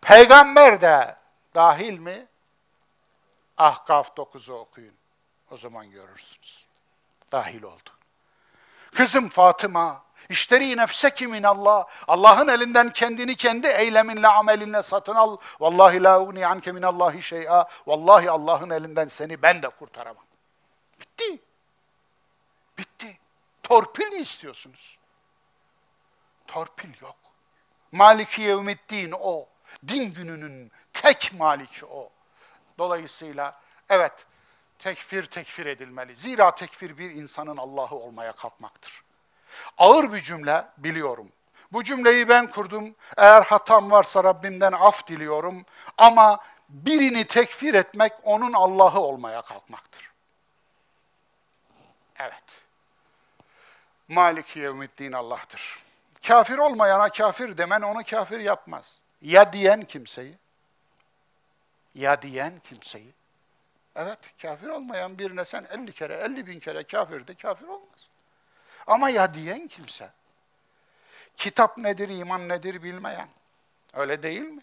Peygamber 0.00 0.80
de 0.80 1.16
dahil 1.54 1.98
mi? 1.98 2.26
Ahkaf 3.56 4.08
9'u 4.08 4.54
okuyun. 4.54 4.94
O 5.50 5.56
zaman 5.56 5.90
görürsünüz. 5.90 6.66
Dahil 7.32 7.62
oldu. 7.62 7.90
Kızım 8.94 9.28
Fatıma, 9.28 10.04
İşteri 10.28 10.76
nefseki 10.76 11.26
min 11.26 11.42
Allah. 11.42 11.86
Allah'ın 12.08 12.48
elinden 12.48 12.92
kendini 12.92 13.36
kendi 13.36 13.66
eyleminle, 13.66 14.28
amelinle 14.28 14.82
satın 14.82 15.14
al. 15.14 15.36
Vallahi 15.60 16.02
la 16.02 16.20
ugni 16.20 16.46
anke 16.46 16.72
min 16.72 16.82
Allahi 16.82 17.22
şey'a. 17.22 17.68
Vallahi 17.86 18.30
Allah'ın 18.30 18.70
elinden 18.70 19.08
seni 19.08 19.42
ben 19.42 19.62
de 19.62 19.68
kurtaramam. 19.68 20.24
Bitti. 21.00 21.40
Bitti. 22.78 23.18
Torpil 23.62 24.08
mi 24.08 24.18
istiyorsunuz? 24.18 24.98
Torpil 26.46 27.02
yok. 27.02 27.16
Maliki 27.92 28.42
yevmiddin 28.42 29.14
o. 29.20 29.46
Din 29.88 30.14
gününün 30.14 30.72
tek 30.92 31.32
maliki 31.38 31.86
o. 31.86 32.10
Dolayısıyla 32.78 33.60
evet 33.88 34.12
tekfir 34.78 35.26
tekfir 35.26 35.66
edilmeli. 35.66 36.16
Zira 36.16 36.54
tekfir 36.54 36.98
bir 36.98 37.10
insanın 37.10 37.56
Allah'ı 37.56 37.94
olmaya 37.94 38.32
kalkmaktır. 38.32 39.03
Ağır 39.78 40.12
bir 40.12 40.20
cümle 40.20 40.64
biliyorum. 40.78 41.32
Bu 41.72 41.84
cümleyi 41.84 42.28
ben 42.28 42.50
kurdum. 42.50 42.94
Eğer 43.16 43.42
hatam 43.42 43.90
varsa 43.90 44.24
Rabbimden 44.24 44.72
af 44.72 45.06
diliyorum. 45.06 45.64
Ama 45.98 46.38
birini 46.68 47.26
tekfir 47.26 47.74
etmek 47.74 48.12
onun 48.22 48.52
Allah'ı 48.52 49.00
olmaya 49.00 49.42
kalkmaktır. 49.42 50.10
Evet. 52.18 52.62
Maliki 54.08 54.58
yevmiddin 54.58 55.12
Allah'tır. 55.12 55.84
Kafir 56.26 56.58
olmayana 56.58 57.08
kafir 57.08 57.58
demen 57.58 57.82
onu 57.82 58.04
kafir 58.04 58.40
yapmaz. 58.40 58.98
Ya 59.22 59.52
diyen 59.52 59.84
kimseyi, 59.84 60.34
ya 61.94 62.22
diyen 62.22 62.52
kimseyi, 62.68 63.12
evet 63.96 64.18
kafir 64.42 64.68
olmayan 64.68 65.18
birine 65.18 65.44
sen 65.44 65.66
50 65.70 65.92
kere, 65.92 66.14
50 66.14 66.46
bin 66.46 66.60
kere 66.60 66.84
kafir 66.84 67.26
de 67.26 67.34
kafir 67.34 67.66
olmaz. 67.66 67.93
Ama 68.86 69.10
ya 69.10 69.34
diyen 69.34 69.68
kimse, 69.68 70.10
kitap 71.36 71.78
nedir, 71.78 72.08
iman 72.08 72.48
nedir 72.48 72.82
bilmeyen, 72.82 73.28
öyle 73.92 74.22
değil 74.22 74.42
mi? 74.42 74.62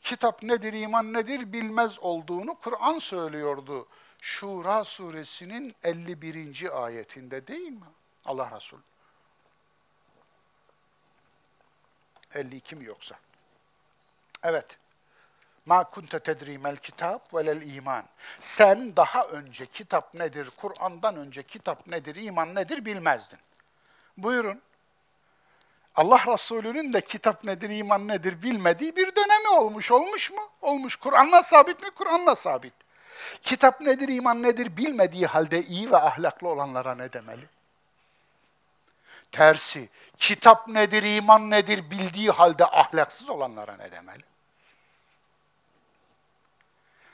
Kitap 0.00 0.42
nedir, 0.42 0.72
iman 0.72 1.12
nedir 1.12 1.52
bilmez 1.52 1.98
olduğunu 1.98 2.54
Kur'an 2.54 2.98
söylüyordu. 2.98 3.86
Şura 4.20 4.84
suresinin 4.84 5.74
51. 5.82 6.84
ayetinde 6.84 7.46
değil 7.46 7.70
mi? 7.72 7.86
Allah 8.24 8.56
Resulü. 8.56 8.80
52 12.34 12.76
mi 12.76 12.84
yoksa? 12.84 13.18
Evet. 14.42 14.78
Ma 15.66 15.84
kunte 15.84 16.18
tedrimel 16.18 16.76
kitap 16.76 17.34
velel 17.34 17.62
iman. 17.74 18.04
Sen 18.40 18.96
daha 18.96 19.24
önce 19.24 19.66
kitap 19.66 20.14
nedir, 20.14 20.50
Kur'an'dan 20.56 21.16
önce 21.16 21.42
kitap 21.42 21.86
nedir, 21.86 22.16
iman 22.16 22.54
nedir 22.54 22.84
bilmezdin. 22.84 23.38
Buyurun. 24.16 24.62
Allah 25.96 26.24
Resulü'nün 26.26 26.92
de 26.92 27.00
kitap 27.00 27.44
nedir, 27.44 27.70
iman 27.70 28.08
nedir 28.08 28.42
bilmediği 28.42 28.96
bir 28.96 29.16
dönemi 29.16 29.48
olmuş. 29.48 29.90
Olmuş 29.90 30.30
mu? 30.30 30.48
Olmuş. 30.60 30.96
Kur'an'la 30.96 31.42
sabit 31.42 31.82
mi? 31.82 31.90
Kur'an'la 31.90 32.36
sabit. 32.36 32.74
Kitap 33.42 33.80
nedir, 33.80 34.08
iman 34.08 34.42
nedir 34.42 34.76
bilmediği 34.76 35.26
halde 35.26 35.62
iyi 35.62 35.90
ve 35.90 35.96
ahlaklı 35.96 36.48
olanlara 36.48 36.94
ne 36.94 37.12
demeli? 37.12 37.48
Tersi, 39.32 39.88
kitap 40.16 40.68
nedir, 40.68 41.02
iman 41.02 41.50
nedir 41.50 41.90
bildiği 41.90 42.30
halde 42.30 42.66
ahlaksız 42.66 43.30
olanlara 43.30 43.76
ne 43.76 43.92
demeli? 43.92 44.31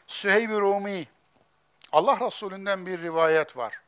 Süheyb-i 0.08 0.60
Rumi, 0.60 1.06
Allah 1.92 2.20
Resulü'nden 2.20 2.86
bir 2.86 3.02
rivayet 3.02 3.56
var. 3.56 3.80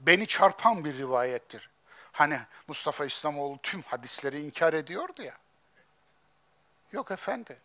Beni 0.00 0.26
çarpan 0.26 0.84
bir 0.84 0.98
rivayettir. 0.98 1.70
Hani 2.12 2.40
Mustafa 2.68 3.04
İslamoğlu 3.04 3.58
tüm 3.62 3.82
hadisleri 3.82 4.40
inkar 4.40 4.72
ediyordu 4.72 5.22
ya. 5.22 5.36
Yok 6.92 7.10
efendi. 7.10 7.58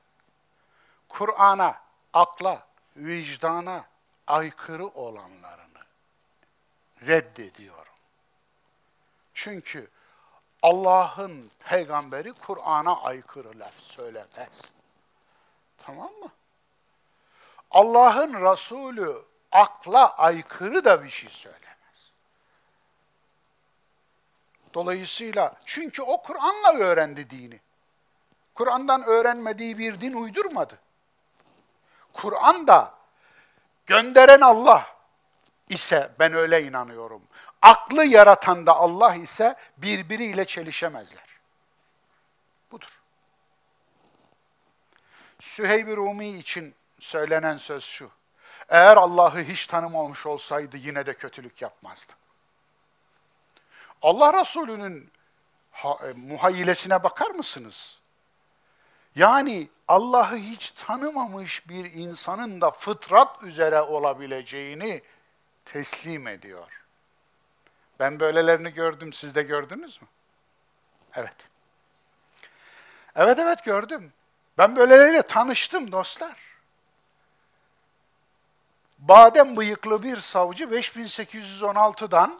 Kur'an'a, 1.09 1.81
akla, 2.13 2.67
vicdana 2.97 3.85
aykırı 4.27 4.87
olanlarını 4.87 5.79
reddediyorum. 7.01 7.93
Çünkü 9.33 9.87
Allah'ın 10.61 11.51
peygamberi 11.59 12.33
Kur'an'a 12.33 13.01
aykırı 13.01 13.59
laf 13.59 13.79
söylemez. 13.79 14.61
Tamam 15.77 16.11
mı? 16.13 16.31
Allah'ın 17.75 18.51
Resulü 18.51 19.25
akla 19.51 20.17
aykırı 20.17 20.85
da 20.85 21.03
bir 21.03 21.09
şey 21.09 21.29
söylemez. 21.29 22.11
Dolayısıyla 24.73 25.55
çünkü 25.65 26.01
o 26.01 26.21
Kur'an'la 26.21 26.73
öğrendi 26.73 27.29
dini. 27.29 27.59
Kur'an'dan 28.53 29.03
öğrenmediği 29.03 29.77
bir 29.77 30.01
din 30.01 30.13
uydurmadı. 30.13 30.79
Kur'an 32.13 32.67
da 32.67 32.93
gönderen 33.85 34.41
Allah 34.41 34.87
ise 35.69 36.11
ben 36.19 36.33
öyle 36.33 36.63
inanıyorum. 36.63 37.21
Aklı 37.61 38.05
yaratan 38.05 38.67
da 38.67 38.75
Allah 38.75 39.15
ise 39.15 39.55
birbiriyle 39.77 40.45
çelişemezler. 40.45 41.39
Budur. 42.71 43.01
Süheyb-i 45.39 45.95
Rumi 45.95 46.29
için 46.29 46.75
söylenen 46.99 47.57
söz 47.57 47.83
şu. 47.83 48.09
Eğer 48.69 48.97
Allah'ı 48.97 49.39
hiç 49.39 49.67
tanımamış 49.67 50.25
olsaydı 50.25 50.77
yine 50.77 51.05
de 51.05 51.13
kötülük 51.13 51.61
yapmazdı. 51.61 52.13
Allah 54.01 54.41
Resulü'nün 54.41 55.11
e, 55.83 56.13
muhayyilesine 56.15 57.03
bakar 57.03 57.31
mısınız? 57.31 57.99
Yani 59.15 59.69
Allah'ı 59.87 60.35
hiç 60.35 60.71
tanımamış 60.71 61.69
bir 61.69 61.93
insanın 61.93 62.61
da 62.61 62.71
fıtrat 62.71 63.43
üzere 63.43 63.81
olabileceğini 63.81 65.01
teslim 65.65 66.27
ediyor. 66.27 66.83
Ben 67.99 68.19
böylelerini 68.19 68.73
gördüm, 68.73 69.13
siz 69.13 69.35
de 69.35 69.43
gördünüz 69.43 70.01
mü? 70.01 70.07
Evet. 71.13 71.35
Evet 73.15 73.39
evet 73.39 73.63
gördüm. 73.63 74.13
Ben 74.57 74.75
böyleleriyle 74.75 75.21
tanıştım 75.21 75.91
dostlar 75.91 76.44
badem 79.07 79.57
bıyıklı 79.57 80.03
bir 80.03 80.17
savcı 80.17 80.63
5816'dan 80.63 82.39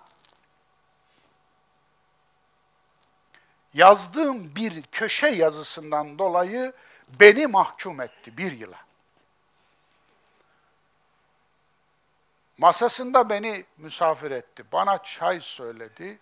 yazdığım 3.74 4.56
bir 4.56 4.82
köşe 4.82 5.28
yazısından 5.28 6.20
dolayı 6.20 6.74
beni 7.20 7.48
mahkum 7.48 8.02
etti 8.02 8.38
bir 8.38 8.52
yıla. 8.52 8.86
Masasında 12.58 13.30
beni 13.30 13.66
misafir 13.78 14.32
etti. 14.32 14.64
Bana 14.72 15.04
çay 15.04 15.40
söyledi 15.42 16.20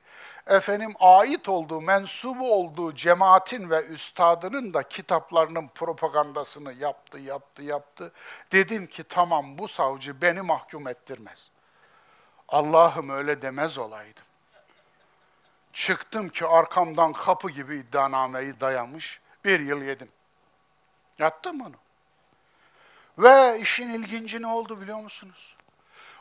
efendim 0.47 0.93
ait 0.99 1.49
olduğu, 1.49 1.81
mensubu 1.81 2.53
olduğu 2.53 2.95
cemaatin 2.95 3.69
ve 3.69 3.85
üstadının 3.85 4.73
da 4.73 4.83
kitaplarının 4.83 5.67
propagandasını 5.67 6.73
yaptı, 6.73 7.19
yaptı, 7.19 7.63
yaptı. 7.63 8.11
Dedim 8.51 8.87
ki 8.87 9.03
tamam 9.03 9.57
bu 9.57 9.67
savcı 9.67 10.21
beni 10.21 10.41
mahkum 10.41 10.87
ettirmez. 10.87 11.49
Allah'ım 12.47 13.09
öyle 13.09 13.41
demez 13.41 13.77
olaydım. 13.77 14.23
Çıktım 15.73 16.29
ki 16.29 16.45
arkamdan 16.45 17.13
kapı 17.13 17.49
gibi 17.49 17.77
iddianameyi 17.77 18.59
dayamış, 18.59 19.21
bir 19.45 19.59
yıl 19.59 19.81
yedim. 19.81 20.09
Yattım 21.19 21.61
onu. 21.61 21.75
Ve 23.17 23.59
işin 23.59 23.89
ilginci 23.89 24.41
ne 24.41 24.47
oldu 24.47 24.81
biliyor 24.81 24.99
musunuz? 24.99 25.52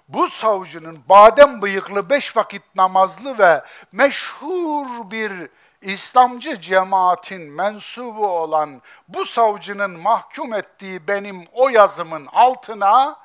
Bu 0.08 0.30
savcının 0.30 1.02
badem 1.08 1.62
bıyıklı 1.62 2.10
beş 2.10 2.36
vakit 2.36 2.62
namazlı 2.74 3.38
ve 3.38 3.64
meşhur 3.92 5.10
bir 5.10 5.48
İslamcı 5.82 6.60
cemaatin 6.60 7.40
mensubu 7.42 8.26
olan 8.26 8.82
bu 9.08 9.26
savcının 9.26 9.90
mahkum 9.90 10.52
ettiği 10.52 11.08
benim 11.08 11.46
o 11.52 11.68
yazımın 11.68 12.26
altına 12.26 13.16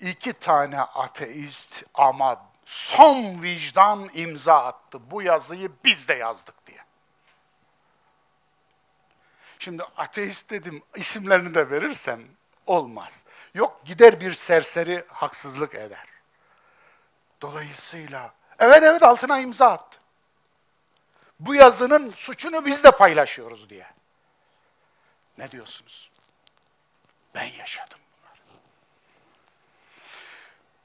iki 0.00 0.32
tane 0.32 0.80
ateist 0.80 1.84
ama 1.94 2.46
son 2.64 3.42
vicdan 3.42 4.10
imza 4.14 4.64
attı. 4.64 5.10
Bu 5.10 5.22
yazıyı 5.22 5.70
biz 5.84 6.08
de 6.08 6.14
yazdık 6.14 6.66
diye. 6.66 6.78
Şimdi 9.58 9.82
ateist 9.96 10.50
dedim, 10.50 10.82
isimlerini 10.94 11.54
de 11.54 11.70
verirsem 11.70 12.22
olmaz. 12.66 13.22
Yok 13.54 13.84
gider 13.84 14.20
bir 14.20 14.32
serseri 14.34 15.04
haksızlık 15.08 15.74
eder. 15.74 16.06
Dolayısıyla 17.40 18.34
evet 18.58 18.82
evet 18.82 19.02
altına 19.02 19.40
imza 19.40 19.70
attı. 19.72 19.98
Bu 21.40 21.54
yazının 21.54 22.10
suçunu 22.10 22.66
biz 22.66 22.84
de 22.84 22.90
paylaşıyoruz 22.90 23.70
diye. 23.70 23.86
Ne 25.38 25.50
diyorsunuz? 25.50 26.10
Ben 27.34 27.44
yaşadım 27.44 27.98
bunları. 28.12 28.60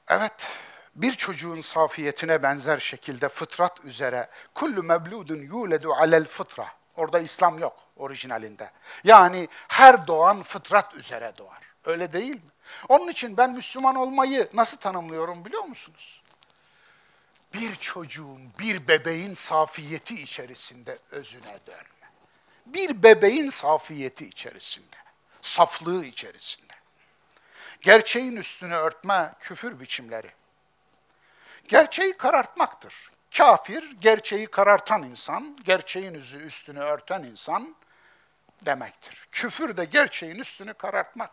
Evet, 0.08 0.52
bir 0.94 1.12
çocuğun 1.12 1.60
safiyetine 1.60 2.42
benzer 2.42 2.78
şekilde 2.78 3.28
fıtrat 3.28 3.84
üzere 3.84 4.30
kullu 4.54 4.82
mebludun 4.82 5.42
yuledu 5.42 5.94
alel 5.94 6.24
fıtra. 6.24 6.68
Orada 6.96 7.18
İslam 7.18 7.58
yok 7.58 7.76
orijinalinde. 7.96 8.70
Yani 9.04 9.48
her 9.68 10.06
doğan 10.06 10.42
fıtrat 10.42 10.94
üzere 10.94 11.32
doğar. 11.38 11.58
Öyle 11.84 12.12
değil 12.12 12.34
mi? 12.34 12.50
Onun 12.88 13.08
için 13.08 13.36
ben 13.36 13.50
Müslüman 13.52 13.94
olmayı 13.94 14.48
nasıl 14.52 14.76
tanımlıyorum 14.76 15.44
biliyor 15.44 15.64
musunuz? 15.64 16.22
Bir 17.54 17.76
çocuğun, 17.76 18.52
bir 18.58 18.88
bebeğin 18.88 19.34
safiyeti 19.34 20.22
içerisinde 20.22 20.98
özüne 21.10 21.58
dönme. 21.66 22.10
Bir 22.66 23.02
bebeğin 23.02 23.50
safiyeti 23.50 24.26
içerisinde, 24.26 24.96
saflığı 25.40 26.04
içerisinde. 26.04 26.72
Gerçeğin 27.80 28.36
üstünü 28.36 28.74
örtme 28.74 29.32
küfür 29.40 29.80
biçimleri. 29.80 30.30
Gerçeği 31.68 32.16
karartmaktır. 32.16 33.10
Kafir, 33.36 34.00
gerçeği 34.00 34.46
karartan 34.46 35.02
insan, 35.02 35.58
gerçeğin 35.64 36.14
üstünü 36.14 36.78
örten 36.78 37.22
insan 37.22 37.76
demektir. 38.62 39.28
Küfür 39.32 39.76
de 39.76 39.84
gerçeğin 39.84 40.36
üstünü 40.36 40.74
karartmak. 40.74 41.30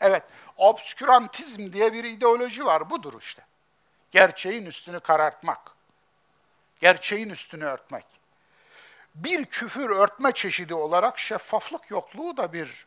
Evet, 0.00 0.22
obskürantizm 0.56 1.72
diye 1.72 1.92
bir 1.92 2.04
ideoloji 2.04 2.64
var, 2.64 2.90
budur 2.90 3.14
işte. 3.20 3.42
Gerçeğin 4.10 4.66
üstünü 4.66 5.00
karartmak. 5.00 5.60
Gerçeğin 6.80 7.30
üstünü 7.30 7.64
örtmek. 7.64 8.06
Bir 9.14 9.44
küfür 9.44 9.90
örtme 9.90 10.32
çeşidi 10.32 10.74
olarak 10.74 11.18
şeffaflık 11.18 11.90
yokluğu 11.90 12.36
da 12.36 12.52
bir 12.52 12.86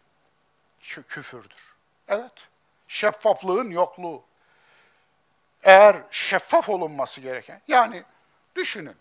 küfürdür. 1.07 1.75
Evet, 2.07 2.33
şeffaflığın 2.87 3.69
yokluğu. 3.69 4.23
Eğer 5.63 6.01
şeffaf 6.11 6.69
olunması 6.69 7.21
gereken, 7.21 7.61
yani 7.67 8.03
düşünün, 8.55 8.95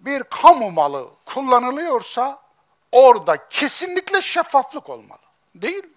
bir 0.00 0.22
kamu 0.22 0.70
malı 0.70 1.10
kullanılıyorsa 1.24 2.42
orada 2.92 3.48
kesinlikle 3.48 4.22
şeffaflık 4.22 4.88
olmalı. 4.88 5.20
Değil 5.54 5.84
mi? 5.84 5.93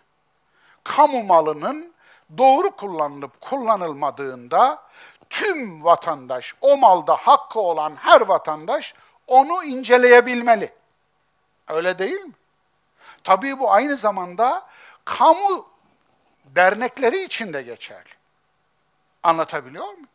Kamu 0.87 1.23
malının 1.23 1.93
doğru 2.37 2.71
kullanılıp 2.71 3.41
kullanılmadığında 3.41 4.83
tüm 5.29 5.83
vatandaş, 5.83 6.55
o 6.61 6.77
malda 6.77 7.15
hakkı 7.15 7.59
olan 7.59 7.95
her 7.95 8.21
vatandaş 8.21 8.93
onu 9.27 9.63
inceleyebilmeli. 9.63 10.73
Öyle 11.67 11.99
değil 11.99 12.21
mi? 12.21 12.33
Tabii 13.23 13.59
bu 13.59 13.71
aynı 13.71 13.97
zamanda 13.97 14.65
kamu 15.05 15.65
dernekleri 16.45 17.23
için 17.23 17.53
de 17.53 17.61
geçerli. 17.61 18.09
Anlatabiliyor 19.23 19.85
muyum? 19.85 20.07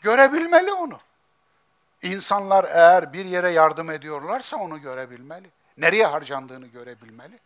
Görebilmeli 0.00 0.72
onu. 0.72 0.98
İnsanlar 2.02 2.64
eğer 2.64 3.12
bir 3.12 3.24
yere 3.24 3.50
yardım 3.50 3.90
ediyorlarsa 3.90 4.56
onu 4.56 4.80
görebilmeli. 4.80 5.50
Nereye 5.76 6.06
harcandığını 6.06 6.66
görebilmeli. 6.66 7.38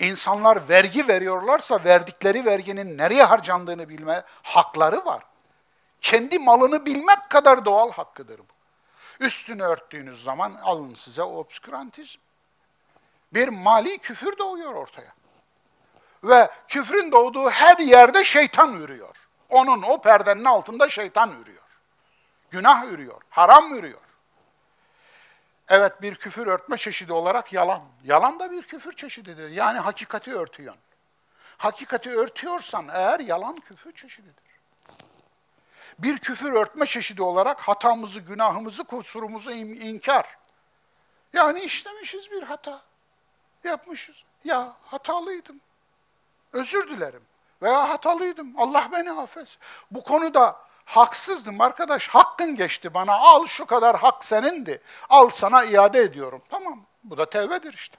İnsanlar 0.00 0.68
vergi 0.68 1.08
veriyorlarsa 1.08 1.84
verdikleri 1.84 2.44
verginin 2.44 2.98
nereye 2.98 3.24
harcandığını 3.24 3.88
bilme 3.88 4.24
hakları 4.42 5.04
var. 5.04 5.22
Kendi 6.00 6.38
malını 6.38 6.86
bilmek 6.86 7.30
kadar 7.30 7.64
doğal 7.64 7.92
hakkıdır 7.92 8.38
bu. 8.38 8.52
Üstünü 9.24 9.62
örttüğünüz 9.62 10.22
zaman 10.22 10.54
alın 10.62 10.94
size 10.94 11.22
obskürantizm. 11.22 12.18
Bir 13.32 13.48
mali 13.48 13.98
küfür 13.98 14.38
doğuyor 14.38 14.74
ortaya. 14.74 15.12
Ve 16.24 16.50
küfrün 16.68 17.12
doğduğu 17.12 17.50
her 17.50 17.78
yerde 17.78 18.24
şeytan 18.24 18.74
ürüyor. 18.74 19.16
Onun 19.48 19.82
o 19.82 20.00
perdenin 20.00 20.44
altında 20.44 20.88
şeytan 20.88 21.42
ürüyor. 21.42 21.62
Günah 22.50 22.86
ürüyor, 22.86 23.22
haram 23.30 23.74
ürüyor. 23.74 24.00
Evet 25.70 26.02
bir 26.02 26.14
küfür 26.14 26.46
örtme 26.46 26.76
çeşidi 26.76 27.12
olarak 27.12 27.52
yalan. 27.52 27.82
Yalan 28.04 28.38
da 28.38 28.50
bir 28.50 28.62
küfür 28.62 28.92
çeşididir. 28.92 29.50
Yani 29.50 29.78
hakikati 29.78 30.34
örtüyorsun. 30.34 30.82
Hakikati 31.58 32.10
örtüyorsan 32.10 32.88
eğer 32.92 33.20
yalan 33.20 33.56
küfür 33.56 33.92
çeşididir. 33.92 34.50
Bir 35.98 36.18
küfür 36.18 36.52
örtme 36.52 36.86
çeşidi 36.86 37.22
olarak 37.22 37.60
hatamızı, 37.60 38.20
günahımızı, 38.20 38.84
kusurumuzu 38.84 39.50
inkar. 39.50 40.38
Yani 41.32 41.60
işlemişiz 41.60 42.30
bir 42.30 42.42
hata. 42.42 42.82
Yapmışız. 43.64 44.24
Ya 44.44 44.76
hatalıydım. 44.82 45.60
Özür 46.52 46.88
dilerim. 46.88 47.22
Veya 47.62 47.88
hatalıydım. 47.88 48.54
Allah 48.56 48.88
beni 48.92 49.12
affetsin. 49.12 49.58
Bu 49.90 50.02
konuda 50.02 50.69
haksızdım 50.90 51.60
arkadaş. 51.60 52.08
Hakkın 52.08 52.54
geçti 52.56 52.94
bana. 52.94 53.12
Al 53.12 53.46
şu 53.46 53.66
kadar 53.66 53.96
hak 53.98 54.24
senindi. 54.24 54.82
Al 55.08 55.30
sana 55.30 55.64
iade 55.64 56.00
ediyorum. 56.00 56.42
Tamam. 56.48 56.86
Bu 57.04 57.18
da 57.18 57.30
tevbedir 57.30 57.72
işte. 57.72 57.96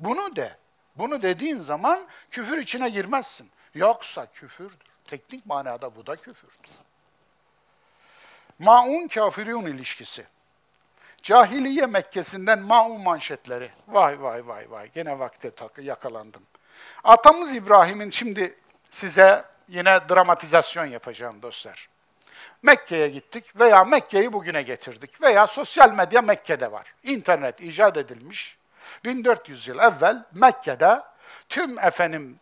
Bunu 0.00 0.36
de. 0.36 0.56
Bunu 0.96 1.22
dediğin 1.22 1.60
zaman 1.60 2.06
küfür 2.30 2.58
içine 2.58 2.88
girmezsin. 2.88 3.50
Yoksa 3.74 4.26
küfürdür. 4.26 4.76
Teknik 5.04 5.46
manada 5.46 5.96
bu 5.96 6.06
da 6.06 6.16
küfürdür. 6.16 6.70
Maun 8.58 9.08
kafirun 9.08 9.66
ilişkisi. 9.66 10.26
Cahiliye 11.22 11.86
Mekke'sinden 11.86 12.58
maun 12.58 13.00
manşetleri. 13.00 13.70
Vay 13.88 14.22
vay 14.22 14.46
vay 14.46 14.70
vay. 14.70 14.90
Gene 14.94 15.18
vakte 15.18 15.52
yakalandım. 15.78 16.42
Atamız 17.04 17.52
İbrahim'in 17.52 18.10
şimdi 18.10 18.58
size 18.90 19.44
yine 19.68 20.08
dramatizasyon 20.08 20.84
yapacağım 20.84 21.42
dostlar. 21.42 21.91
Mekke'ye 22.62 23.08
gittik 23.08 23.60
veya 23.60 23.84
Mekke'yi 23.84 24.32
bugüne 24.32 24.62
getirdik 24.62 25.22
veya 25.22 25.46
sosyal 25.46 25.92
medya 25.92 26.22
Mekke'de 26.22 26.72
var. 26.72 26.94
İnternet 27.02 27.60
icat 27.60 27.96
edilmiş. 27.96 28.58
1400 29.04 29.68
yıl 29.68 29.78
evvel 29.78 30.24
Mekke'de 30.32 31.02
tüm 31.48 31.78
efendim 31.78 32.40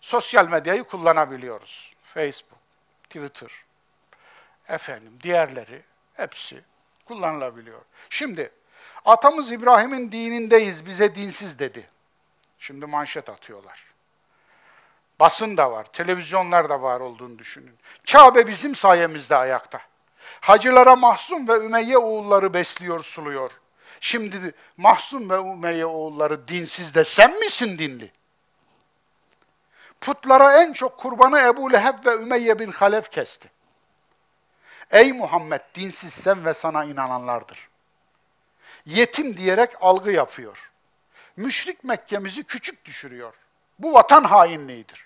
sosyal 0.00 0.48
medyayı 0.48 0.84
kullanabiliyoruz. 0.84 1.94
Facebook, 2.02 2.58
Twitter, 3.02 3.50
efendim 4.68 5.18
diğerleri 5.22 5.82
hepsi 6.14 6.60
kullanılabiliyor. 7.04 7.80
Şimdi 8.10 8.52
atamız 9.04 9.52
İbrahim'in 9.52 10.12
dinindeyiz 10.12 10.86
bize 10.86 11.14
dinsiz 11.14 11.58
dedi. 11.58 11.88
Şimdi 12.58 12.86
manşet 12.86 13.28
atıyorlar. 13.28 13.85
Basın 15.20 15.56
da 15.56 15.72
var, 15.72 15.84
televizyonlar 15.84 16.68
da 16.68 16.82
var 16.82 17.00
olduğunu 17.00 17.38
düşünün. 17.38 17.74
Kabe 18.12 18.46
bizim 18.46 18.74
sayemizde 18.74 19.36
ayakta. 19.36 19.80
Hacılara 20.40 20.96
Mahzun 20.96 21.48
ve 21.48 21.52
Ümeyye 21.52 21.98
oğulları 21.98 22.54
besliyor, 22.54 23.04
suluyor. 23.04 23.50
Şimdi 24.00 24.54
Mahzun 24.76 25.30
ve 25.30 25.34
Ümeyye 25.34 25.86
oğulları 25.86 26.48
dinsiz 26.48 26.94
de 26.94 27.04
sen 27.04 27.38
misin 27.38 27.78
dinli? 27.78 28.12
Putlara 30.00 30.62
en 30.62 30.72
çok 30.72 30.98
kurbanı 30.98 31.40
Ebu 31.40 31.72
Leheb 31.72 32.06
ve 32.06 32.14
Ümeyye 32.14 32.58
bin 32.58 32.72
Halef 32.72 33.10
kesti. 33.10 33.50
Ey 34.90 35.12
Muhammed 35.12 35.60
dinsiz 35.74 36.12
sen 36.12 36.44
ve 36.44 36.54
sana 36.54 36.84
inananlardır. 36.84 37.68
Yetim 38.86 39.36
diyerek 39.36 39.70
algı 39.80 40.10
yapıyor. 40.10 40.72
Müşrik 41.36 41.84
Mekke'mizi 41.84 42.44
küçük 42.44 42.84
düşürüyor. 42.84 43.34
Bu 43.78 43.94
vatan 43.94 44.24
hainliğidir. 44.24 45.05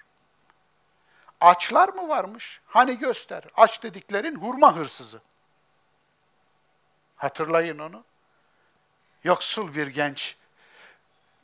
Açlar 1.40 1.88
mı 1.88 2.08
varmış? 2.08 2.60
Hani 2.66 2.98
göster. 2.98 3.44
Aç 3.56 3.82
dediklerin 3.82 4.36
hurma 4.36 4.76
hırsızı. 4.76 5.20
Hatırlayın 7.16 7.78
onu. 7.78 8.04
Yoksul 9.24 9.74
bir 9.74 9.86
genç 9.86 10.36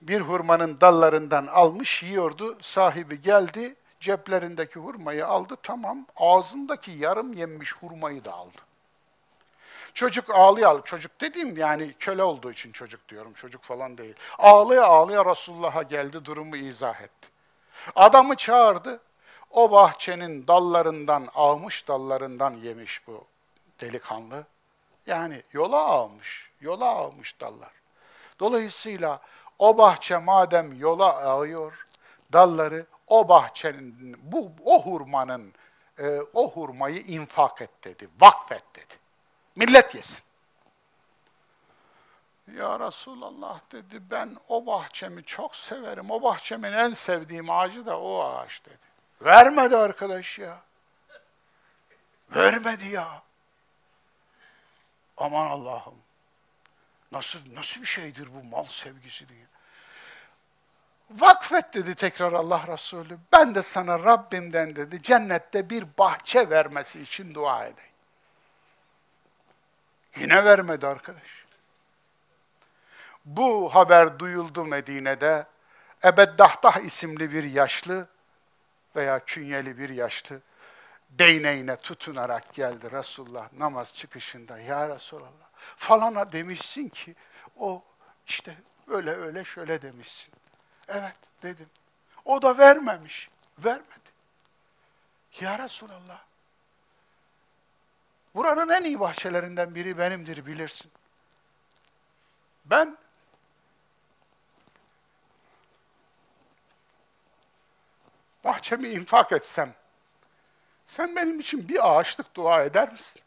bir 0.01 0.21
hurmanın 0.21 0.81
dallarından 0.81 1.47
almış 1.47 2.03
yiyordu. 2.03 2.59
Sahibi 2.61 3.23
geldi, 3.23 3.77
Ceplerindeki 4.01 4.79
hurmayı 4.79 5.27
aldı 5.27 5.57
tamam. 5.63 6.07
Ağzındaki 6.17 6.91
yarım 6.91 7.33
yenmiş 7.33 7.73
hurmayı 7.75 8.25
da 8.25 8.33
aldı. 8.33 8.59
Çocuk 9.95 10.31
ağlıyor. 10.35 10.85
Çocuk 10.85 11.21
dediğim 11.21 11.57
yani 11.57 11.95
köle 11.99 12.23
olduğu 12.23 12.53
için 12.53 12.73
çocuk 12.73 13.09
diyorum. 13.09 13.33
Çocuk 13.33 13.63
falan 13.63 13.99
değil. 13.99 14.15
Ağlaya 14.39 14.85
ağlaya 14.85 15.25
Resulullah'a 15.25 15.83
geldi 15.83 16.25
durumu 16.25 16.57
izah 16.57 17.01
etti. 17.01 17.29
Adamı 17.97 18.37
çağırdı. 18.37 19.01
O 19.57 19.71
bahçenin 19.71 20.47
dallarından, 20.47 21.29
ağmış 21.35 21.89
dallarından 21.89 22.51
yemiş 22.51 23.07
bu 23.07 23.25
delikanlı. 23.81 24.45
Yani 25.07 25.43
yola 25.53 25.85
almış, 25.85 26.51
yola 26.61 26.87
almış 26.87 27.41
dallar. 27.41 27.73
Dolayısıyla 28.41 29.21
o 29.59 29.79
bahçe 29.79 30.17
madem 30.17 30.81
yola 30.81 31.17
ağıyor, 31.17 31.87
dalları 32.33 32.87
o 33.07 33.29
bahçenin, 33.29 34.17
bu 34.23 34.53
o 34.65 34.83
hurmanın, 34.83 35.55
e, 35.99 36.21
o 36.35 36.51
hurmayı 36.51 37.01
infak 37.01 37.63
et 37.63 37.85
dedi, 37.85 38.09
vakfet 38.21 38.75
dedi. 38.75 38.95
Millet 39.57 39.95
yesin. 39.95 40.25
Ya 42.57 42.81
Resulallah 42.81 43.61
dedi, 43.73 44.03
ben 44.11 44.37
o 44.49 44.67
bahçemi 44.67 45.25
çok 45.25 45.57
severim. 45.57 46.11
O 46.11 46.23
bahçemin 46.23 46.73
en 46.73 46.91
sevdiğim 46.91 47.51
ağacı 47.51 47.87
da 47.87 48.01
o 48.01 48.23
ağaç 48.23 48.65
dedi. 48.65 48.96
Vermedi 49.21 49.77
arkadaş 49.77 50.39
ya. 50.39 50.61
Vermedi 52.31 52.89
ya. 52.89 53.23
Aman 55.17 55.47
Allah'ım. 55.47 55.95
Nasıl 57.13 57.39
nasıl 57.55 57.81
bir 57.81 57.87
şeydir 57.87 58.29
bu 58.35 58.45
mal 58.45 58.65
sevgisi 58.65 59.29
diye. 59.29 59.47
Vakfet 61.11 61.75
dedi 61.75 61.95
tekrar 61.95 62.33
Allah 62.33 62.65
Resulü. 62.67 63.19
Ben 63.33 63.55
de 63.55 63.63
sana 63.63 63.99
Rabbimden 63.99 64.77
dedi 64.77 65.03
cennette 65.03 65.71
bir 65.71 65.85
bahçe 65.99 66.51
vermesi 66.51 67.03
için 67.03 67.35
dua 67.35 67.65
edeyim. 67.65 67.91
Yine 70.17 70.45
vermedi 70.45 70.87
arkadaş. 70.87 71.47
Bu 73.25 73.75
haber 73.75 74.19
duyuldu 74.19 74.65
Medine'de. 74.65 75.47
Ebeddahtah 76.05 76.81
isimli 76.81 77.33
bir 77.33 77.45
yaşlı 77.45 78.09
veya 78.97 79.25
künyeli 79.25 79.79
bir 79.79 79.89
yaşlı 79.89 80.41
değneğine 81.11 81.77
tutunarak 81.77 82.55
geldi 82.55 82.91
Resulullah 82.91 83.53
namaz 83.53 83.95
çıkışında. 83.95 84.59
Ya 84.59 84.89
Resulallah 84.89 85.47
falana 85.77 86.33
demişsin 86.33 86.89
ki 86.89 87.15
o 87.57 87.85
işte 88.27 88.57
öyle 88.89 89.11
öyle 89.11 89.45
şöyle 89.45 89.83
demişsin. 89.83 90.35
Evet 90.89 91.17
dedim. 91.43 91.71
O 92.25 92.43
da 92.43 92.59
vermemiş. 92.59 93.31
Vermedi. 93.59 94.11
Ya 95.41 95.59
Resulallah. 95.59 96.25
Buranın 98.35 98.69
en 98.69 98.85
iyi 98.85 99.01
bahçelerinden 99.01 99.75
biri 99.75 99.99
benimdir 99.99 100.47
bilirsin. 100.47 100.93
Ben 102.65 102.99
bahçemi 108.47 108.89
infak 108.89 109.33
etsem, 109.33 109.75
sen 110.87 111.17
benim 111.17 111.41
için 111.41 111.69
bir 111.69 111.89
ağaçlık 111.89 112.35
dua 112.35 112.65
eder 112.65 112.93
misin? 112.93 113.23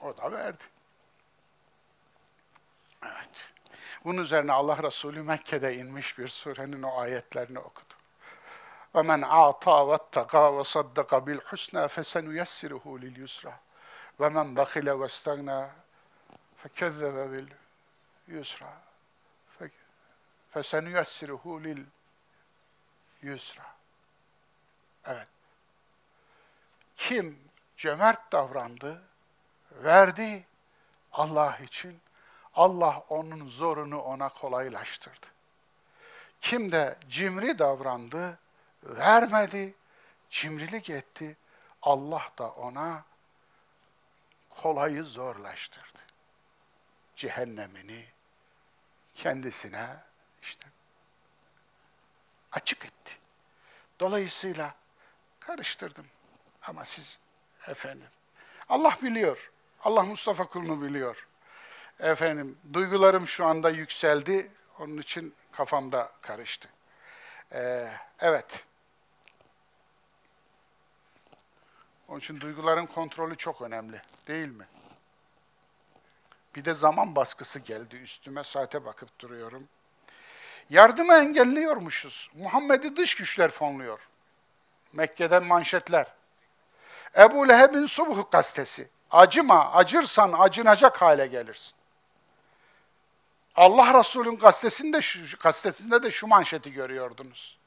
O 0.00 0.16
da 0.16 0.32
verdi. 0.32 0.64
Evet. 3.04 3.50
Bunun 4.04 4.22
üzerine 4.22 4.52
Allah 4.52 4.82
Resulü 4.82 5.22
Mekke'de 5.22 5.76
inmiş 5.76 6.18
bir 6.18 6.28
surenin 6.28 6.82
o 6.82 7.00
ayetlerini 7.00 7.58
okudu. 7.58 7.94
وَمَنْ 8.94 9.22
عَطَى 9.24 9.76
وَاتَّقَى 9.90 10.44
وَصَدَّقَ 10.58 11.10
بِالْحُسْنَى 11.26 11.88
فَسَنُيَسِّرُهُ 11.94 12.84
لِلْيُسْرَى 13.04 13.54
وَمَنْ 14.20 14.46
بَخِلَ 14.58 14.86
وَاسْتَغْنَى 15.00 15.60
فَكَذَّبَ 16.60 17.16
بِالْيُسْرَى 17.32 18.87
فَسَنُيَسِّرُهُ 20.58 21.64
lil 21.64 21.84
yusra. 23.22 23.66
Evet. 25.04 25.28
Kim 26.96 27.38
cömert 27.76 28.32
davrandı, 28.32 29.02
verdi 29.72 30.46
Allah 31.12 31.56
için, 31.56 32.00
Allah 32.54 33.04
onun 33.08 33.48
zorunu 33.48 34.00
ona 34.00 34.28
kolaylaştırdı. 34.28 35.26
Kim 36.40 36.72
de 36.72 36.98
cimri 37.08 37.58
davrandı, 37.58 38.38
vermedi, 38.82 39.74
cimrilik 40.30 40.90
etti, 40.90 41.36
Allah 41.82 42.32
da 42.38 42.50
ona 42.50 43.04
kolayı 44.50 45.04
zorlaştırdı. 45.04 45.98
Cehennemini 47.16 48.06
kendisine 49.14 50.07
işte 50.42 50.66
açık 52.52 52.84
etti. 52.84 53.12
Dolayısıyla 54.00 54.74
karıştırdım. 55.40 56.06
Ama 56.62 56.84
siz 56.84 57.18
efendim 57.66 58.08
Allah 58.68 58.98
biliyor. 59.02 59.50
Allah 59.84 60.02
Mustafa 60.02 60.46
kulunu 60.46 60.82
biliyor. 60.82 61.26
Efendim, 62.00 62.58
duygularım 62.72 63.28
şu 63.28 63.46
anda 63.46 63.70
yükseldi. 63.70 64.50
Onun 64.78 64.98
için 64.98 65.34
kafamda 65.52 66.12
karıştı. 66.20 66.68
Ee, 67.52 67.92
evet. 68.18 68.64
Onun 72.08 72.18
için 72.18 72.40
duyguların 72.40 72.86
kontrolü 72.86 73.36
çok 73.36 73.62
önemli. 73.62 74.02
Değil 74.26 74.48
mi? 74.48 74.66
Bir 76.54 76.64
de 76.64 76.74
zaman 76.74 77.16
baskısı 77.16 77.58
geldi 77.58 77.96
üstüme. 77.96 78.44
Saate 78.44 78.84
bakıp 78.84 79.18
duruyorum. 79.18 79.68
Yardımı 80.70 81.14
engelliyormuşuz. 81.14 82.30
Muhammed'i 82.34 82.96
dış 82.96 83.14
güçler 83.14 83.50
fonluyor. 83.50 84.08
Mekke'den 84.92 85.44
manşetler. 85.44 86.06
Ebu 87.16 87.48
Leheb'in 87.48 87.86
Subh 87.86 88.30
gazetesi. 88.30 88.88
Acıma, 89.10 89.72
acırsan 89.72 90.32
acınacak 90.32 91.02
hale 91.02 91.26
gelirsin. 91.26 91.74
Allah 93.56 93.98
Resulü'nün 93.98 94.36
gazetesinde, 94.36 95.00
gazetesinde 95.40 96.02
de 96.02 96.10
şu 96.10 96.26
manşeti 96.26 96.72
görüyordunuz. 96.72 97.58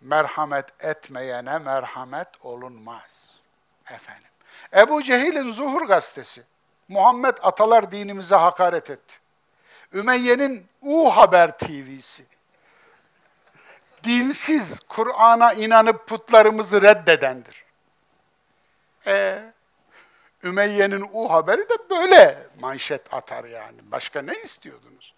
Merhamet 0.00 0.84
etmeyene 0.84 1.58
merhamet 1.58 2.28
olunmaz. 2.40 3.36
Efendim. 3.90 4.28
Ebu 4.74 5.02
Cehil'in 5.02 5.52
Zuhur 5.52 5.86
gazetesi. 5.86 6.42
Muhammed 6.88 7.36
atalar 7.42 7.92
dinimize 7.92 8.34
hakaret 8.34 8.90
etti. 8.90 9.16
Ümeyye'nin 9.94 10.66
U 10.82 11.10
Haber 11.10 11.58
TV'si. 11.58 12.24
Dinsiz, 14.04 14.80
Kur'an'a 14.88 15.52
inanıp 15.52 16.06
putlarımızı 16.06 16.82
reddedendir. 16.82 17.64
E, 19.06 19.42
Ümeyye'nin 20.44 21.06
U 21.12 21.32
haberi 21.32 21.68
de 21.68 21.90
böyle 21.90 22.46
manşet 22.60 23.14
atar 23.14 23.44
yani. 23.44 23.76
Başka 23.82 24.22
ne 24.22 24.34
istiyordunuz? 24.44 25.14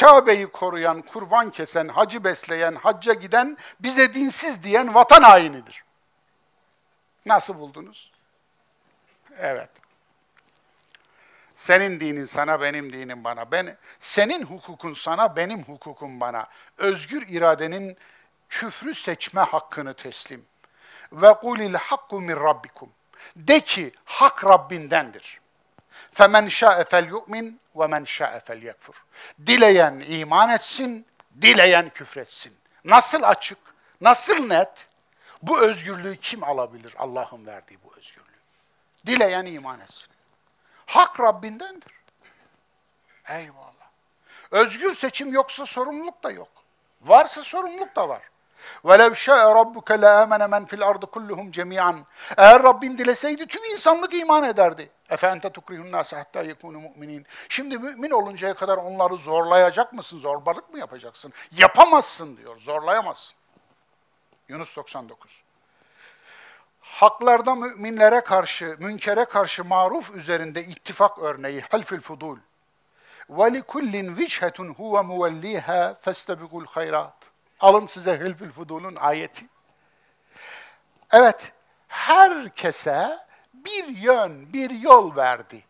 Kabe'yi 0.00 0.46
koruyan, 0.46 1.02
kurban 1.02 1.50
kesen, 1.50 1.88
hacı 1.88 2.24
besleyen, 2.24 2.74
hacca 2.74 3.12
giden, 3.12 3.56
bize 3.80 4.14
dinsiz 4.14 4.62
diyen 4.62 4.94
vatan 4.94 5.22
hainidir. 5.22 5.84
Nasıl 7.26 7.58
buldunuz? 7.58 8.12
Evet. 9.38 9.70
Senin 11.64 12.00
dinin 12.00 12.24
sana, 12.24 12.60
benim 12.60 12.92
dinim 12.92 13.24
bana. 13.24 13.50
Ben, 13.50 13.76
senin 13.98 14.42
hukukun 14.42 14.92
sana, 14.92 15.36
benim 15.36 15.62
hukukum 15.62 16.20
bana. 16.20 16.46
Özgür 16.78 17.28
iradenin 17.28 17.96
küfrü 18.48 18.94
seçme 18.94 19.40
hakkını 19.40 19.94
teslim. 19.94 20.46
Ve 21.12 21.34
kulil 21.34 21.74
hakku 21.74 22.20
min 22.20 22.36
rabbikum. 22.36 22.92
De 23.36 23.60
ki 23.60 23.92
hak 24.04 24.44
Rabbindendir. 24.44 25.40
Femen 26.12 26.48
şa'e 26.48 26.84
fel 26.84 27.08
yu'min 27.08 27.60
ve 27.76 27.86
men 27.86 28.04
şa'e 28.04 28.40
fel 28.40 28.62
yekfur. 28.62 29.04
Dileyen 29.46 30.04
iman 30.08 30.48
etsin, 30.48 31.06
dileyen 31.42 31.88
küfretsin. 31.88 32.54
Nasıl 32.84 33.22
açık, 33.22 33.58
nasıl 34.00 34.46
net? 34.46 34.88
Bu 35.42 35.60
özgürlüğü 35.60 36.16
kim 36.16 36.44
alabilir? 36.44 36.94
Allah'ın 36.98 37.46
verdiği 37.46 37.78
bu 37.84 37.94
özgürlüğü. 37.96 38.40
Dileyen 39.06 39.46
iman 39.46 39.80
etsin. 39.80 40.13
Hak 40.85 41.19
Rabbindendir. 41.19 41.93
Eyvallah. 43.29 43.89
Özgür 44.51 44.93
seçim 44.93 45.33
yoksa 45.33 45.65
sorumluluk 45.65 46.23
da 46.23 46.31
yok. 46.31 46.49
Varsa 47.01 47.43
sorumluluk 47.43 47.95
da 47.95 48.09
var. 48.09 48.21
وَلَوْ 48.83 49.11
شَاءَ 49.25 49.43
رَبُّكَ 49.61 49.89
لَآمَنَ 50.03 50.41
مَنْ 50.53 50.65
فِي 50.65 50.75
الْأَرْضِ 50.79 51.05
كُلُّهُمْ 51.05 51.51
جَمِيعًا 51.51 52.03
Eğer 52.37 52.63
Rabbin 52.63 52.97
dileseydi 52.97 53.47
tüm 53.47 53.63
insanlık 53.63 54.13
iman 54.13 54.43
ederdi. 54.43 54.89
Efente 55.09 55.49
tukrihun 55.49 55.91
nase 55.91 56.15
hatta 56.15 56.41
yekunu 56.41 56.79
mu'minin. 56.79 57.25
Şimdi 57.49 57.77
mümin 57.77 58.11
oluncaya 58.11 58.53
kadar 58.53 58.77
onları 58.77 59.15
zorlayacak 59.15 59.93
mısın? 59.93 60.19
Zorbalık 60.19 60.73
mı 60.73 60.79
yapacaksın? 60.79 61.33
Yapamazsın 61.51 62.37
diyor. 62.37 62.57
Zorlayamazsın. 62.57 63.37
Yunus 64.47 64.75
99. 64.75 65.41
Haklarda 66.93 67.55
müminlere 67.55 68.21
karşı, 68.21 68.75
münkere 68.79 69.25
karşı 69.25 69.65
maruf 69.65 70.15
üzerinde 70.15 70.63
ittifak 70.63 71.19
örneği 71.19 71.61
halfil 71.61 72.01
fudul. 72.01 72.37
وَلِكُلِّنْ 73.29 74.15
وِجْهَةٌ 74.15 74.57
هُوَ 74.73 75.03
مُوَلِّيهَا 75.11 75.95
فَاسْتَبِقُوا 75.95 76.65
الْخَيْرَاتِ 76.65 77.29
Alın 77.59 77.85
size 77.85 78.19
Hilfil 78.19 78.51
Fudul'un 78.51 78.95
ayeti. 78.95 79.45
Evet, 81.11 81.51
herkese 81.87 83.19
bir 83.53 83.87
yön, 83.87 84.53
bir 84.53 84.69
yol 84.69 85.15
verdi. 85.15 85.63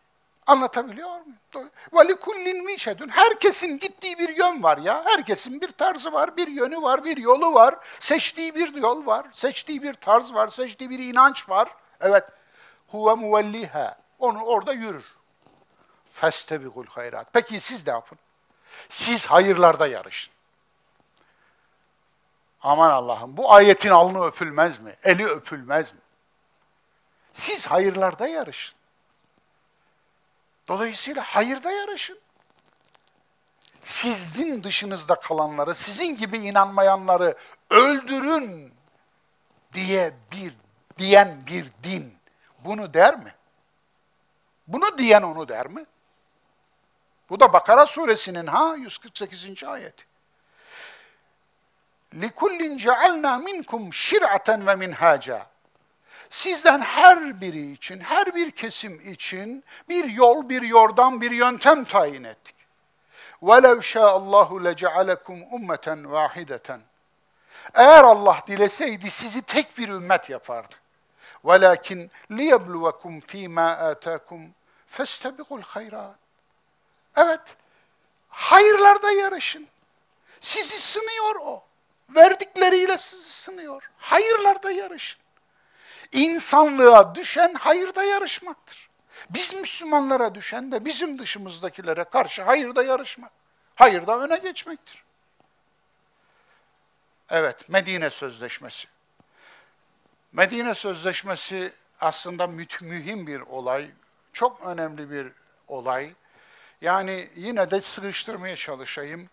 Anlatabiliyor 0.46 1.08
muyum? 1.08 1.70
وَلِكُلِّنْ 1.92 2.68
وِجْهَةٌ 2.68 3.10
Herkesin 3.10 3.78
gittiği 3.78 4.18
bir 4.18 4.36
yön 4.36 4.62
var 4.62 4.78
ya. 4.78 5.04
Herkesin 5.04 5.60
bir 5.60 5.72
tarzı 5.72 6.12
var, 6.12 6.36
bir 6.36 6.48
yönü 6.48 6.82
var, 6.82 7.04
bir 7.04 7.16
yolu 7.16 7.54
var. 7.54 7.74
Seçtiği 8.00 8.54
bir 8.54 8.74
yol 8.74 9.06
var, 9.06 9.26
seçtiği 9.32 9.82
bir 9.82 9.94
tarz 9.94 10.34
var, 10.34 10.48
seçtiği 10.48 10.90
bir 10.90 10.98
inanç 10.98 11.48
var. 11.48 11.68
Evet, 12.00 12.24
huve 12.88 13.14
muvelliha. 13.14 13.96
Onu 14.18 14.42
orada 14.42 14.72
yürür. 14.72 15.04
Festebikul 16.10 16.86
hayrat. 16.86 17.26
Peki 17.32 17.60
siz 17.60 17.86
de 17.86 17.90
yapın. 17.90 18.18
Siz 18.88 19.26
hayırlarda 19.26 19.86
yarışın. 19.86 20.34
Aman 22.62 22.90
Allah'ım 22.90 23.36
bu 23.36 23.52
ayetin 23.52 23.90
alnı 23.90 24.24
öpülmez 24.24 24.78
mi? 24.80 24.96
Eli 25.04 25.26
öpülmez 25.26 25.92
mi? 25.92 26.00
Siz 27.32 27.66
hayırlarda 27.66 28.28
yarışın. 28.28 28.80
Dolayısıyla 30.68 31.22
hayırda 31.22 31.70
yarışın. 31.70 32.18
Sizin 33.82 34.62
dışınızda 34.62 35.14
kalanları, 35.14 35.74
sizin 35.74 36.16
gibi 36.16 36.38
inanmayanları 36.38 37.34
öldürün 37.70 38.74
diye 39.72 40.12
bir 40.32 40.54
diyen 40.98 41.46
bir 41.46 41.70
din 41.82 42.14
bunu 42.58 42.94
der 42.94 43.18
mi? 43.18 43.34
Bunu 44.66 44.98
diyen 44.98 45.22
onu 45.22 45.48
der 45.48 45.66
mi? 45.66 45.84
Bu 47.30 47.40
da 47.40 47.52
Bakara 47.52 47.86
suresinin 47.86 48.46
ha 48.46 48.74
148. 48.74 49.64
ayeti. 49.64 50.10
لِكُلِّنْ 52.14 52.72
جَعَلْنَا 52.86 53.32
مِنْكُمْ 53.48 53.82
شِرْعَةً 53.92 54.48
وَمِنْهَاجًا 54.66 55.40
Sizden 56.34 56.80
her 56.80 57.40
biri 57.40 57.72
için, 57.72 58.00
her 58.00 58.34
bir 58.34 58.50
kesim 58.50 59.10
için 59.12 59.64
bir 59.88 60.04
yol, 60.04 60.48
bir 60.48 60.62
yordam, 60.62 61.20
bir 61.20 61.30
yöntem 61.30 61.84
tayin 61.84 62.24
ettik. 62.24 62.54
وَلَوْ 63.42 63.78
شَاءَ 63.92 64.12
اللّٰهُ 64.20 64.50
لَجَعَلَكُمْ 64.68 65.38
اُمَّةً 65.50 66.06
وَاحِدَةً 66.06 66.78
Eğer 67.74 68.04
Allah 68.04 68.42
dileseydi 68.46 69.10
sizi 69.10 69.42
tek 69.42 69.78
bir 69.78 69.88
ümmet 69.88 70.30
yapardı. 70.30 70.74
وَلَكِنْ 71.44 72.08
لِيَبْلُوَكُمْ 72.30 73.20
ف۪ي 73.20 73.48
مَا 73.48 73.92
آتَاكُمْ 73.92 74.48
فَاسْتَبِقُوا 74.96 75.62
الْخَيْرَاتِ 75.62 76.14
Evet, 77.16 77.40
hayırlarda 78.28 79.10
yarışın. 79.10 79.66
Sizi 80.40 80.80
sınıyor 80.80 81.36
o. 81.36 81.62
Verdikleriyle 82.10 82.98
sizi 82.98 83.32
sınıyor. 83.32 83.90
Hayırlarda 83.98 84.70
yarışın. 84.70 85.20
İnsanlığa 86.11 87.15
düşen 87.15 87.53
hayırda 87.53 88.03
yarışmaktır. 88.03 88.89
Biz 89.29 89.53
Müslümanlara 89.53 90.35
düşen 90.35 90.71
de 90.71 90.85
bizim 90.85 91.19
dışımızdakilere 91.19 92.03
karşı 92.03 92.43
hayırda 92.43 92.83
yarışmak. 92.83 93.31
Hayırda 93.75 94.19
öne 94.19 94.37
geçmektir. 94.37 95.03
Evet, 97.29 97.69
Medine 97.69 98.09
Sözleşmesi. 98.09 98.87
Medine 100.33 100.73
Sözleşmesi 100.73 101.73
aslında 102.01 102.47
mühim 102.47 103.27
bir 103.27 103.39
olay, 103.39 103.89
çok 104.33 104.61
önemli 104.61 105.11
bir 105.11 105.31
olay. 105.67 106.13
Yani 106.81 107.29
yine 107.35 107.71
de 107.71 107.81
sıkıştırmaya 107.81 108.55
çalışayım. 108.55 109.29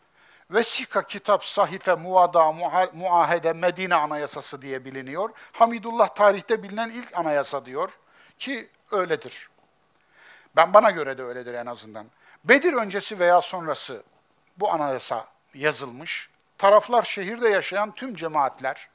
Vesika, 0.53 1.07
kitap, 1.07 1.45
sahife, 1.45 1.95
muada, 1.95 2.53
muahede, 2.93 3.53
Medine 3.53 3.95
Anayasası 3.95 4.63
diye 4.63 4.85
biliniyor. 4.85 5.31
Hamidullah 5.53 6.09
tarihte 6.09 6.63
bilinen 6.63 6.91
ilk 6.91 7.19
anayasa 7.19 7.65
diyor 7.65 7.91
ki 8.39 8.69
öyledir. 8.91 9.51
Ben 10.57 10.75
bana 10.75 10.91
göre 10.91 11.19
de 11.19 11.23
öyledir 11.23 11.55
en 11.55 11.67
azından. 11.67 12.07
Bedir 12.45 12.73
öncesi 12.73 13.19
veya 13.19 13.41
sonrası 13.41 14.03
bu 14.57 14.73
anayasa 14.73 15.27
yazılmış. 15.55 16.31
Taraflar 16.59 17.03
şehirde 17.03 17.49
yaşayan 17.49 17.95
tüm 17.95 18.15
cemaatler, 18.15 18.89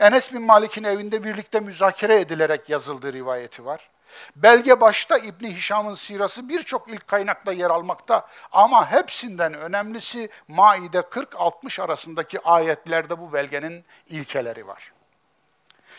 Enes 0.00 0.32
bin 0.32 0.42
Malik'in 0.42 0.84
evinde 0.84 1.24
birlikte 1.24 1.60
müzakere 1.60 2.20
edilerek 2.20 2.68
yazıldığı 2.68 3.12
rivayeti 3.12 3.64
var. 3.64 3.90
Belge 4.36 4.80
başta 4.80 5.18
İbni 5.18 5.56
Hişam'ın 5.56 5.94
sirası 5.94 6.48
birçok 6.48 6.88
ilk 6.88 7.08
kaynakta 7.08 7.52
yer 7.52 7.70
almakta 7.70 8.28
ama 8.52 8.90
hepsinden 8.90 9.54
önemlisi 9.54 10.30
Maide 10.48 10.98
40-60 10.98 11.82
arasındaki 11.82 12.40
ayetlerde 12.40 13.18
bu 13.18 13.32
belgenin 13.32 13.84
ilkeleri 14.06 14.66
var. 14.66 14.92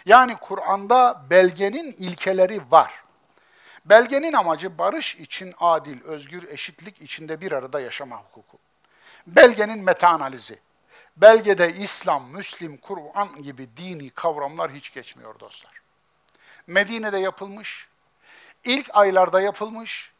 Yani 0.05 0.37
Kur'an'da 0.41 1.21
belgenin 1.29 1.91
ilkeleri 1.91 2.61
var. 2.71 3.03
Belgenin 3.85 4.33
amacı 4.33 4.77
barış 4.77 5.15
için 5.15 5.53
adil, 5.59 6.03
özgür, 6.03 6.47
eşitlik 6.49 7.01
içinde 7.01 7.41
bir 7.41 7.51
arada 7.51 7.79
yaşama 7.79 8.17
hukuku. 8.17 8.57
Belgenin 9.27 9.83
meta 9.83 10.07
analizi. 10.09 10.59
Belgede 11.17 11.73
İslam, 11.73 12.29
Müslim, 12.29 12.77
Kur'an 12.77 13.43
gibi 13.43 13.69
dini 13.77 14.09
kavramlar 14.09 14.71
hiç 14.71 14.93
geçmiyor 14.93 15.39
dostlar. 15.39 15.81
Medine'de 16.67 17.17
yapılmış, 17.17 17.88
ilk 18.63 18.89
aylarda 18.93 19.41
yapılmış. 19.41 20.13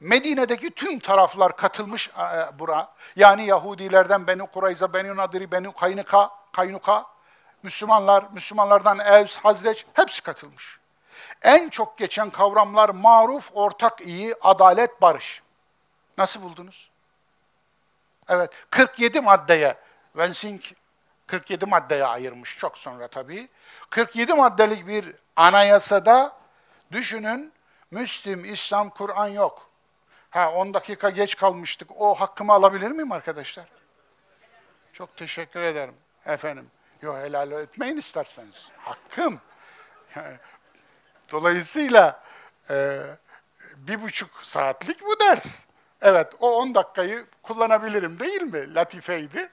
Medine'deki 0.00 0.70
tüm 0.70 0.98
taraflar 0.98 1.56
katılmış 1.56 2.08
e, 2.08 2.58
bura. 2.58 2.88
Yani 3.16 3.46
Yahudilerden 3.46 4.26
Beni 4.26 4.46
Kurayza, 4.46 4.92
Beni 4.92 5.16
Nadiri, 5.16 5.52
Beni 5.52 5.72
Kaynuka, 5.72 6.30
Kaynuka, 6.52 7.06
Müslümanlar, 7.62 8.24
Müslümanlardan 8.32 8.98
Evs, 8.98 9.38
Hazreç 9.38 9.86
hepsi 9.94 10.22
katılmış. 10.22 10.78
En 11.42 11.68
çok 11.68 11.98
geçen 11.98 12.30
kavramlar 12.30 12.88
maruf, 12.88 13.50
ortak 13.54 14.00
iyi, 14.00 14.34
adalet, 14.40 15.02
barış. 15.02 15.42
Nasıl 16.18 16.42
buldunuz? 16.42 16.90
Evet, 18.28 18.50
47 18.70 19.20
maddeye, 19.20 19.76
Wensing 20.12 20.60
47 21.26 21.66
maddeye 21.66 22.06
ayırmış 22.06 22.58
çok 22.58 22.78
sonra 22.78 23.08
tabii. 23.08 23.48
47 23.90 24.34
maddelik 24.34 24.86
bir 24.86 25.14
anayasada 25.36 26.36
düşünün 26.92 27.52
Müslim, 27.90 28.44
İslam, 28.44 28.90
Kur'an 28.90 29.28
yok. 29.28 29.70
Ha 30.30 30.52
10 30.52 30.74
dakika 30.74 31.10
geç 31.10 31.36
kalmıştık. 31.36 31.90
O 31.96 32.14
hakkımı 32.14 32.52
alabilir 32.52 32.90
miyim 32.90 33.12
arkadaşlar? 33.12 33.66
Çok 34.92 35.16
teşekkür 35.16 35.60
ederim 35.60 35.94
efendim. 36.26 36.70
Yok 37.02 37.16
helal 37.16 37.52
etmeyin 37.52 37.96
isterseniz. 37.96 38.70
Hakkım. 38.78 39.40
Dolayısıyla 41.32 42.22
e, 42.70 43.02
bir 43.76 44.02
buçuk 44.02 44.42
saatlik 44.42 45.02
bu 45.02 45.20
ders. 45.20 45.64
Evet, 46.00 46.32
o 46.40 46.56
10 46.56 46.74
dakikayı 46.74 47.26
kullanabilirim 47.42 48.20
değil 48.20 48.42
mi? 48.42 48.74
Latifeydi. 48.74 49.50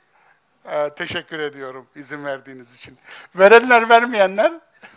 E, 0.66 0.90
teşekkür 0.90 1.40
ediyorum 1.40 1.88
izin 1.96 2.26
verdiğiniz 2.26 2.76
için. 2.76 2.98
Verenler 3.36 3.90
vermeyenler 3.90 4.54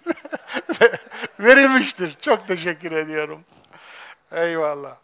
Verilmiştir. 1.41 2.17
Çok 2.21 2.49
teşekkür 2.49 2.93
ediyorum. 2.93 3.45
Eyvallah. 4.33 4.97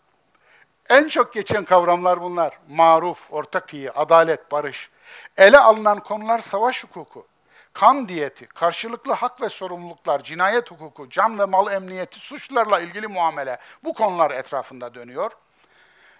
En 0.88 1.08
çok 1.08 1.34
geçen 1.34 1.64
kavramlar 1.64 2.20
bunlar. 2.20 2.58
Maruf, 2.68 3.32
ortak 3.32 3.74
iyi, 3.74 3.90
adalet, 3.90 4.52
barış. 4.52 4.90
Ele 5.36 5.58
alınan 5.58 6.00
konular 6.00 6.38
savaş 6.38 6.84
hukuku, 6.84 7.26
kan 7.72 8.08
diyeti, 8.08 8.46
karşılıklı 8.46 9.12
hak 9.12 9.40
ve 9.40 9.48
sorumluluklar, 9.48 10.22
cinayet 10.22 10.70
hukuku, 10.70 11.08
can 11.10 11.38
ve 11.38 11.44
mal 11.44 11.72
emniyeti, 11.72 12.20
suçlarla 12.20 12.80
ilgili 12.80 13.06
muamele. 13.06 13.58
Bu 13.84 13.94
konular 13.94 14.30
etrafında 14.30 14.94
dönüyor. 14.94 15.32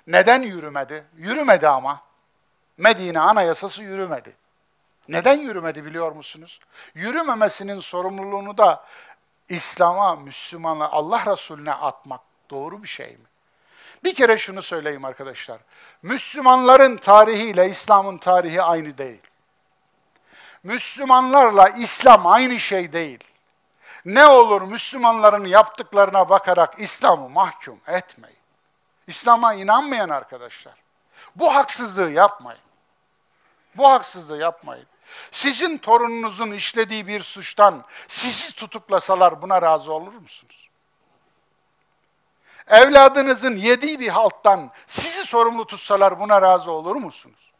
Neden 0.06 0.42
yürümedi? 0.42 1.04
Yürümedi 1.16 1.68
ama. 1.68 2.00
Medine 2.76 3.20
Anayasası 3.20 3.82
yürümedi. 3.82 4.36
Neden 5.08 5.38
yürümedi 5.38 5.84
biliyor 5.84 6.12
musunuz? 6.12 6.60
Yürümemesinin 6.94 7.80
sorumluluğunu 7.80 8.58
da 8.58 8.84
İslam'a, 9.48 10.16
Müslümana, 10.16 10.88
Allah 10.88 11.26
Resulüne 11.26 11.72
atmak 11.72 12.20
doğru 12.50 12.82
bir 12.82 12.88
şey 12.88 13.08
mi? 13.08 13.26
Bir 14.04 14.14
kere 14.14 14.38
şunu 14.38 14.62
söyleyeyim 14.62 15.04
arkadaşlar. 15.04 15.58
Müslümanların 16.02 16.96
tarihiyle 16.96 17.70
İslam'ın 17.70 18.18
tarihi 18.18 18.62
aynı 18.62 18.98
değil. 18.98 19.22
Müslümanlarla 20.62 21.68
İslam 21.68 22.26
aynı 22.26 22.58
şey 22.58 22.92
değil. 22.92 23.24
Ne 24.04 24.26
olur 24.26 24.62
Müslümanların 24.62 25.44
yaptıklarına 25.44 26.28
bakarak 26.28 26.74
İslam'ı 26.78 27.28
mahkum 27.28 27.80
etmeyin. 27.86 28.38
İslam'a 29.06 29.54
inanmayan 29.54 30.08
arkadaşlar. 30.08 30.74
Bu 31.36 31.54
haksızlığı 31.54 32.10
yapmayın. 32.10 32.60
Bu 33.74 33.90
haksızlığı 33.90 34.38
yapmayın. 34.38 34.86
Sizin 35.30 35.78
torununuzun 35.78 36.50
işlediği 36.50 37.06
bir 37.06 37.20
suçtan 37.20 37.84
sizi 38.08 38.52
tutuklasalar 38.52 39.42
buna 39.42 39.62
razı 39.62 39.92
olur 39.92 40.12
musunuz? 40.12 40.68
Evladınızın 42.66 43.56
yediği 43.56 44.00
bir 44.00 44.08
halttan 44.08 44.70
sizi 44.86 45.24
sorumlu 45.26 45.66
tutsalar 45.66 46.20
buna 46.20 46.42
razı 46.42 46.70
olur 46.70 46.96
musunuz? 46.96 47.52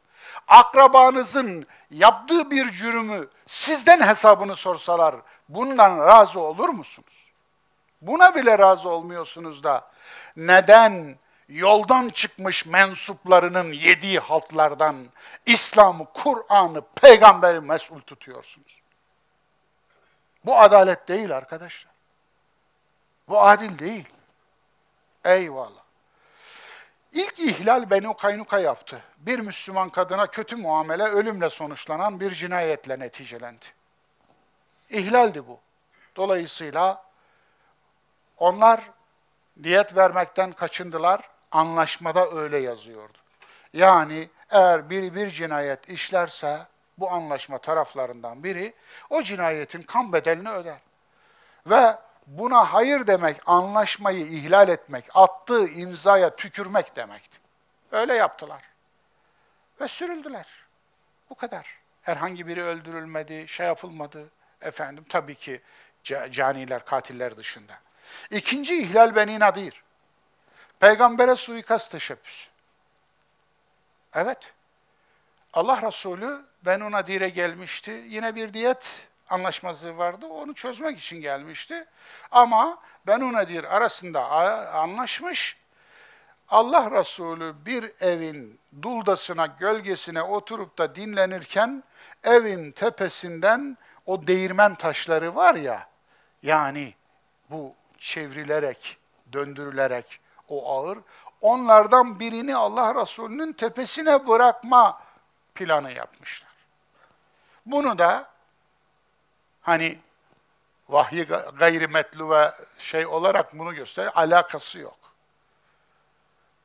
Akrabanızın 0.49 1.66
yaptığı 1.91 2.51
bir 2.51 2.70
cürümü 2.70 3.29
sizden 3.47 4.09
hesabını 4.09 4.57
sorsalar 4.57 5.15
bundan 5.49 5.99
razı 5.99 6.41
olur 6.41 6.69
musunuz? 6.69 7.33
Buna 8.03 8.35
bile 8.35 8.59
razı 8.59 8.89
olmuyorsunuz 8.89 9.65
da 9.65 9.91
neden 10.37 11.19
yoldan 11.53 12.09
çıkmış 12.09 12.66
mensuplarının 12.66 13.73
yediği 13.73 14.19
haltlardan 14.19 15.07
İslam'ı, 15.47 16.07
Kur'an'ı, 16.15 16.83
peygamberi 16.95 17.61
mesul 17.61 18.01
tutuyorsunuz? 18.01 18.83
Bu 20.45 20.59
adalet 20.59 21.09
değil 21.09 21.37
arkadaşlar. 21.37 21.93
Bu 23.29 23.43
adil 23.43 23.79
değil. 23.79 24.09
Eyvallah. 25.24 25.83
İlk 27.12 27.39
ihlal 27.39 27.91
Benu 27.91 28.16
Kaynuka 28.16 28.59
yaptı. 28.59 29.03
Bir 29.16 29.39
Müslüman 29.39 29.89
kadına 29.89 30.27
kötü 30.27 30.57
muamele 30.57 31.05
ölümle 31.05 31.51
sonuçlanan 31.51 32.20
bir 32.20 32.31
cinayetle 32.31 32.99
neticelendi. 32.99 33.65
İhlaldi 34.91 35.47
bu. 35.47 35.61
Dolayısıyla 36.16 37.05
onlar 38.39 38.91
diyet 39.62 39.97
vermekten 39.97 40.53
kaçındılar. 40.53 41.32
Anlaşmada 41.53 42.31
öyle 42.31 42.59
yazıyordu. 42.59 43.19
Yani 43.73 44.29
eğer 44.51 44.91
biri 44.91 45.15
bir 45.15 45.31
cinayet 45.31 45.89
işlerse 45.89 46.66
bu 46.99 47.11
anlaşma 47.11 47.59
taraflarından 47.59 48.45
biri 48.45 48.74
o 49.11 49.23
cinayetin 49.23 49.83
kan 49.83 50.12
bedelini 50.12 50.51
öder. 50.51 50.79
Ve 51.66 51.97
buna 52.27 52.73
hayır 52.73 53.07
demek, 53.07 53.37
anlaşmayı 53.47 54.27
ihlal 54.27 54.69
etmek, 54.69 55.05
attığı 55.15 55.69
imzaya 55.69 56.37
tükürmek 56.37 56.97
demekti. 56.97 57.39
Öyle 57.93 58.15
yaptılar. 58.15 58.62
Ve 59.81 59.89
sürüldüler. 59.89 60.47
Bu 61.31 61.35
kadar. 61.35 61.79
Herhangi 62.03 62.47
biri 62.47 62.62
öldürülmedi, 62.62 63.49
şey 63.49 63.66
yapılmadı. 63.66 64.31
Efendim 64.61 65.05
tabii 65.09 65.35
ki 65.35 65.61
caniler, 66.31 66.85
katiller 66.85 67.37
dışında. 67.37 67.73
İkinci 68.31 68.83
ihlal 68.83 69.16
Beni 69.16 69.41
Nadir. 69.41 69.83
Peygambere 70.83 71.37
suikast 71.37 71.93
teşebbüsü. 71.93 72.51
Evet. 74.15 74.53
Allah 75.53 75.83
Resulü 75.83 76.45
Benu 76.67 76.91
Nadir'e 76.91 77.29
gelmişti. 77.29 77.91
Yine 77.91 78.35
bir 78.35 78.55
diyet 78.55 79.09
anlaşmazlığı 79.29 79.97
vardı. 79.97 80.27
Onu 80.27 80.55
çözmek 80.55 80.99
için 80.99 81.21
gelmişti. 81.21 81.85
Ama 82.31 82.79
Benu 83.07 83.33
Nadir 83.33 83.77
arasında 83.77 84.31
anlaşmış. 84.73 85.57
Allah 86.49 86.91
Resulü 86.91 87.55
bir 87.67 87.93
evin 88.01 88.61
duldasına, 88.83 89.47
gölgesine 89.47 90.23
oturup 90.23 90.79
da 90.79 90.95
dinlenirken 90.95 91.85
evin 92.25 92.73
tepesinden 92.73 93.79
o 94.07 94.27
değirmen 94.27 94.75
taşları 94.75 95.35
var 95.35 95.55
ya, 95.55 95.89
yani 96.43 96.95
bu 97.51 97.75
çevrilerek, 97.99 98.97
döndürülerek 99.33 100.21
o 100.48 100.77
ağır, 100.77 100.98
onlardan 101.40 102.20
birini 102.20 102.56
Allah 102.56 103.02
Resulü'nün 103.02 103.52
tepesine 103.52 104.28
bırakma 104.28 105.02
planı 105.55 105.93
yapmışlar. 105.93 106.52
Bunu 107.66 107.98
da 107.98 108.28
hani 109.60 109.98
vahyi 110.89 111.24
gayrimetlu 111.59 112.31
ve 112.31 112.52
şey 112.78 113.06
olarak 113.06 113.59
bunu 113.59 113.74
gösterir, 113.74 114.10
alakası 114.14 114.78
yok. 114.78 114.98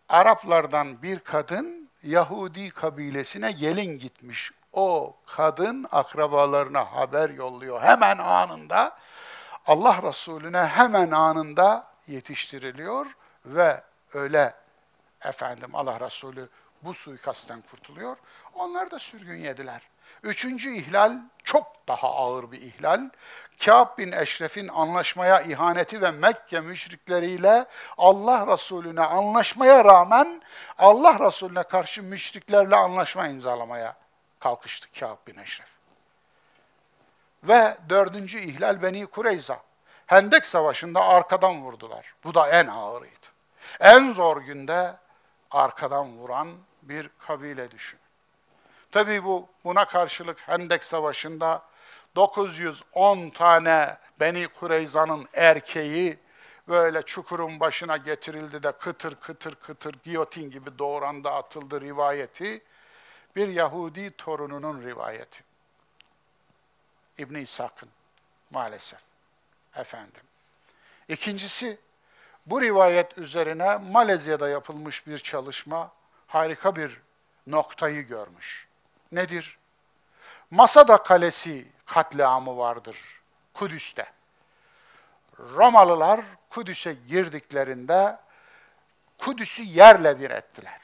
Araplardan 0.09 1.01
bir 1.01 1.19
kadın 1.19 1.89
Yahudi 2.03 2.69
kabilesine 2.69 3.51
gelin 3.51 3.99
gitmiş. 3.99 4.51
O 4.73 5.15
kadın 5.25 5.87
akrabalarına 5.91 6.95
haber 6.95 7.29
yolluyor. 7.29 7.81
Hemen 7.81 8.17
anında 8.17 8.97
Allah 9.65 10.03
Resulüne 10.03 10.65
hemen 10.65 11.11
anında 11.11 11.87
yetiştiriliyor 12.07 13.05
ve 13.56 13.84
öyle 14.14 14.53
efendim 15.22 15.76
Allah 15.76 15.99
Resulü 15.99 16.49
bu 16.82 16.94
suikastten 16.94 17.61
kurtuluyor. 17.61 18.18
Onlar 18.53 18.91
da 18.91 18.99
sürgün 18.99 19.38
yediler. 19.38 19.82
Üçüncü 20.24 20.76
ihlal 20.76 21.14
çok 21.44 21.88
daha 21.88 22.07
ağır 22.07 22.52
bir 22.52 22.61
ihlal. 22.61 23.10
Kâb 23.60 23.98
bin 23.98 24.11
Eşref'in 24.11 24.68
anlaşmaya 24.68 25.41
ihaneti 25.41 26.02
ve 26.02 26.11
Mekke 26.11 26.60
müşrikleriyle 26.60 27.65
Allah 27.98 28.53
Resulüne 28.53 29.02
anlaşmaya 29.02 29.86
rağmen 29.86 30.41
Allah 30.78 31.28
Resulüne 31.28 31.64
karşı 31.64 32.03
müşriklerle 32.03 32.76
anlaşma 32.76 33.28
imzalamaya 33.28 33.95
kalkıştı 34.40 34.88
Kâb 34.99 35.18
bin 35.28 35.38
Eşref. 35.38 35.78
Ve 37.44 37.78
dördüncü 37.90 38.40
ihlal 38.40 38.82
Beni 38.82 39.06
Kureyza. 39.06 39.60
Hendek 40.06 40.45
Savaşı'nda 40.45 41.02
arkadan 41.02 41.61
vurdular. 41.61 42.14
Bu 42.24 42.34
da 42.34 42.49
en 42.49 42.68
ağırıydı. 42.68 43.16
En 43.79 44.13
zor 44.13 44.41
günde 44.41 44.97
arkadan 45.51 46.17
vuran 46.17 46.57
bir 46.81 47.09
kabile 47.19 47.71
düşün. 47.71 47.99
Tabii 48.91 49.23
bu 49.23 49.49
buna 49.63 49.85
karşılık 49.85 50.39
Hendek 50.39 50.83
Savaşı'nda 50.83 51.63
910 52.15 53.29
tane 53.29 53.97
Beni 54.19 54.47
Kureyza'nın 54.47 55.27
erkeği 55.33 56.19
böyle 56.67 57.01
çukurun 57.01 57.59
başına 57.59 57.97
getirildi 57.97 58.63
de 58.63 58.71
kıtır 58.71 59.15
kıtır 59.15 59.55
kıtır 59.55 59.95
giyotin 60.03 60.51
gibi 60.51 60.79
doğranda 60.79 61.33
atıldı 61.33 61.81
rivayeti 61.81 62.63
bir 63.35 63.47
Yahudi 63.47 64.11
torununun 64.11 64.83
rivayeti. 64.83 65.43
İbn 67.17 67.35
İshak'ın 67.35 67.89
maalesef 68.51 68.99
efendim. 69.75 70.21
İkincisi 71.07 71.79
bu 72.48 72.61
rivayet 72.61 73.18
üzerine 73.18 73.78
Malezya'da 73.78 74.49
yapılmış 74.49 75.07
bir 75.07 75.18
çalışma 75.18 75.91
harika 76.28 76.76
bir 76.76 77.02
noktayı 77.48 78.02
görmüş. 78.02 78.68
Nedir? 79.11 79.57
Masada 80.52 81.03
Kalesi 81.03 81.68
katliamı 81.86 82.57
vardır 82.57 82.98
Kudüs'te. 83.53 84.06
Romalılar 85.40 86.22
Kudüs'e 86.49 86.94
girdiklerinde 87.07 88.18
Kudüs'ü 89.18 89.64
yerle 89.64 90.19
bir 90.19 90.32
ettiler. 90.32 90.82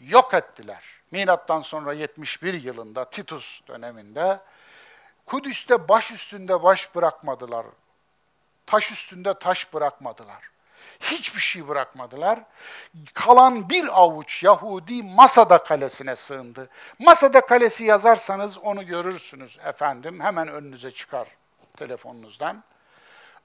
Yok 0.00 0.34
ettiler. 0.34 0.84
Milattan 1.10 1.60
sonra 1.60 1.92
71 1.92 2.54
yılında 2.54 3.10
Titus 3.10 3.60
döneminde 3.68 4.40
Kudüs'te 5.26 5.88
baş 5.88 6.12
üstünde 6.12 6.62
baş 6.62 6.94
bırakmadılar. 6.94 7.66
Taş 8.66 8.92
üstünde 8.92 9.38
taş 9.38 9.74
bırakmadılar. 9.74 10.50
Hiçbir 11.00 11.40
şey 11.40 11.68
bırakmadılar. 11.68 12.40
Kalan 13.14 13.68
bir 13.68 14.00
avuç 14.00 14.42
Yahudi 14.42 15.02
Masada 15.02 15.58
Kalesi'ne 15.58 16.16
sığındı. 16.16 16.68
Masada 16.98 17.40
Kalesi 17.40 17.84
yazarsanız 17.84 18.58
onu 18.58 18.86
görürsünüz 18.86 19.58
efendim. 19.64 20.20
Hemen 20.20 20.48
önünüze 20.48 20.90
çıkar 20.90 21.28
telefonunuzdan. 21.76 22.64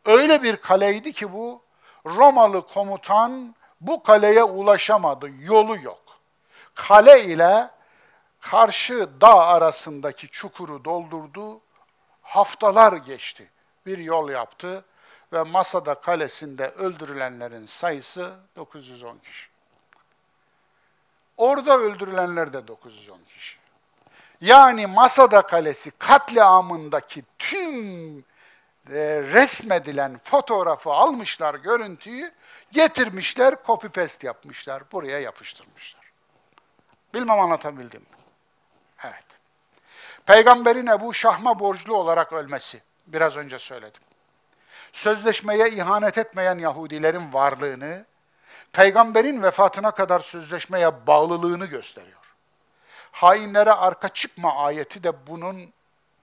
Öyle 0.05 0.43
bir 0.43 0.57
kaleydi 0.57 1.13
ki 1.13 1.33
bu 1.33 1.61
Romalı 2.05 2.67
komutan 2.67 3.55
bu 3.81 4.03
kaleye 4.03 4.43
ulaşamadı. 4.43 5.29
Yolu 5.39 5.77
yok. 5.77 6.01
Kale 6.75 7.23
ile 7.23 7.69
karşı 8.39 9.09
dağ 9.21 9.45
arasındaki 9.45 10.27
çukuru 10.27 10.85
doldurdu. 10.85 11.61
Haftalar 12.21 12.93
geçti. 12.93 13.49
Bir 13.85 13.97
yol 13.97 14.29
yaptı 14.29 14.85
ve 15.33 15.43
Masada 15.43 15.93
kalesinde 15.95 16.67
öldürülenlerin 16.67 17.65
sayısı 17.65 18.33
910 18.55 19.17
kişi. 19.17 19.47
Orada 21.37 21.77
öldürülenler 21.77 22.53
de 22.53 22.67
910 22.67 23.19
kişi. 23.23 23.57
Yani 24.41 24.87
Masada 24.87 25.41
Kalesi 25.41 25.91
katliamındaki 25.91 27.23
tüm 27.39 28.17
e, 28.89 29.21
resmedilen 29.21 30.17
fotoğrafı 30.17 30.89
almışlar, 30.89 31.55
görüntüyü 31.55 32.31
getirmişler, 32.71 33.55
copy 33.67 33.87
paste 33.87 34.27
yapmışlar, 34.27 34.83
buraya 34.91 35.19
yapıştırmışlar. 35.19 36.11
Bilmem 37.13 37.39
anlatabildim 37.39 38.01
mi? 38.01 38.07
Evet. 39.03 39.25
Peygamberin 40.25 40.87
Ebu 40.87 41.13
Şahma 41.13 41.59
borçlu 41.59 41.95
olarak 41.95 42.33
ölmesi, 42.33 42.81
biraz 43.07 43.37
önce 43.37 43.57
söyledim. 43.57 44.01
Sözleşmeye 44.93 45.69
ihanet 45.69 46.17
etmeyen 46.17 46.57
Yahudilerin 46.57 47.33
varlığını, 47.33 48.05
peygamberin 48.73 49.43
vefatına 49.43 49.91
kadar 49.91 50.19
sözleşmeye 50.19 51.07
bağlılığını 51.07 51.65
gösteriyor. 51.65 52.19
Hainlere 53.11 53.71
arka 53.71 54.09
çıkma 54.09 54.55
ayeti 54.55 55.03
de 55.03 55.27
bunun 55.27 55.73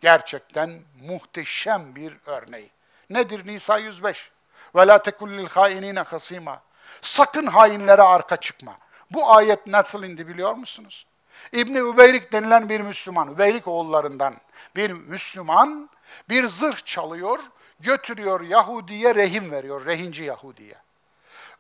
gerçekten 0.01 0.81
muhteşem 1.03 1.95
bir 1.95 2.17
örneği. 2.27 2.71
Nedir 3.11 3.47
Nisa 3.47 3.79
105? 3.79 4.31
Ve 4.75 4.87
la 4.87 5.03
tekullil 5.03 5.47
hainine 5.47 6.01
hasima. 6.01 6.63
Sakın 7.01 7.47
hainlere 7.47 8.03
arka 8.03 8.37
çıkma. 8.37 8.79
Bu 9.11 9.35
ayet 9.35 9.67
nasıl 9.67 10.03
indi 10.03 10.29
biliyor 10.29 10.55
musunuz? 10.55 11.07
İbni 11.53 11.79
Übeyrik 11.79 12.33
denilen 12.33 12.69
bir 12.69 12.81
Müslüman, 12.81 13.33
Übeyrik 13.33 13.69
oğullarından 13.69 14.35
bir 14.77 14.91
Müslüman 14.91 15.91
bir 16.29 16.49
zırh 16.49 16.85
çalıyor, 16.85 17.39
götürüyor 17.81 18.41
Yahudi'ye 18.41 19.15
rehin 19.15 19.51
veriyor, 19.51 19.87
rehinci 19.87 20.25
Yahudi'ye. 20.25 20.75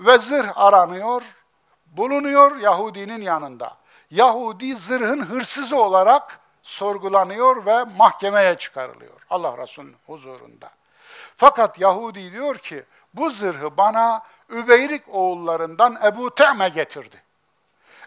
Ve 0.00 0.18
zırh 0.18 0.58
aranıyor, 0.58 1.22
bulunuyor 1.86 2.56
Yahudinin 2.56 3.22
yanında. 3.22 3.76
Yahudi 4.10 4.76
zırhın 4.76 5.22
hırsızı 5.22 5.82
olarak 5.82 6.40
sorgulanıyor 6.62 7.66
ve 7.66 7.84
mahkemeye 7.84 8.56
çıkarılıyor 8.56 9.26
Allah 9.30 9.58
Resulü'nün 9.58 9.96
huzurunda. 10.06 10.70
Fakat 11.36 11.78
Yahudi 11.78 12.32
diyor 12.32 12.56
ki, 12.56 12.84
bu 13.14 13.30
zırhı 13.30 13.76
bana 13.76 14.22
Übeyrik 14.48 15.02
oğullarından 15.08 16.00
Ebu 16.04 16.34
Te'me 16.34 16.68
getirdi. 16.68 17.22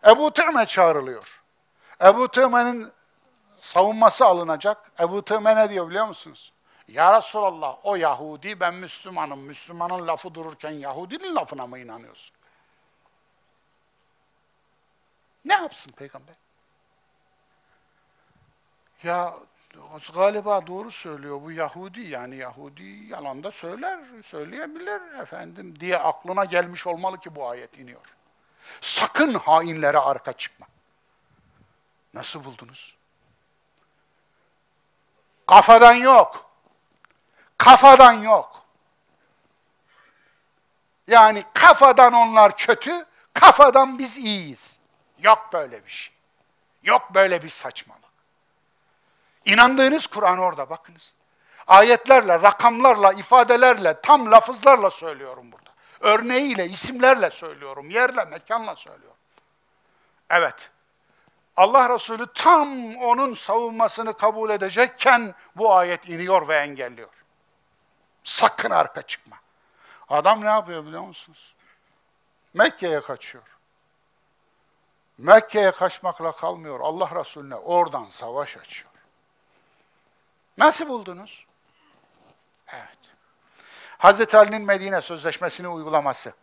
Ebu 0.08 0.34
Te'me 0.34 0.66
çağrılıyor. 0.66 1.42
Ebu 2.02 2.28
Te'me'nin 2.28 2.92
savunması 3.60 4.26
alınacak. 4.26 4.92
Ebu 5.00 5.26
Te'me 5.26 5.56
ne 5.56 5.70
diyor 5.70 5.90
biliyor 5.90 6.08
musunuz? 6.08 6.53
Ya 6.88 7.18
Resulallah 7.18 7.78
o 7.84 7.96
Yahudi 7.96 8.60
ben 8.60 8.74
Müslümanım. 8.74 9.40
Müslümanın 9.40 10.08
lafı 10.08 10.34
dururken 10.34 10.72
Yahudinin 10.72 11.36
lafına 11.36 11.68
mı 11.68 11.80
inanıyorsun? 11.80 12.36
Ne 15.46 15.54
yapsın 15.54 15.92
peygamber? 15.92 16.36
Ya 19.04 19.34
galiba 20.14 20.68
doğru 20.68 20.92
söylüyor 20.92 21.42
bu 21.42 21.52
Yahudi 21.52 22.02
yani 22.02 22.36
Yahudi 22.36 22.84
yalan 22.84 23.44
da 23.44 23.52
söyler, 23.52 24.00
söyleyebilir 24.24 25.20
efendim 25.22 25.80
diye 25.80 25.98
aklına 25.98 26.46
gelmiş 26.46 26.88
olmalı 26.88 27.20
ki 27.20 27.36
bu 27.36 27.50
ayet 27.50 27.78
iniyor. 27.78 28.16
Sakın 28.82 29.34
hainlere 29.34 29.98
arka 29.98 30.34
çıkma. 30.34 30.68
Nasıl 32.14 32.44
buldunuz? 32.44 32.96
Kafadan 35.48 35.94
yok. 35.94 36.53
Kafadan 37.64 38.12
yok. 38.14 38.66
Yani 41.08 41.44
kafadan 41.54 42.14
onlar 42.14 42.58
kötü, 42.58 43.06
kafadan 43.34 44.00
biz 44.00 44.18
iyiyiz. 44.18 44.80
Yok 45.20 45.50
böyle 45.54 45.86
bir 45.86 45.92
şey. 45.92 46.16
Yok 46.84 47.14
böyle 47.14 47.44
bir 47.44 47.50
saçmalık. 47.50 48.04
İnandığınız 49.46 50.08
Kur'an 50.08 50.38
orada 50.38 50.70
bakınız. 50.70 51.14
Ayetlerle, 51.68 52.42
rakamlarla, 52.42 53.14
ifadelerle, 53.14 54.02
tam 54.02 54.32
lafızlarla 54.32 54.92
söylüyorum 54.92 55.52
burada. 55.52 55.70
Örneğiyle, 56.00 56.70
isimlerle 56.70 57.32
söylüyorum, 57.32 57.90
yerle, 57.90 58.26
mekanla 58.26 58.76
söylüyorum. 58.76 59.18
Evet. 60.30 60.70
Allah 61.58 61.90
Resulü 61.90 62.34
tam 62.34 62.96
onun 62.96 63.34
savunmasını 63.34 64.18
kabul 64.18 64.50
edecekken 64.50 65.36
bu 65.56 65.74
ayet 65.74 66.10
iniyor 66.10 66.48
ve 66.48 66.56
engelliyor. 66.56 67.23
Sakın 68.24 68.70
arka 68.70 69.02
çıkma. 69.02 69.38
Adam 70.10 70.42
ne 70.42 70.50
yapıyor 70.50 70.86
biliyor 70.86 71.02
musunuz? 71.02 71.56
Mekke'ye 72.54 73.02
kaçıyor. 73.02 73.44
Mekke'ye 75.18 75.72
kaçmakla 75.72 76.32
kalmıyor. 76.32 76.80
Allah 76.80 77.20
Resulüne 77.20 77.56
oradan 77.56 78.06
savaş 78.10 78.58
açıyor. 78.58 78.92
Nasıl 80.58 80.88
buldunuz? 80.90 81.46
Evet. 82.68 82.98
Hazreti 83.98 84.38
Ali'nin 84.38 84.62
Medine 84.62 85.02
Sözleşmesi'ni 85.02 85.68
uygulaması. 85.68 86.34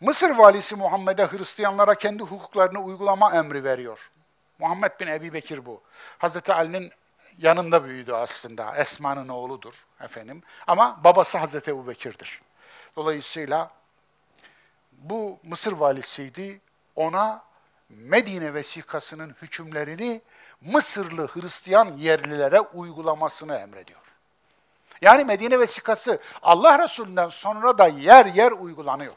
Mısır 0.00 0.30
valisi 0.30 0.76
Muhammed'e 0.76 1.26
Hristiyanlara 1.26 1.94
kendi 1.94 2.22
hukuklarını 2.22 2.82
uygulama 2.82 3.36
emri 3.36 3.64
veriyor. 3.64 4.10
Muhammed 4.58 5.00
bin 5.00 5.06
Ebi 5.06 5.32
Bekir 5.32 5.66
bu. 5.66 5.82
Hazreti 6.18 6.52
Ali'nin 6.52 6.92
yanında 7.40 7.84
büyüdü 7.84 8.12
aslında. 8.12 8.76
Esma'nın 8.76 9.28
oğludur 9.28 9.74
efendim. 10.00 10.42
Ama 10.66 11.00
babası 11.04 11.38
Hazreti 11.38 11.70
Ebu 11.70 11.88
Bekir'dir. 11.88 12.42
Dolayısıyla 12.96 13.70
bu 14.92 15.38
Mısır 15.42 15.72
valisiydi. 15.72 16.60
Ona 16.96 17.42
Medine 17.88 18.54
vesikasının 18.54 19.36
hükümlerini 19.42 20.22
Mısırlı 20.60 21.28
Hristiyan 21.28 21.96
yerlilere 21.96 22.60
uygulamasını 22.60 23.56
emrediyor. 23.56 24.00
Yani 25.02 25.24
Medine 25.24 25.60
vesikası 25.60 26.20
Allah 26.42 26.82
Resulü'nden 26.84 27.28
sonra 27.28 27.78
da 27.78 27.86
yer 27.86 28.26
yer 28.26 28.52
uygulanıyor. 28.52 29.16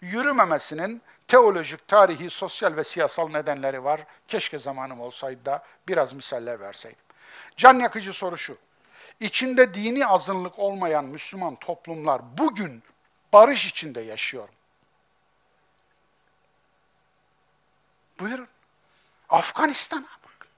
Yürümemesinin 0.00 1.02
teolojik, 1.28 1.88
tarihi, 1.88 2.30
sosyal 2.30 2.76
ve 2.76 2.84
siyasal 2.84 3.28
nedenleri 3.28 3.84
var. 3.84 4.00
Keşke 4.28 4.58
zamanım 4.58 5.00
olsaydı 5.00 5.44
da 5.44 5.64
biraz 5.88 6.12
misaller 6.12 6.60
verseydim. 6.60 6.98
Can 7.56 7.74
yakıcı 7.74 8.12
soru 8.12 8.38
şu. 8.38 8.58
İçinde 9.20 9.74
dini 9.74 10.06
azınlık 10.06 10.58
olmayan 10.58 11.04
Müslüman 11.04 11.56
toplumlar 11.56 12.38
bugün 12.38 12.82
barış 13.32 13.66
içinde 13.66 14.00
yaşıyor. 14.00 14.48
Buyurun. 18.20 18.48
Afganistan'a 19.28 20.08
bakın. 20.24 20.50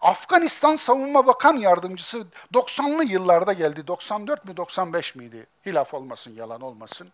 Afganistan 0.00 0.76
Savunma 0.76 1.26
Bakan 1.26 1.56
Yardımcısı 1.56 2.26
90'lı 2.54 3.04
yıllarda 3.04 3.52
geldi. 3.52 3.86
94 3.86 4.44
mü 4.44 4.56
95 4.56 5.14
miydi? 5.14 5.46
Hilaf 5.66 5.94
olmasın, 5.94 6.34
yalan 6.34 6.60
olmasın. 6.60 7.12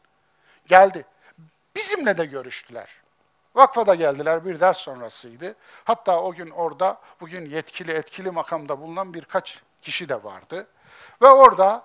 Geldi. 0.67 1.05
Bizimle 1.77 2.19
de 2.19 2.25
görüştüler. 2.25 2.91
Vakfada 3.55 3.95
geldiler, 3.95 4.45
bir 4.45 4.61
ders 4.61 4.79
sonrasıydı. 4.79 5.57
Hatta 5.85 6.21
o 6.21 6.35
gün 6.35 6.51
orada, 6.51 7.01
bugün 7.21 7.51
yetkili, 7.51 7.93
etkili 7.93 8.31
makamda 8.31 8.81
bulunan 8.81 9.15
birkaç 9.15 9.63
kişi 9.83 10.09
de 10.09 10.25
vardı. 10.25 10.67
Ve 11.23 11.27
orada 11.27 11.85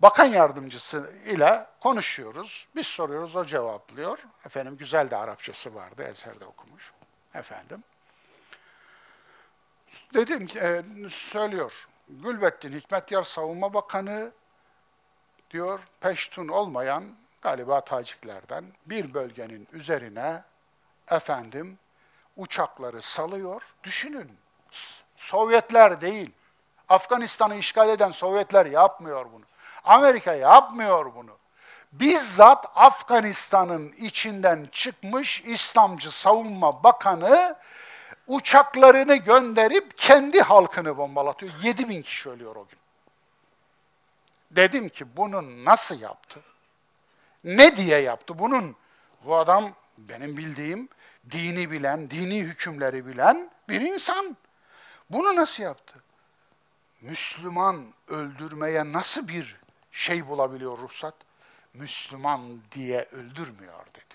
bakan 0.00 0.24
yardımcısı 0.24 1.12
ile 1.24 1.66
konuşuyoruz. 1.80 2.68
Biz 2.76 2.86
soruyoruz, 2.86 3.36
o 3.36 3.44
cevaplıyor. 3.44 4.18
Efendim 4.46 4.76
güzel 4.76 5.10
de 5.10 5.16
Arapçası 5.16 5.74
vardı, 5.74 6.02
eserde 6.02 6.44
okumuş. 6.44 6.92
Efendim. 7.34 7.84
Dedim 10.14 10.46
ki, 10.46 10.58
e, 10.58 10.82
söylüyor. 11.08 11.72
Gülbettin 12.08 12.72
Hikmetyar 12.72 13.22
Savunma 13.22 13.74
Bakanı 13.74 14.32
diyor, 15.50 15.80
peştun 16.00 16.48
olmayan 16.48 17.04
galiba 17.46 17.80
Taciklerden 17.80 18.64
bir 18.86 19.14
bölgenin 19.14 19.68
üzerine 19.72 20.42
efendim 21.10 21.78
uçakları 22.36 23.02
salıyor. 23.02 23.62
Düşünün, 23.82 24.32
Sovyetler 25.16 26.00
değil, 26.00 26.30
Afganistan'ı 26.88 27.56
işgal 27.56 27.88
eden 27.88 28.10
Sovyetler 28.10 28.66
yapmıyor 28.66 29.26
bunu. 29.32 29.44
Amerika 29.84 30.34
yapmıyor 30.34 31.14
bunu. 31.14 31.30
Bizzat 31.92 32.66
Afganistan'ın 32.74 33.92
içinden 33.92 34.68
çıkmış 34.72 35.40
İslamcı 35.40 36.10
Savunma 36.10 36.82
Bakanı 36.84 37.56
uçaklarını 38.26 39.16
gönderip 39.16 39.98
kendi 39.98 40.40
halkını 40.40 40.96
bombalatıyor. 40.96 41.52
7 41.62 41.88
bin 41.88 42.02
kişi 42.02 42.30
ölüyor 42.30 42.56
o 42.56 42.66
gün. 42.66 42.78
Dedim 44.50 44.88
ki 44.88 45.16
bunu 45.16 45.64
nasıl 45.64 46.00
yaptı? 46.00 46.40
Ne 47.46 47.76
diye 47.76 47.98
yaptı? 47.98 48.38
Bunun 48.38 48.76
bu 49.24 49.36
adam 49.36 49.72
benim 49.98 50.36
bildiğim 50.36 50.88
dini 51.30 51.70
bilen, 51.70 52.10
dini 52.10 52.40
hükümleri 52.40 53.06
bilen 53.06 53.50
bir 53.68 53.80
insan. 53.80 54.36
Bunu 55.10 55.36
nasıl 55.36 55.62
yaptı? 55.62 55.94
Müslüman 57.00 57.86
öldürmeye 58.08 58.92
nasıl 58.92 59.28
bir 59.28 59.56
şey 59.92 60.28
bulabiliyor 60.28 60.78
ruhsat? 60.78 61.14
Müslüman 61.74 62.60
diye 62.72 63.02
öldürmüyor 63.12 63.86
dedi. 63.94 64.14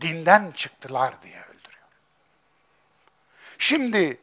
Dinden 0.00 0.50
çıktılar 0.50 1.22
diye 1.22 1.40
öldürüyor. 1.40 1.88
Şimdi 3.58 4.20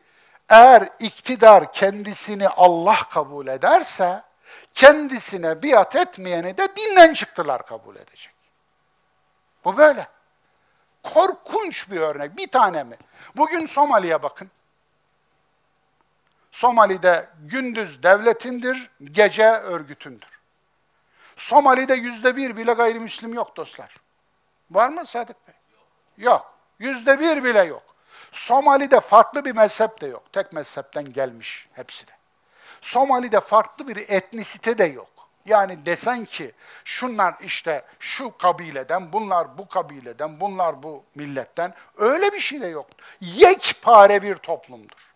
eğer 0.49 0.89
iktidar 0.99 1.73
kendisini 1.73 2.49
Allah 2.49 2.99
kabul 3.09 3.47
ederse, 3.47 4.23
kendisine 4.73 5.63
biat 5.63 5.95
etmeyeni 5.95 6.57
de 6.57 6.67
dinden 6.75 7.13
çıktılar 7.13 7.65
kabul 7.65 7.95
edecek. 7.95 8.33
Bu 9.65 9.77
böyle. 9.77 10.07
Korkunç 11.03 11.91
bir 11.91 11.99
örnek. 11.99 12.37
Bir 12.37 12.47
tane 12.47 12.83
mi? 12.83 12.97
Bugün 13.35 13.65
Somali'ye 13.65 14.23
bakın. 14.23 14.51
Somali'de 16.51 17.29
gündüz 17.39 18.03
devletindir, 18.03 18.91
gece 19.03 19.51
örgütündür. 19.51 20.39
Somali'de 21.35 21.93
yüzde 21.93 22.35
bir 22.35 22.57
bile 22.57 22.73
gayrimüslim 22.73 23.33
yok 23.33 23.57
dostlar. 23.57 23.95
Var 24.71 24.89
mı 24.89 25.05
Sadık 25.05 25.47
Bey? 25.47 25.55
Yok. 26.17 26.53
Yüzde 26.79 27.19
bir 27.19 27.43
bile 27.43 27.63
yok. 27.63 27.83
Somali'de 28.31 28.99
farklı 28.99 29.45
bir 29.45 29.55
mezhep 29.55 30.01
de 30.01 30.07
yok. 30.07 30.33
Tek 30.33 30.53
mezhepten 30.53 31.13
gelmiş 31.13 31.67
hepsi 31.73 32.07
de. 32.07 32.11
Somali'de 32.81 33.39
farklı 33.39 33.87
bir 33.87 33.97
etnisite 33.97 34.77
de 34.77 34.83
yok. 34.83 35.09
Yani 35.45 35.85
desen 35.85 36.25
ki 36.25 36.51
şunlar 36.83 37.35
işte 37.41 37.85
şu 37.99 38.37
kabileden, 38.37 39.13
bunlar 39.13 39.57
bu 39.57 39.67
kabileden, 39.67 40.39
bunlar 40.39 40.83
bu 40.83 41.03
milletten 41.15 41.73
öyle 41.97 42.33
bir 42.33 42.39
şey 42.39 42.61
de 42.61 42.67
yok. 42.67 42.87
Yekpare 43.21 44.21
bir 44.21 44.35
toplumdur. 44.35 45.13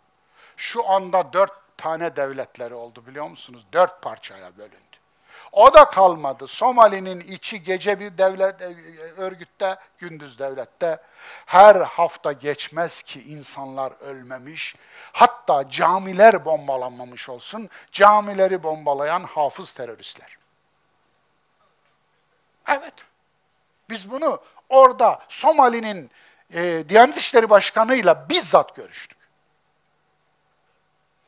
Şu 0.57 0.89
anda 0.89 1.33
dört 1.33 1.77
tane 1.77 2.15
devletleri 2.15 2.73
oldu 2.73 3.03
biliyor 3.07 3.29
musunuz? 3.29 3.65
Dört 3.73 4.01
parçaya 4.01 4.57
bölündü. 4.57 4.92
O 5.53 5.73
da 5.73 5.85
kalmadı. 5.85 6.47
Somali'nin 6.47 7.19
içi 7.19 7.63
gece 7.63 7.99
bir 7.99 8.17
devlet 8.17 8.61
e, 8.61 8.75
örgütte, 9.17 9.77
gündüz 9.97 10.39
devlette. 10.39 10.97
Her 11.45 11.75
hafta 11.75 12.31
geçmez 12.31 13.01
ki 13.01 13.23
insanlar 13.23 13.93
ölmemiş. 14.01 14.75
Hatta 15.11 15.69
camiler 15.69 16.45
bombalanmamış 16.45 17.29
olsun. 17.29 17.69
Camileri 17.91 18.63
bombalayan 18.63 19.23
hafız 19.23 19.73
teröristler. 19.73 20.37
Evet. 22.67 22.93
Biz 23.89 24.11
bunu 24.11 24.41
orada 24.69 25.19
Somali'nin 25.29 26.11
e, 26.53 26.83
Diyanet 26.89 27.17
İşleri 27.17 27.49
Başkanı'yla 27.49 28.29
bizzat 28.29 28.75
görüştük. 28.75 29.17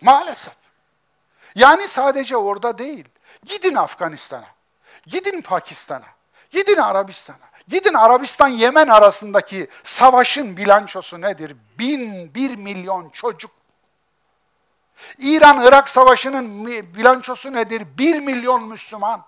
Maalesef. 0.02 0.56
Yani 1.56 1.88
sadece 1.88 2.38
orada 2.38 2.78
değil. 2.78 3.06
Gidin 3.46 3.76
Afganistan'a, 3.76 4.48
gidin 5.08 5.42
Pakistan'a, 5.42 6.08
gidin 6.52 6.78
Arabistan'a, 6.78 7.50
gidin 7.68 7.94
Arabistan-Yemen 7.94 8.88
arasındaki 8.88 9.68
savaşın 9.84 10.58
bilançosu 10.58 11.22
nedir? 11.22 11.56
Bin, 11.80 12.34
bir 12.34 12.56
milyon 12.56 13.10
çocuk. 13.10 13.52
İran-Irak 15.18 15.90
savaşının 15.90 16.68
bilançosu 16.68 17.54
nedir? 17.54 17.84
Bir 17.98 18.20
milyon 18.20 18.68
Müslüman. 18.68 19.26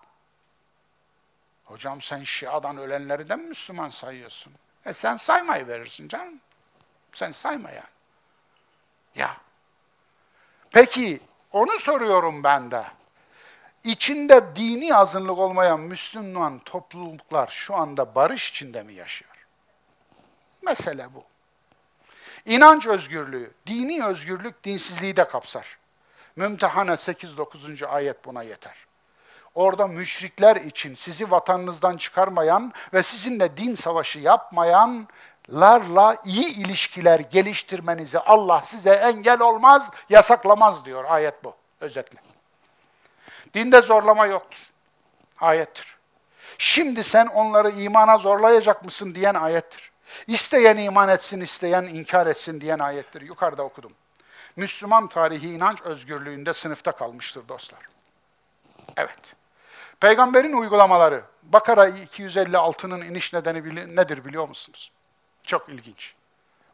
Hocam 1.66 2.02
sen 2.02 2.24
Şia'dan 2.24 2.78
ölenleri 2.78 3.30
de 3.30 3.36
mi 3.36 3.44
Müslüman 3.44 3.90
sayıyorsun? 3.90 4.54
E 4.86 4.94
sen 4.94 5.18
saymayı 5.18 5.68
verirsin 5.68 6.08
canım. 6.08 6.40
Sen 7.14 7.32
sayma 7.32 7.70
yani. 7.70 7.84
Ya. 9.16 9.38
Peki 10.72 11.20
onu 11.52 11.72
soruyorum 11.72 12.44
ben 12.44 12.72
de. 12.72 12.84
İçinde 13.84 14.56
dini 14.56 14.96
azınlık 14.96 15.38
olmayan 15.38 15.80
Müslüman 15.80 16.60
topluluklar 16.60 17.48
şu 17.48 17.76
anda 17.76 18.16
barış 18.16 18.50
içinde 18.50 18.84
mi 18.84 18.94
yaşıyor? 18.94 19.32
Mesele 20.62 21.08
bu. 21.14 21.24
İnanç 22.46 22.88
özgürlüğü, 22.88 23.52
dini 23.68 24.04
özgürlük 24.04 24.64
dinsizliği 24.64 25.18
de 25.18 25.28
kapsar. 25.28 25.78
Mümtehane 26.36 26.92
8-9. 26.92 27.86
ayet 27.86 28.26
buna 28.26 28.44
yeter. 28.44 28.88
Orada 29.56 29.88
müşrikler 29.88 30.56
için 30.56 30.94
sizi 30.94 31.32
vatanınızdan 31.32 31.98
çıkarmayan 31.98 32.74
ve 32.94 33.04
sizinle 33.04 33.58
din 33.58 33.76
savaşı 33.76 34.20
yapmayanlarla 34.20 36.16
iyi 36.26 36.58
ilişkiler 36.58 37.20
geliştirmenizi 37.20 38.20
Allah 38.20 38.62
size 38.62 38.92
engel 38.92 39.42
olmaz, 39.42 39.92
yasaklamaz 40.10 40.86
diyor 40.86 41.06
ayet 41.08 41.44
bu 41.44 41.56
özetle. 41.82 42.37
Dinde 43.54 43.82
zorlama 43.82 44.26
yoktur. 44.26 44.60
Ayettir. 45.40 45.98
Şimdi 46.58 47.04
sen 47.04 47.28
onları 47.28 47.70
imana 47.70 48.18
zorlayacak 48.18 48.86
mısın 48.86 49.16
diyen 49.16 49.34
ayettir. 49.34 49.92
İsteyen 50.28 50.78
iman 50.78 51.10
etsin, 51.10 51.42
isteyen 51.42 51.84
inkar 51.84 52.28
etsin 52.28 52.62
diyen 52.62 52.80
ayettir. 52.80 53.22
Yukarıda 53.22 53.64
okudum. 53.64 53.92
Müslüman 54.56 55.08
tarihi 55.08 55.54
inanç 55.54 55.82
özgürlüğünde 55.82 56.54
sınıfta 56.54 56.92
kalmıştır 56.92 57.48
dostlar. 57.48 57.80
Evet. 58.98 59.36
Peygamberin 60.00 60.54
uygulamaları, 60.54 61.24
Bakara 61.44 61.90
256'nın 61.90 63.02
iniş 63.02 63.34
nedeni 63.34 63.96
nedir 63.96 64.26
biliyor 64.26 64.48
musunuz? 64.48 64.92
Çok 65.44 65.70
ilginç. 65.70 66.14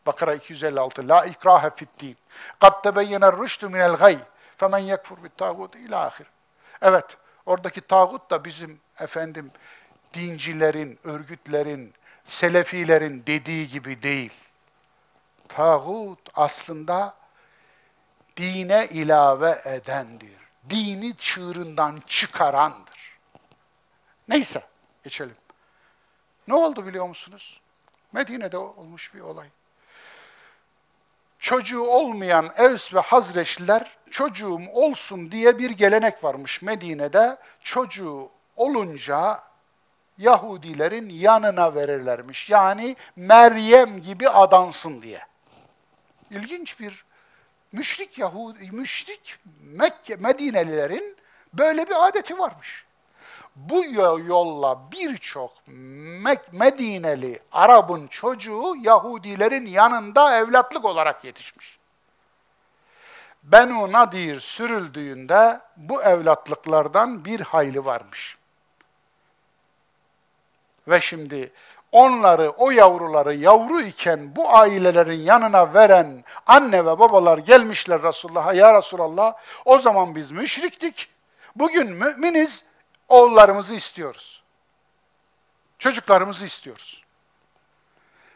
Bakara 0.05 0.33
256. 0.33 1.07
La 1.07 1.25
ikrahe 1.25 1.69
fid 1.69 1.87
din. 1.99 2.17
Kad 2.61 2.83
tebeyyene 2.83 3.31
rüştü 3.31 3.69
minel 3.69 3.95
gay. 3.95 4.19
Femen 4.57 4.79
yekfur 4.79 5.23
bit 5.23 5.37
tağut 5.37 5.75
ila 5.75 6.05
ahir. 6.05 6.27
Evet, 6.83 7.17
oradaki 7.45 7.81
tağut 7.81 8.29
da 8.31 8.45
bizim 8.45 8.79
efendim 8.99 9.51
dincilerin, 10.13 10.99
örgütlerin, 11.03 11.93
selefilerin 12.25 13.23
dediği 13.27 13.67
gibi 13.67 14.03
değil. 14.03 14.33
Tağut 15.47 16.19
aslında 16.33 17.15
dine 18.37 18.87
ilave 18.87 19.61
edendir. 19.65 20.37
Dini 20.69 21.15
çığırından 21.15 22.03
çıkarandır. 22.07 23.19
Neyse, 24.27 24.63
geçelim. 25.03 25.35
Ne 26.47 26.53
oldu 26.53 26.85
biliyor 26.85 27.07
musunuz? 27.07 27.61
Medine'de 28.11 28.57
olmuş 28.57 29.13
bir 29.13 29.19
olay. 29.19 29.49
Çocuğu 31.43 31.81
olmayan 31.81 32.53
Evs 32.57 32.93
ve 32.93 32.99
Hazreçliler 32.99 33.97
çocuğum 34.11 34.61
olsun 34.73 35.31
diye 35.31 35.57
bir 35.57 35.71
gelenek 35.71 36.23
varmış 36.23 36.61
Medine'de. 36.61 37.37
Çocuğu 37.59 38.29
olunca 38.55 39.43
Yahudilerin 40.17 41.09
yanına 41.09 41.75
verirlermiş. 41.75 42.49
Yani 42.49 42.95
Meryem 43.15 44.01
gibi 44.01 44.29
adansın 44.29 45.01
diye. 45.01 45.21
İlginç 46.31 46.79
bir 46.79 47.05
müşrik 47.71 48.17
Yahudi, 48.17 48.71
müşrik 48.71 49.39
Mekke, 49.61 50.15
Medinelilerin 50.15 51.17
böyle 51.53 51.89
bir 51.89 52.07
adeti 52.07 52.39
varmış. 52.39 52.85
Bu 53.55 53.85
yolla 54.27 54.79
birçok 54.91 55.51
Medineli 56.51 57.39
Arap'ın 57.51 58.07
çocuğu 58.07 58.75
Yahudilerin 58.81 59.65
yanında 59.65 60.37
evlatlık 60.37 60.85
olarak 60.85 61.23
yetişmiş. 61.23 61.79
Benu 63.43 63.91
Nadir 63.91 64.39
sürüldüğünde 64.39 65.59
bu 65.77 66.03
evlatlıklardan 66.03 67.25
bir 67.25 67.39
hayli 67.39 67.85
varmış. 67.85 68.37
Ve 70.87 71.01
şimdi 71.01 71.51
onları, 71.91 72.49
o 72.49 72.71
yavruları 72.71 73.35
yavru 73.35 73.81
iken 73.81 74.35
bu 74.35 74.55
ailelerin 74.55 75.19
yanına 75.19 75.73
veren 75.73 76.23
anne 76.47 76.85
ve 76.85 76.99
babalar 76.99 77.37
gelmişler 77.37 78.03
Resulullah'a. 78.03 78.53
Ya 78.53 78.77
Resulallah 78.77 79.33
o 79.65 79.79
zaman 79.79 80.15
biz 80.15 80.31
müşriktik. 80.31 81.09
Bugün 81.55 81.91
müminiz, 81.91 82.63
oğullarımızı 83.07 83.75
istiyoruz. 83.75 84.43
Çocuklarımızı 85.79 86.45
istiyoruz. 86.45 87.03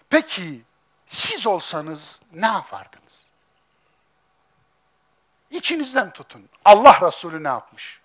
Peki 0.09 0.61
siz 1.05 1.47
olsanız 1.47 2.19
ne 2.33 2.45
yapardınız? 2.45 3.27
İçinizden 5.49 6.13
tutun. 6.13 6.49
Allah 6.65 6.99
Resulü 7.07 7.43
ne 7.43 7.47
yapmış? 7.47 8.01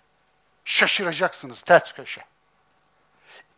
Şaşıracaksınız 0.65 1.61
ters 1.61 1.93
köşe. 1.93 2.25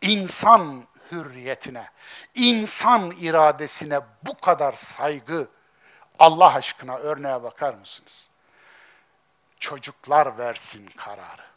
İnsan 0.00 0.86
hürriyetine, 1.12 1.90
insan 2.34 3.10
iradesine 3.10 4.00
bu 4.22 4.40
kadar 4.40 4.72
saygı, 4.72 5.48
Allah 6.18 6.54
aşkına 6.54 6.96
örneğe 6.96 7.42
bakar 7.42 7.74
mısınız? 7.74 8.28
Çocuklar 9.58 10.38
versin 10.38 10.86
kararı. 10.96 11.55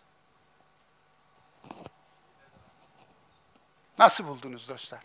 Nasıl 4.00 4.28
buldunuz 4.28 4.70
dostlar? 4.70 5.04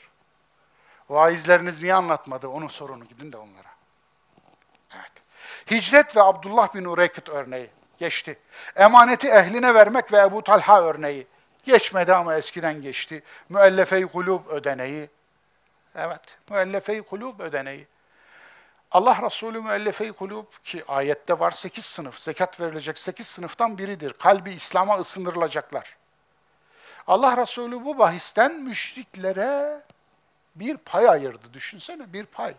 Vaizleriniz 1.08 1.82
niye 1.82 1.94
anlatmadı? 1.94 2.48
Onun 2.48 2.68
sorunu 2.68 3.04
gidin 3.04 3.32
de 3.32 3.36
onlara. 3.36 3.68
Evet. 4.94 5.12
Hicret 5.70 6.16
ve 6.16 6.22
Abdullah 6.22 6.74
bin 6.74 6.84
Ureykit 6.84 7.28
örneği 7.28 7.70
geçti. 7.98 8.38
Emaneti 8.76 9.28
ehline 9.28 9.74
vermek 9.74 10.12
ve 10.12 10.18
Ebu 10.18 10.42
Talha 10.42 10.82
örneği 10.82 11.26
geçmedi 11.64 12.14
ama 12.14 12.34
eskiden 12.34 12.82
geçti. 12.82 13.22
Müellefe-i 13.48 14.06
kulub 14.06 14.46
ödeneği. 14.46 15.10
Evet, 15.94 16.38
müellefe-i 16.50 17.02
kulub 17.02 17.40
ödeneği. 17.40 17.86
Allah 18.90 19.22
Resulü 19.22 19.60
müellefe-i 19.60 20.12
kulub 20.12 20.46
ki 20.64 20.84
ayette 20.88 21.38
var 21.38 21.50
sekiz 21.50 21.84
sınıf, 21.84 22.18
zekat 22.18 22.60
verilecek 22.60 22.98
sekiz 22.98 23.26
sınıftan 23.26 23.78
biridir. 23.78 24.12
Kalbi 24.12 24.52
İslam'a 24.52 24.98
ısındırılacaklar. 24.98 25.96
Allah 27.06 27.36
Resulü 27.36 27.85
bu 27.85 27.98
bahisten 27.98 28.55
müşriklere 28.55 29.81
bir 30.55 30.76
pay 30.76 31.09
ayırdı. 31.09 31.52
Düşünsene 31.52 32.12
bir 32.12 32.26
pay. 32.26 32.55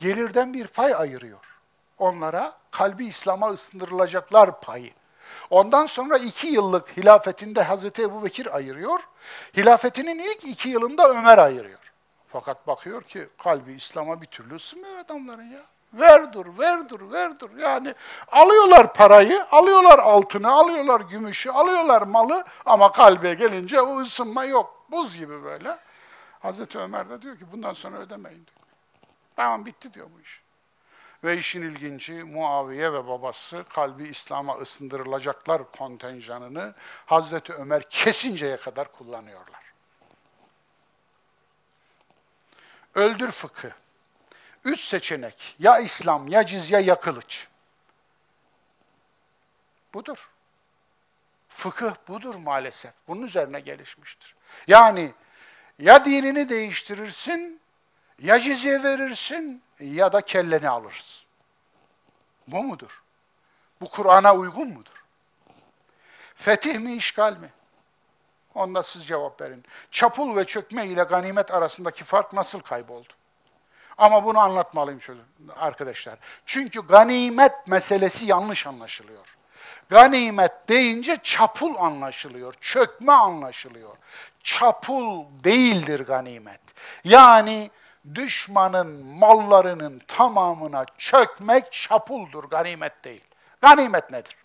Gelirden 0.00 0.54
bir 0.54 0.66
pay 0.66 0.94
ayırıyor. 0.94 1.58
onlara 1.98 2.52
kalbi 2.70 3.06
İslam'a 3.06 3.50
ısındırılacaklar 3.50 4.60
payı. 4.60 4.92
Ondan 5.50 5.86
sonra 5.86 6.18
iki 6.18 6.46
yıllık 6.46 6.96
hilafetinde 6.96 7.62
Hazreti 7.62 8.02
Ebu 8.02 8.24
Bekir 8.24 8.56
ayırıyor. 8.56 9.00
Hilafetinin 9.56 10.18
ilk 10.18 10.44
iki 10.44 10.68
yılında 10.68 11.10
Ömer 11.10 11.38
ayırıyor. 11.38 11.92
Fakat 12.28 12.66
bakıyor 12.66 13.02
ki 13.02 13.28
kalbi 13.38 13.72
İslam'a 13.72 14.22
bir 14.22 14.26
türlü 14.26 14.54
ısınmıyor 14.54 14.98
adamların 14.98 15.50
ya. 15.50 15.62
Ver 16.00 16.32
dur, 16.32 16.46
ver 16.58 16.88
dur, 16.88 17.12
ver 17.12 17.40
dur. 17.40 17.50
Yani 17.56 17.94
alıyorlar 18.32 18.94
parayı, 18.94 19.44
alıyorlar 19.50 19.98
altını, 19.98 20.52
alıyorlar 20.52 21.00
gümüşü, 21.00 21.50
alıyorlar 21.50 22.02
malı 22.02 22.44
ama 22.66 22.92
kalbe 22.92 23.34
gelince 23.34 23.80
o 23.80 24.00
ısınma 24.00 24.44
yok. 24.44 24.86
Buz 24.90 25.16
gibi 25.16 25.44
böyle. 25.44 25.78
Hazreti 26.40 26.78
Ömer 26.78 27.10
de 27.10 27.22
diyor 27.22 27.38
ki 27.38 27.52
bundan 27.52 27.72
sonra 27.72 27.98
ödemeyin 27.98 28.46
diyor. 28.46 28.66
Tamam 29.36 29.66
bitti 29.66 29.94
diyor 29.94 30.06
bu 30.16 30.20
iş. 30.20 30.42
Ve 31.24 31.36
işin 31.36 31.62
ilginci 31.62 32.24
Muaviye 32.24 32.92
ve 32.92 33.06
babası 33.06 33.64
kalbi 33.68 34.08
İslam'a 34.08 34.58
ısındırılacaklar 34.58 35.72
kontenjanını 35.72 36.74
Hazreti 37.06 37.52
Ömer 37.52 37.90
kesinceye 37.90 38.56
kadar 38.56 38.92
kullanıyorlar. 38.92 39.72
Öldür 42.94 43.30
fıkı. 43.30 43.72
Üç 44.66 44.80
seçenek. 44.80 45.54
Ya 45.58 45.78
İslam, 45.78 46.28
ya 46.28 46.46
cizye, 46.46 46.80
ya 46.80 47.00
kılıç. 47.00 47.48
Budur. 49.94 50.30
Fıkıh 51.48 51.94
budur 52.08 52.34
maalesef. 52.34 52.92
Bunun 53.08 53.22
üzerine 53.22 53.60
gelişmiştir. 53.60 54.34
Yani 54.66 55.14
ya 55.78 56.04
dinini 56.04 56.48
değiştirirsin, 56.48 57.60
ya 58.18 58.40
cizye 58.40 58.82
verirsin, 58.82 59.62
ya 59.80 60.12
da 60.12 60.20
kelleni 60.20 60.68
alırız. 60.68 61.24
Bu 62.46 62.62
mudur? 62.62 63.02
Bu 63.80 63.90
Kur'an'a 63.90 64.34
uygun 64.34 64.68
mudur? 64.68 65.04
Fetih 66.34 66.78
mi, 66.78 66.96
işgal 66.96 67.36
mi? 67.36 67.50
Onda 68.54 68.82
siz 68.82 69.06
cevap 69.06 69.40
verin. 69.40 69.64
Çapul 69.90 70.36
ve 70.36 70.44
çökme 70.44 70.86
ile 70.86 71.02
ganimet 71.02 71.50
arasındaki 71.50 72.04
fark 72.04 72.32
nasıl 72.32 72.60
kayboldu? 72.60 73.15
Ama 73.98 74.24
bunu 74.24 74.38
anlatmalıyım 74.38 74.98
çocuk, 74.98 75.24
arkadaşlar. 75.56 76.18
Çünkü 76.46 76.86
ganimet 76.86 77.66
meselesi 77.66 78.26
yanlış 78.26 78.66
anlaşılıyor. 78.66 79.36
Ganimet 79.90 80.68
deyince 80.68 81.16
çapul 81.22 81.76
anlaşılıyor, 81.76 82.54
çökme 82.60 83.12
anlaşılıyor. 83.12 83.96
Çapul 84.42 85.24
değildir 85.44 86.00
ganimet. 86.00 86.60
Yani 87.04 87.70
düşmanın 88.14 89.06
mallarının 89.06 90.02
tamamına 90.08 90.84
çökmek 90.98 91.72
çapuldur, 91.72 92.44
ganimet 92.44 93.04
değil. 93.04 93.24
Ganimet 93.60 94.10
nedir? 94.10 94.36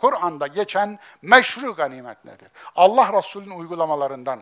Kur'an'da 0.00 0.46
geçen 0.46 0.98
meşru 1.22 1.74
ganimet 1.74 2.24
nedir? 2.24 2.48
Allah 2.76 3.12
Resulü'nün 3.12 3.58
uygulamalarından. 3.58 4.40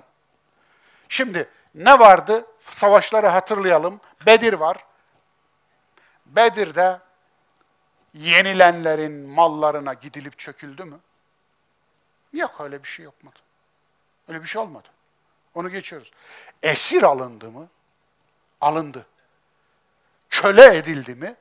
Şimdi 1.09 1.49
ne 1.75 1.99
vardı? 1.99 2.47
Savaşları 2.61 3.27
hatırlayalım. 3.29 4.01
Bedir 4.27 4.53
var. 4.53 4.85
Bedir'de 6.27 7.01
yenilenlerin 8.15 9.13
mallarına 9.13 9.93
gidilip 9.95 10.39
çöküldü 10.39 10.85
mü? 10.85 10.99
Yok 12.33 12.61
öyle 12.61 12.83
bir 12.83 12.89
şey 12.89 13.05
yapmadı. 13.05 13.39
Öyle 14.29 14.43
bir 14.43 14.49
şey 14.49 14.63
olmadı. 14.63 14.89
Onu 15.55 15.71
geçiyoruz. 15.71 16.13
Esir 16.63 17.03
alındı 17.03 17.51
mı? 17.51 17.69
Alındı. 18.61 19.07
Köle 20.31 20.77
edildi 20.77 21.15
mi? 21.15 21.37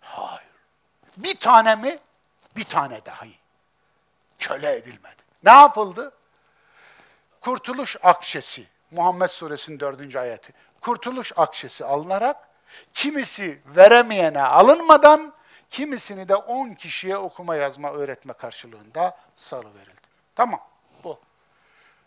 Hayır. 0.00 0.50
Bir 1.16 1.36
tane 1.36 1.76
mi? 1.76 1.98
Bir 2.56 2.64
tane 2.64 3.04
dahi. 3.04 3.38
Köle 4.38 4.76
edilmedi. 4.76 5.22
Ne 5.44 5.52
yapıldı? 5.52 6.12
Kurtuluş 7.40 7.96
akçesi. 8.02 8.66
Muhammed 8.90 9.28
Suresinin 9.28 9.80
dördüncü 9.80 10.18
ayeti. 10.18 10.52
Kurtuluş 10.80 11.32
akçesi 11.36 11.84
alınarak 11.84 12.36
kimisi 12.92 13.60
veremeyene 13.66 14.42
alınmadan 14.42 15.32
kimisini 15.70 16.28
de 16.28 16.36
on 16.36 16.74
kişiye 16.74 17.16
okuma 17.16 17.56
yazma 17.56 17.92
öğretme 17.92 18.32
karşılığında 18.32 19.16
salı 19.36 19.74
verildi. 19.74 20.06
Tamam 20.36 20.60
bu. 21.04 21.18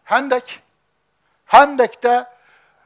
Hendek. 0.04 0.60
Hendek'te 1.46 2.28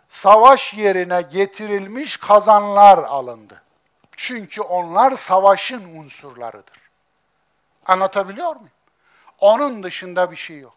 savaş 0.09 0.73
yerine 0.73 1.21
getirilmiş 1.21 2.17
kazanlar 2.17 2.97
alındı. 2.97 3.61
Çünkü 4.17 4.61
onlar 4.61 5.11
savaşın 5.11 5.99
unsurlarıdır. 5.99 6.81
Anlatabiliyor 7.85 8.55
muyum? 8.55 8.71
Onun 9.39 9.83
dışında 9.83 10.31
bir 10.31 10.35
şey 10.35 10.59
yok. 10.59 10.75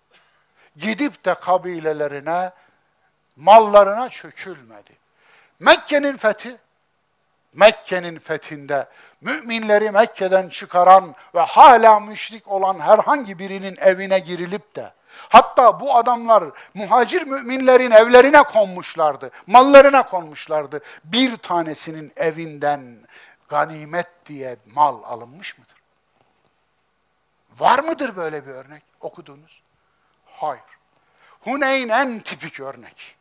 Gidip 0.77 1.25
de 1.25 1.35
kabilelerine, 1.35 2.53
mallarına 3.37 4.09
çökülmedi. 4.09 4.93
Mekke'nin 5.61 6.17
fethi, 6.17 6.57
Mekke'nin 7.53 8.19
fethinde 8.19 8.89
müminleri 9.21 9.91
Mekke'den 9.91 10.49
çıkaran 10.49 11.15
ve 11.35 11.41
hala 11.41 12.01
müşrik 12.01 12.49
olan 12.49 12.81
herhangi 12.81 13.39
birinin 13.39 13.77
evine 13.77 14.19
girilip 14.19 14.77
de 14.77 14.93
hatta 15.29 15.81
bu 15.81 15.97
adamlar 15.97 16.45
muhacir 16.75 17.23
müminlerin 17.23 17.91
evlerine 17.91 18.43
konmuşlardı, 18.43 19.31
mallarına 19.47 20.07
konmuşlardı. 20.07 20.81
Bir 21.05 21.37
tanesinin 21.37 22.13
evinden 22.17 22.99
ganimet 23.49 24.09
diye 24.27 24.57
mal 24.75 25.03
alınmış 25.03 25.59
mıdır? 25.59 25.77
Var 27.59 27.79
mıdır 27.79 28.17
böyle 28.17 28.47
bir 28.47 28.51
örnek 28.51 28.83
okudunuz? 29.01 29.63
Hayır. 30.27 30.63
Huneyn 31.41 31.89
en 31.89 32.21
tipik 32.21 32.61
örnek. 32.61 33.16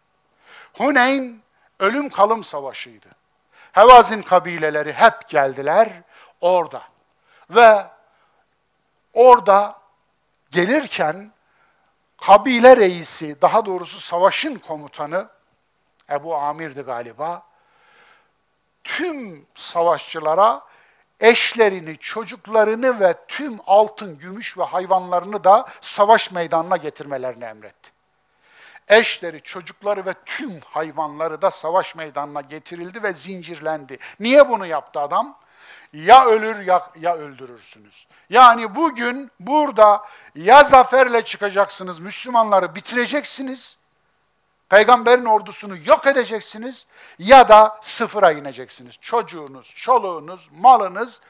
Huneyn 0.77 1.41
ölüm 1.79 2.09
kalım 2.09 2.43
savaşıydı. 2.43 3.07
Hevazin 3.71 4.21
kabileleri 4.21 4.93
hep 4.93 5.29
geldiler 5.29 5.89
orada. 6.41 6.81
Ve 7.49 7.85
orada 9.13 9.79
gelirken 10.51 11.31
kabile 12.17 12.77
reisi, 12.77 13.41
daha 13.41 13.65
doğrusu 13.65 13.99
savaşın 14.01 14.55
komutanı 14.55 15.29
Ebu 16.09 16.35
Amir'di 16.35 16.81
galiba, 16.81 17.43
tüm 18.83 19.47
savaşçılara 19.55 20.61
eşlerini, 21.19 21.97
çocuklarını 21.97 22.99
ve 22.99 23.15
tüm 23.27 23.59
altın, 23.67 24.17
gümüş 24.17 24.57
ve 24.57 24.63
hayvanlarını 24.63 25.43
da 25.43 25.65
savaş 25.81 26.31
meydanına 26.31 26.77
getirmelerini 26.77 27.43
emretti. 27.43 27.94
Eşleri, 28.87 29.41
çocukları 29.41 30.05
ve 30.05 30.13
tüm 30.25 30.59
hayvanları 30.59 31.41
da 31.41 31.51
savaş 31.51 31.95
meydanına 31.95 32.41
getirildi 32.41 33.03
ve 33.03 33.13
zincirlendi. 33.13 33.97
Niye 34.19 34.49
bunu 34.49 34.65
yaptı 34.65 34.99
adam? 34.99 35.37
Ya 35.93 36.25
ölür 36.25 36.59
ya, 36.59 36.91
ya 36.99 37.15
öldürürsünüz. 37.15 38.07
Yani 38.29 38.75
bugün 38.75 39.31
burada 39.39 40.05
ya 40.35 40.63
zaferle 40.63 41.21
çıkacaksınız, 41.21 41.99
Müslümanları 41.99 42.75
bitireceksiniz, 42.75 43.77
peygamberin 44.69 45.25
ordusunu 45.25 45.77
yok 45.85 46.07
edeceksiniz 46.07 46.85
ya 47.19 47.49
da 47.49 47.79
sıfıra 47.81 48.31
ineceksiniz. 48.31 48.97
Çocuğunuz, 49.01 49.73
çoluğunuz, 49.75 50.49
malınız 50.51 51.21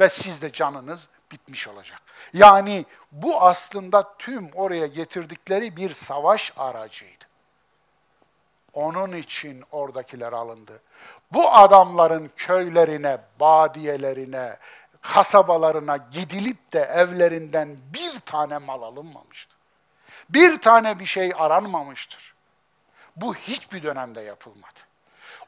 ve 0.00 0.08
siz 0.08 0.42
de 0.42 0.52
canınız 0.52 1.08
bitmiş 1.34 1.68
olacak. 1.68 2.02
Yani 2.32 2.86
bu 3.12 3.42
aslında 3.42 4.16
tüm 4.18 4.50
oraya 4.54 4.86
getirdikleri 4.86 5.76
bir 5.76 5.94
savaş 5.94 6.52
aracıydı. 6.56 7.24
Onun 8.72 9.12
için 9.12 9.64
oradakiler 9.72 10.32
alındı. 10.32 10.82
Bu 11.32 11.52
adamların 11.52 12.30
köylerine, 12.36 13.18
badiyelerine, 13.40 14.56
kasabalarına 15.00 15.96
gidilip 15.96 16.72
de 16.72 16.80
evlerinden 16.80 17.76
bir 17.94 18.20
tane 18.20 18.58
mal 18.58 18.82
alınmamıştır. 18.82 19.56
Bir 20.28 20.60
tane 20.60 20.98
bir 20.98 21.06
şey 21.06 21.32
aranmamıştır. 21.36 22.34
Bu 23.16 23.34
hiçbir 23.34 23.82
dönemde 23.82 24.20
yapılmadı. 24.20 24.80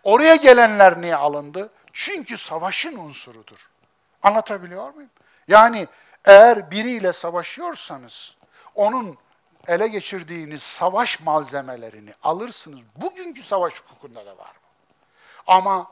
Oraya 0.03 0.37
gelenler 0.37 1.01
niye 1.01 1.17
alındı? 1.17 1.71
Çünkü 1.93 2.39
savaşın 2.39 2.97
unsurudur. 2.97 3.69
Anlatabiliyor 4.23 4.95
muyum? 4.95 5.11
Yani 5.49 5.89
eğer 6.25 6.71
biriyle 6.71 7.13
savaşıyorsanız 7.13 8.35
onun 8.75 9.19
ele 9.69 9.89
geçirdiğiniz 9.89 10.63
savaş 10.63 11.21
malzemelerini 11.21 12.15
alırsınız. 12.23 12.81
Bugünkü 12.97 13.43
savaş 13.43 13.83
hukukunda 13.83 14.27
da 14.27 14.39
var 14.39 14.53
bu. 14.63 14.67
Ama 15.47 15.87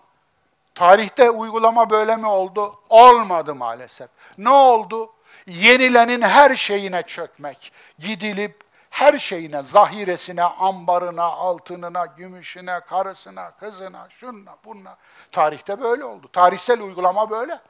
tarihte 0.74 1.30
uygulama 1.30 1.90
böyle 1.90 2.16
mi 2.16 2.26
oldu? 2.26 2.74
Olmadı 2.88 3.54
maalesef. 3.54 4.10
Ne 4.38 4.50
oldu? 4.50 5.12
Yenilenin 5.46 6.22
her 6.22 6.54
şeyine 6.54 7.02
çökmek. 7.02 7.72
Gidilip 7.98 8.64
her 8.90 9.18
şeyine, 9.18 9.62
zahiresine, 9.62 10.42
ambarına, 10.42 11.24
altınına, 11.24 12.06
gümüşüne, 12.06 12.80
karısına, 12.80 13.50
kızına, 13.50 14.06
şunla, 14.10 14.56
bununla. 14.64 14.96
Tarihte 15.32 15.80
böyle 15.80 16.04
oldu. 16.04 16.28
Tarihsel 16.32 16.80
uygulama 16.80 17.30
böyle. 17.30 17.60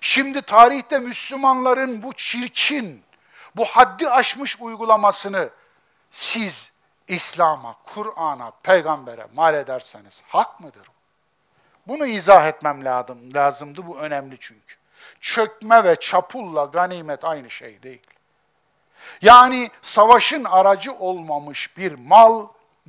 Şimdi 0.00 0.42
tarihte 0.42 0.98
Müslümanların 0.98 2.02
bu 2.02 2.12
çirkin, 2.12 3.04
bu 3.56 3.64
haddi 3.64 4.10
aşmış 4.10 4.60
uygulamasını 4.60 5.50
siz 6.10 6.72
İslam'a, 7.08 7.76
Kur'an'a, 7.94 8.50
peygambere 8.50 9.26
mal 9.34 9.54
ederseniz 9.54 10.22
hak 10.28 10.60
mıdır? 10.60 10.88
Bunu 11.86 12.06
izah 12.06 12.46
etmem 12.46 12.84
lazım, 12.84 13.34
lazımdı. 13.34 13.86
Bu 13.86 13.98
önemli 13.98 14.36
çünkü. 14.40 14.76
Çökme 15.20 15.84
ve 15.84 15.96
çapulla 15.96 16.64
ganimet 16.64 17.24
aynı 17.24 17.50
şey 17.50 17.82
değil. 17.82 18.06
Yani 19.22 19.70
savaşın 19.82 20.44
aracı 20.44 20.92
olmamış 20.92 21.76
bir 21.76 21.92
mal, 21.92 22.46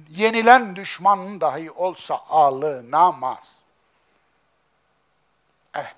yenilen 0.10 0.76
düşmanın 0.76 1.42
dahi 1.42 1.72
olsa 1.72 2.22
alınamaz. 2.30 3.56
Evet. 5.74 5.96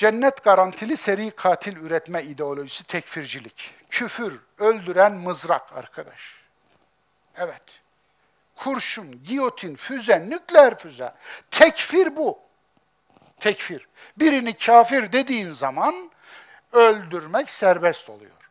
Cennet 0.00 0.44
garantili 0.44 0.96
seri 0.96 1.30
katil 1.30 1.76
üretme 1.76 2.22
ideolojisi 2.22 2.84
tekfircilik. 2.84 3.74
Küfür, 3.90 4.40
öldüren 4.58 5.12
mızrak 5.12 5.72
arkadaş. 5.72 6.20
Evet. 7.36 7.62
Kurşun, 8.56 9.24
giyotin, 9.24 9.76
füze, 9.76 10.30
nükleer 10.30 10.78
füze. 10.78 11.14
Tekfir 11.50 12.16
bu. 12.16 12.38
Tekfir. 13.40 13.88
Birini 14.16 14.56
kafir 14.56 15.12
dediğin 15.12 15.50
zaman 15.50 16.10
öldürmek 16.72 17.50
serbest 17.50 18.10
oluyor. 18.10 18.50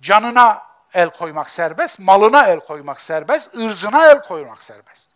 Canına 0.00 0.62
el 0.94 1.10
koymak 1.10 1.50
serbest, 1.50 1.98
malına 1.98 2.46
el 2.46 2.60
koymak 2.60 3.00
serbest, 3.00 3.54
ırzına 3.56 4.10
el 4.10 4.22
koymak 4.22 4.62
serbest. 4.62 5.11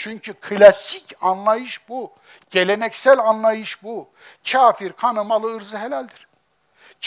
Çünkü 0.00 0.34
klasik 0.34 1.12
anlayış 1.20 1.88
bu. 1.88 2.12
Geleneksel 2.50 3.18
anlayış 3.18 3.82
bu. 3.82 4.08
Kafir 4.52 4.92
kanı, 4.92 5.24
malı, 5.24 5.56
ırzı 5.56 5.78
helaldir. 5.78 6.28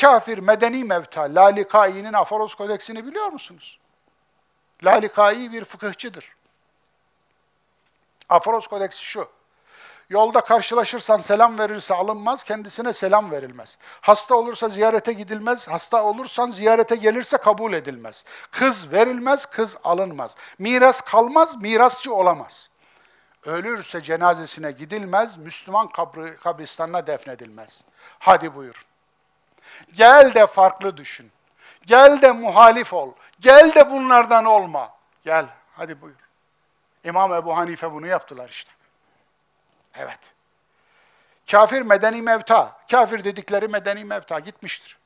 Kafir 0.02 0.38
medeni 0.38 0.84
mevta, 0.84 1.22
Lalikai'nin 1.22 2.14
Aforos 2.14 2.56
Kodeksini 2.56 3.06
biliyor 3.08 3.28
musunuz? 3.28 3.80
Lalikai 4.84 5.52
bir 5.52 5.66
fıkıhçıdır. 5.66 6.36
Aforos 8.30 8.68
Kodeksi 8.68 9.04
şu. 9.04 9.30
Yolda 10.10 10.42
karşılaşırsan 10.42 11.18
selam 11.18 11.60
verirse 11.60 11.94
alınmaz, 11.94 12.44
kendisine 12.44 12.94
selam 12.94 13.32
verilmez. 13.32 13.78
Hasta 14.02 14.36
olursa 14.36 14.70
ziyarete 14.70 15.14
gidilmez, 15.14 15.68
hasta 15.68 16.04
olursan 16.04 16.50
ziyarete 16.50 16.96
gelirse 16.96 17.38
kabul 17.38 17.74
edilmez. 17.74 18.26
Kız 18.52 18.92
verilmez, 18.92 19.46
kız 19.46 19.78
alınmaz. 19.84 20.36
Miras 20.60 21.02
kalmaz, 21.02 21.62
mirasçı 21.62 22.14
olamaz. 22.14 22.73
Ölürse 23.46 24.02
cenazesine 24.02 24.72
gidilmez, 24.72 25.38
Müslüman 25.38 25.88
kabri, 25.88 26.38
kabristanına 26.38 27.08
defnedilmez. 27.08 27.82
Hadi 28.20 28.56
buyur. 28.56 28.86
Gel 29.94 30.34
de 30.34 30.46
farklı 30.46 30.98
düşün. 30.98 31.32
Gel 31.86 32.22
de 32.22 32.32
muhalif 32.32 32.94
ol. 32.94 33.14
Gel 33.40 33.76
de 33.76 33.92
bunlardan 33.92 34.46
olma. 34.46 34.90
Gel, 35.26 35.46
hadi 35.76 36.02
buyur. 36.02 36.16
İmam 37.04 37.34
Ebu 37.34 37.58
Hanife 37.58 37.92
bunu 37.92 38.08
yaptılar 38.08 38.50
işte. 38.50 38.72
Evet. 39.96 40.20
Kafir 41.52 41.82
medeni 41.82 42.22
mevta. 42.22 42.78
Kafir 42.92 43.24
dedikleri 43.24 43.68
medeni 43.68 44.06
mevta 44.06 44.40
gitmiştir. 44.40 44.98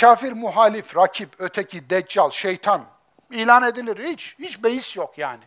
Kafir 0.00 0.32
muhalif, 0.32 0.96
rakip, 0.96 1.34
öteki, 1.38 1.90
deccal, 1.90 2.30
şeytan 2.30 2.84
ilan 3.30 3.62
edilir. 3.62 4.08
Hiç, 4.08 4.36
hiç 4.38 4.62
beis 4.62 4.96
yok 4.96 5.18
yani. 5.18 5.44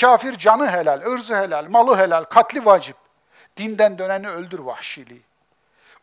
Kafir 0.00 0.38
canı 0.38 0.70
helal, 0.70 1.00
ırzı 1.00 1.36
helal, 1.36 1.66
malı 1.68 1.96
helal, 1.96 2.24
katli 2.24 2.64
vacip. 2.64 2.96
Dinden 3.56 3.98
döneni 3.98 4.28
öldür 4.28 4.58
vahşiliği. 4.58 5.22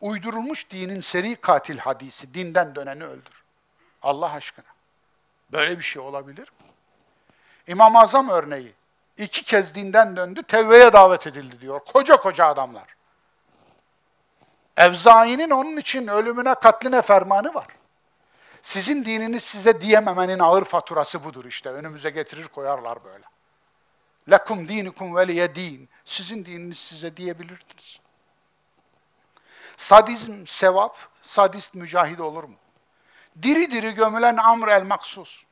Uydurulmuş 0.02 0.72
dinin 0.72 1.02
seri 1.02 1.36
katil 1.36 1.78
hadisi, 1.78 2.34
dinden 2.34 2.76
döneni 2.76 3.04
öldür. 3.04 3.44
Allah 4.02 4.32
aşkına. 4.34 4.66
Böyle 5.52 5.78
bir 5.78 5.84
şey 5.84 6.02
olabilir 6.02 6.42
mi? 6.42 6.68
İmam-ı 7.68 8.00
Azam 8.00 8.30
örneği. 8.30 8.74
iki 9.18 9.44
kez 9.44 9.76
dinden 9.76 10.16
döndü, 10.16 10.44
tevbeye 10.44 10.94
davet 10.94 11.28
edildi 11.28 11.62
diyor. 11.62 11.80
Koca 11.94 12.18
koca 12.18 12.46
adamlar. 12.46 12.96
Evzai'nin 14.78 15.50
onun 15.50 15.78
için 15.78 16.08
ölümüne, 16.08 16.56
katline 16.56 17.02
fermanı 17.02 17.54
var. 17.54 17.68
Sizin 18.62 19.06
dininiz 19.06 19.44
size 19.44 19.82
diyememenin 19.82 20.40
ağır 20.40 20.64
faturası 20.64 21.24
budur 21.24 21.46
işte. 21.46 21.70
Önümüze 21.70 22.10
getirir 22.10 22.48
koyarlar 22.48 23.04
böyle. 23.04 23.31
Lekum 24.30 24.68
dinukum 24.68 25.16
veliye 25.16 25.56
din. 25.56 25.90
Sizin 26.06 26.46
dininiz 26.46 26.78
size 26.78 27.18
diyebilirdiniz. 27.18 28.00
Sadizm 29.76 30.46
sevap, 30.46 30.98
sadist 31.22 31.76
mücahid 31.76 32.20
olur 32.20 32.44
mu? 32.44 32.56
Diri 33.42 33.72
diri 33.72 33.92
gömülen 33.94 34.38
Amr 34.38 34.68
el-Maksus. 34.68 35.46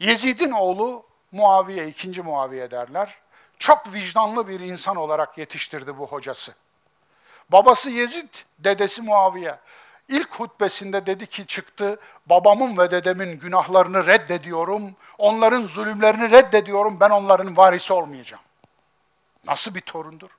Yezid'in 0.00 0.50
oğlu 0.50 1.06
Muaviye, 1.32 1.88
ikinci 1.88 2.22
Muaviye 2.22 2.70
derler. 2.70 3.18
Çok 3.58 3.94
vicdanlı 3.94 4.48
bir 4.48 4.60
insan 4.60 4.96
olarak 4.96 5.38
yetiştirdi 5.38 5.98
bu 5.98 6.06
hocası. 6.06 6.54
Babası 7.48 7.90
Yezid, 7.90 8.28
dedesi 8.58 9.02
Muaviye. 9.02 9.58
İlk 10.10 10.34
hutbesinde 10.34 11.06
dedi 11.06 11.26
ki 11.26 11.46
çıktı, 11.46 12.00
babamın 12.26 12.76
ve 12.76 12.90
dedemin 12.90 13.38
günahlarını 13.38 14.06
reddediyorum, 14.06 14.96
onların 15.18 15.62
zulümlerini 15.62 16.30
reddediyorum, 16.30 17.00
ben 17.00 17.10
onların 17.10 17.56
varisi 17.56 17.92
olmayacağım. 17.92 18.42
Nasıl 19.44 19.74
bir 19.74 19.80
torundur? 19.80 20.30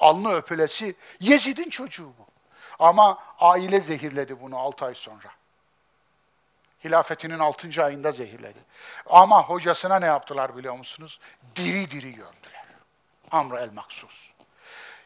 Alnı 0.00 0.34
öpülesi, 0.34 0.94
Yezid'in 1.20 1.70
çocuğu 1.70 2.06
bu. 2.06 2.26
Ama 2.78 3.18
aile 3.40 3.80
zehirledi 3.80 4.40
bunu 4.40 4.58
6 4.58 4.84
ay 4.84 4.94
sonra. 4.94 5.28
Hilafetinin 6.84 7.38
6. 7.38 7.84
ayında 7.84 8.12
zehirledi. 8.12 8.58
Ama 9.06 9.42
hocasına 9.42 9.98
ne 9.98 10.06
yaptılar 10.06 10.56
biliyor 10.56 10.76
musunuz? 10.78 11.20
Diri 11.56 11.90
diri 11.90 12.12
gömdüler. 12.12 12.64
Amr 13.30 13.58
el-Maksus. 13.58 14.35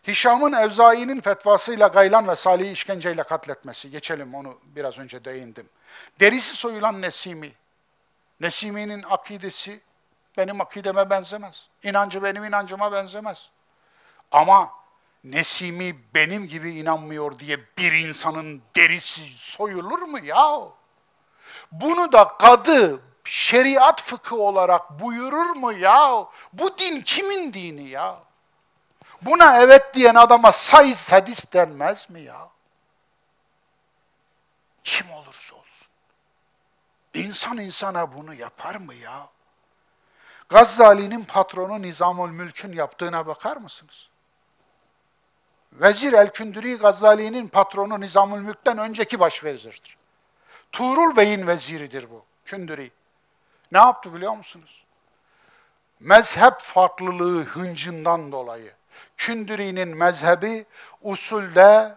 Hişam'ın 0.07 0.53
Evzai'nin 0.53 1.21
fetvasıyla 1.21 1.89
Gaylan 1.89 2.29
ve 2.29 2.37
Salih'i 2.37 2.73
işkenceyle 2.73 3.23
katletmesi. 3.23 3.91
Geçelim 3.91 4.35
onu 4.35 4.59
biraz 4.65 4.99
önce 4.99 5.25
değindim. 5.25 5.69
Derisi 6.21 6.57
soyulan 6.57 7.03
Nesimi. 7.03 7.53
Nesimi'nin 8.41 9.05
akidesi 9.11 9.81
benim 10.37 10.61
akideme 10.61 11.11
benzemez. 11.11 11.69
İnancı 11.83 12.23
benim 12.23 12.45
inancıma 12.45 12.93
benzemez. 12.93 13.51
Ama 14.33 14.71
Nesimi 15.25 15.97
benim 16.15 16.49
gibi 16.49 16.71
inanmıyor 16.71 17.39
diye 17.39 17.59
bir 17.79 17.93
insanın 17.93 18.63
derisi 18.77 19.21
soyulur 19.37 20.03
mu 20.03 20.19
ya? 20.19 20.61
Bunu 21.73 22.13
da 22.13 22.29
kadı 22.29 23.01
şeriat 23.25 24.03
fıkı 24.03 24.37
olarak 24.37 25.01
buyurur 25.01 25.57
mu 25.57 25.73
ya? 25.73 26.27
Bu 26.53 26.79
din 26.79 27.01
kimin 27.01 27.53
dini 27.53 27.89
ya? 27.89 28.19
Buna 29.23 29.63
evet 29.63 29.95
diyen 29.95 30.15
adama 30.15 30.53
say 30.53 30.95
sadist 30.95 31.53
denmez 31.53 32.11
mi 32.11 32.21
ya? 32.21 32.49
Kim 34.85 35.11
olursa 35.11 35.57
olsun. 35.57 35.87
İnsan 37.15 37.59
insana 37.59 38.15
bunu 38.15 38.35
yapar 38.35 38.75
mı 38.75 38.95
ya? 38.95 39.29
Gazzali'nin 40.49 41.25
patronu 41.25 41.83
Nizamül 41.83 42.31
Mülk'ün 42.31 42.73
yaptığına 42.73 43.27
bakar 43.27 43.57
mısınız? 43.57 44.09
Vezir 45.73 46.13
el-Kündüri 46.13 46.77
Gazzali'nin 46.77 47.49
patronu 47.49 48.01
Nizamül 48.01 48.41
Mülk'ten 48.41 48.79
önceki 48.79 49.21
başvezirdir. 49.21 49.97
Tuğrul 50.73 51.17
Bey'in 51.17 51.47
veziridir 51.47 52.11
bu, 52.11 52.25
Kündüri. 52.45 52.93
Ne 53.73 53.79
yaptı 53.79 54.15
biliyor 54.15 54.37
musunuz? 54.37 54.85
Mezhep 56.01 56.59
farklılığı 56.61 57.45
hıncından 57.45 58.33
dolayı 58.33 58.80
Kündüri'nin 59.17 59.89
mezhebi 59.89 60.67
usulde 61.03 61.95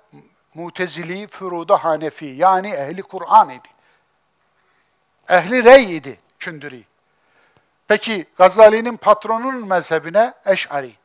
Mutezili, 0.53 1.27
Furuda 1.27 1.83
Hanefi 1.83 2.25
yani 2.25 2.69
ehli 2.69 3.01
Kur'an 3.01 3.49
idi. 3.49 3.69
Ehli 5.29 5.63
rey 5.63 5.97
idi 5.97 6.19
Kündüri. 6.39 6.83
Peki 7.87 8.25
Gazali'nin 8.37 8.97
patronunun 8.97 9.67
mezhebine 9.67 10.33
Eş'ari. 10.45 10.95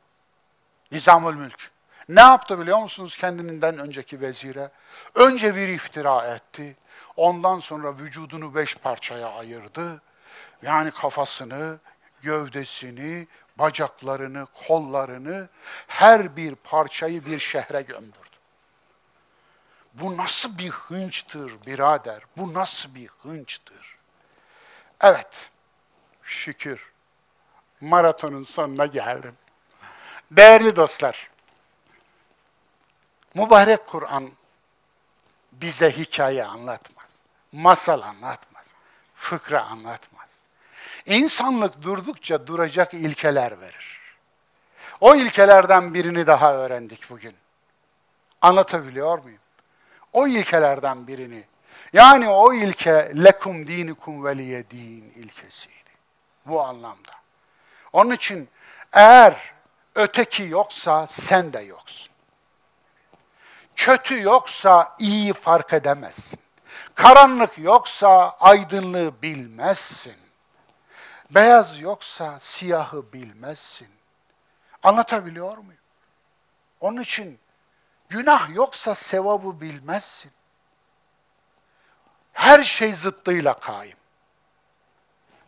Nizamül 0.92 1.34
Mülk. 1.34 1.70
Ne 2.08 2.20
yaptı 2.20 2.60
biliyor 2.60 2.78
musunuz 2.78 3.16
kendinden 3.16 3.78
önceki 3.78 4.20
vezire? 4.20 4.70
Önce 5.14 5.54
bir 5.54 5.68
iftira 5.68 6.26
etti. 6.26 6.76
Ondan 7.16 7.58
sonra 7.58 7.98
vücudunu 7.98 8.54
beş 8.54 8.76
parçaya 8.76 9.28
ayırdı. 9.28 10.02
Yani 10.62 10.90
kafasını, 10.90 11.78
gövdesini, 12.22 13.26
bacaklarını, 13.58 14.46
kollarını, 14.66 15.48
her 15.86 16.36
bir 16.36 16.54
parçayı 16.54 17.26
bir 17.26 17.38
şehre 17.38 17.82
gömdürdü. 17.82 18.18
Bu 19.94 20.16
nasıl 20.16 20.58
bir 20.58 20.70
hınçtır 20.70 21.66
birader? 21.66 22.22
Bu 22.36 22.54
nasıl 22.54 22.94
bir 22.94 23.08
hınçtır? 23.08 23.96
Evet, 25.00 25.50
şükür 26.22 26.92
maratonun 27.80 28.42
sonuna 28.42 28.86
geldim. 28.86 29.36
Değerli 30.30 30.76
dostlar, 30.76 31.30
mübarek 33.34 33.86
Kur'an 33.86 34.30
bize 35.52 35.96
hikaye 35.96 36.44
anlatmaz, 36.44 37.18
masal 37.52 38.00
anlatmaz, 38.00 38.74
fıkra 39.14 39.62
anlatmaz. 39.62 40.17
İnsanlık 41.08 41.82
durdukça 41.82 42.46
duracak 42.46 42.94
ilkeler 42.94 43.60
verir. 43.60 44.00
O 45.00 45.14
ilkelerden 45.14 45.94
birini 45.94 46.26
daha 46.26 46.54
öğrendik 46.54 47.10
bugün. 47.10 47.34
Anlatabiliyor 48.42 49.18
muyum? 49.18 49.38
O 50.12 50.26
ilkelerden 50.26 51.06
birini. 51.06 51.44
Yani 51.92 52.28
o 52.28 52.54
ilke 52.54 53.12
lekum 53.24 53.66
dinikum 53.66 54.24
veliye 54.24 54.70
din 54.70 55.12
ilkesiydi. 55.16 55.90
Bu 56.46 56.62
anlamda. 56.62 57.12
Onun 57.92 58.10
için 58.10 58.48
eğer 58.92 59.52
öteki 59.94 60.42
yoksa 60.42 61.06
sen 61.06 61.52
de 61.52 61.60
yoksun. 61.60 62.12
Kötü 63.76 64.22
yoksa 64.22 64.96
iyi 64.98 65.32
fark 65.32 65.72
edemezsin. 65.72 66.38
Karanlık 66.94 67.58
yoksa 67.58 68.36
aydınlığı 68.40 69.22
bilmezsin. 69.22 70.27
Beyaz 71.30 71.80
yoksa 71.80 72.40
siyahı 72.40 73.12
bilmezsin. 73.12 73.88
Anlatabiliyor 74.82 75.58
muyum? 75.58 75.80
Onun 76.80 77.00
için 77.00 77.40
günah 78.08 78.54
yoksa 78.54 78.94
sevabı 78.94 79.60
bilmezsin. 79.60 80.32
Her 82.32 82.62
şey 82.62 82.94
zıttıyla 82.94 83.54
kaim. 83.54 83.96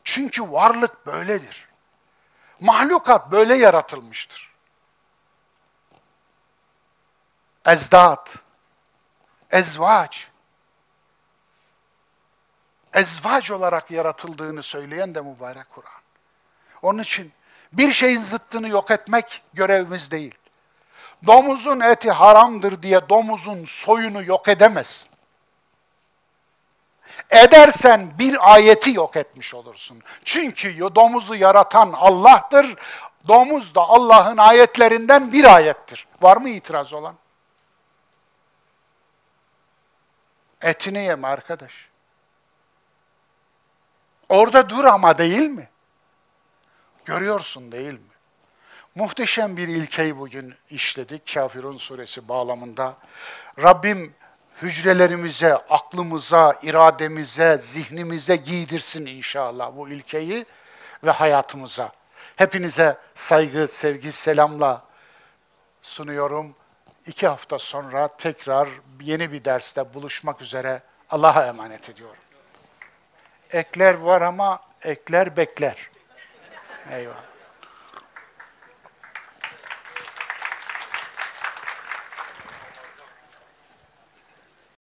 Çünkü 0.05 0.53
varlık 0.53 1.07
böyledir. 1.07 1.69
Mahlukat 2.61 3.31
böyle 3.31 3.55
yaratılmıştır. 3.55 4.51
Ezdat, 7.67 8.35
ezvaç, 9.51 10.30
ezvaç 12.95 13.51
olarak 13.51 13.91
yaratıldığını 13.91 14.63
söyleyen 14.63 15.15
de 15.15 15.21
mübarek 15.21 15.71
Kur'an. 15.71 16.01
Onun 16.83 16.99
için 16.99 17.33
bir 17.73 17.93
şeyin 17.93 18.21
zıttını 18.21 18.69
yok 18.69 18.91
etmek 18.91 19.43
görevimiz 19.55 20.11
değil. 20.11 20.35
Domuzun 21.27 21.81
eti 21.81 22.11
haramdır 22.11 22.83
diye 22.83 23.09
domuzun 23.09 23.65
soyunu 23.65 24.23
yok 24.23 24.49
edemezsin. 24.49 25.11
Edersen 27.31 28.19
bir 28.19 28.53
ayeti 28.55 28.91
yok 28.91 29.17
etmiş 29.17 29.55
olursun. 29.55 30.03
Çünkü 30.25 30.79
domuzu 30.95 31.35
yaratan 31.35 31.93
Allah'tır. 31.93 32.77
Domuz 33.29 33.75
da 33.75 33.81
Allah'ın 33.81 34.37
ayetlerinden 34.37 35.33
bir 35.33 35.55
ayettir. 35.55 36.07
Var 36.23 36.37
mı 36.37 36.49
itiraz 36.49 36.93
olan? 36.93 37.15
Etini 40.63 40.99
yeme 40.99 41.29
arkadaş. 41.29 41.90
Orada 44.31 44.71
dur 44.71 44.85
ama 44.85 45.19
değil 45.19 45.49
mi? 45.49 45.69
Görüyorsun 47.05 47.73
değil 47.73 47.93
mi? 47.93 48.11
Muhteşem 48.95 49.57
bir 49.57 49.69
ilkeyi 49.69 50.19
bugün 50.19 50.55
işledik 50.71 51.35
Kafirun 51.35 51.77
suresi 51.77 52.29
bağlamında. 52.29 52.97
Rabbim 53.63 54.15
hücrelerimize, 54.63 55.55
aklımıza, 55.55 56.55
irademize, 56.63 57.59
zihnimize 57.61 58.37
giydirsin 58.37 59.07
inşallah 59.07 59.77
bu 59.77 59.89
ilkeyi 59.89 60.47
ve 61.05 61.11
hayatımıza. 61.11 61.93
Hepinize 62.37 62.99
saygı, 63.15 63.69
sevgi, 63.69 64.13
selamla 64.13 64.85
sunuyorum. 65.83 66.55
İki 67.07 67.29
hafta 67.29 67.59
sonra 67.59 68.09
tekrar 68.17 68.69
yeni 69.01 69.33
bir 69.33 69.45
derste 69.45 69.95
buluşmak 69.95 70.43
üzere 70.43 70.83
Allah'a 71.11 71.47
emanet 71.47 71.89
ediyorum. 71.89 72.30
Ekler 73.53 73.95
var 73.95 74.21
ama 74.21 74.63
ekler 74.85 75.37
bekler. 75.37 75.77
Eyvallah. 76.91 77.30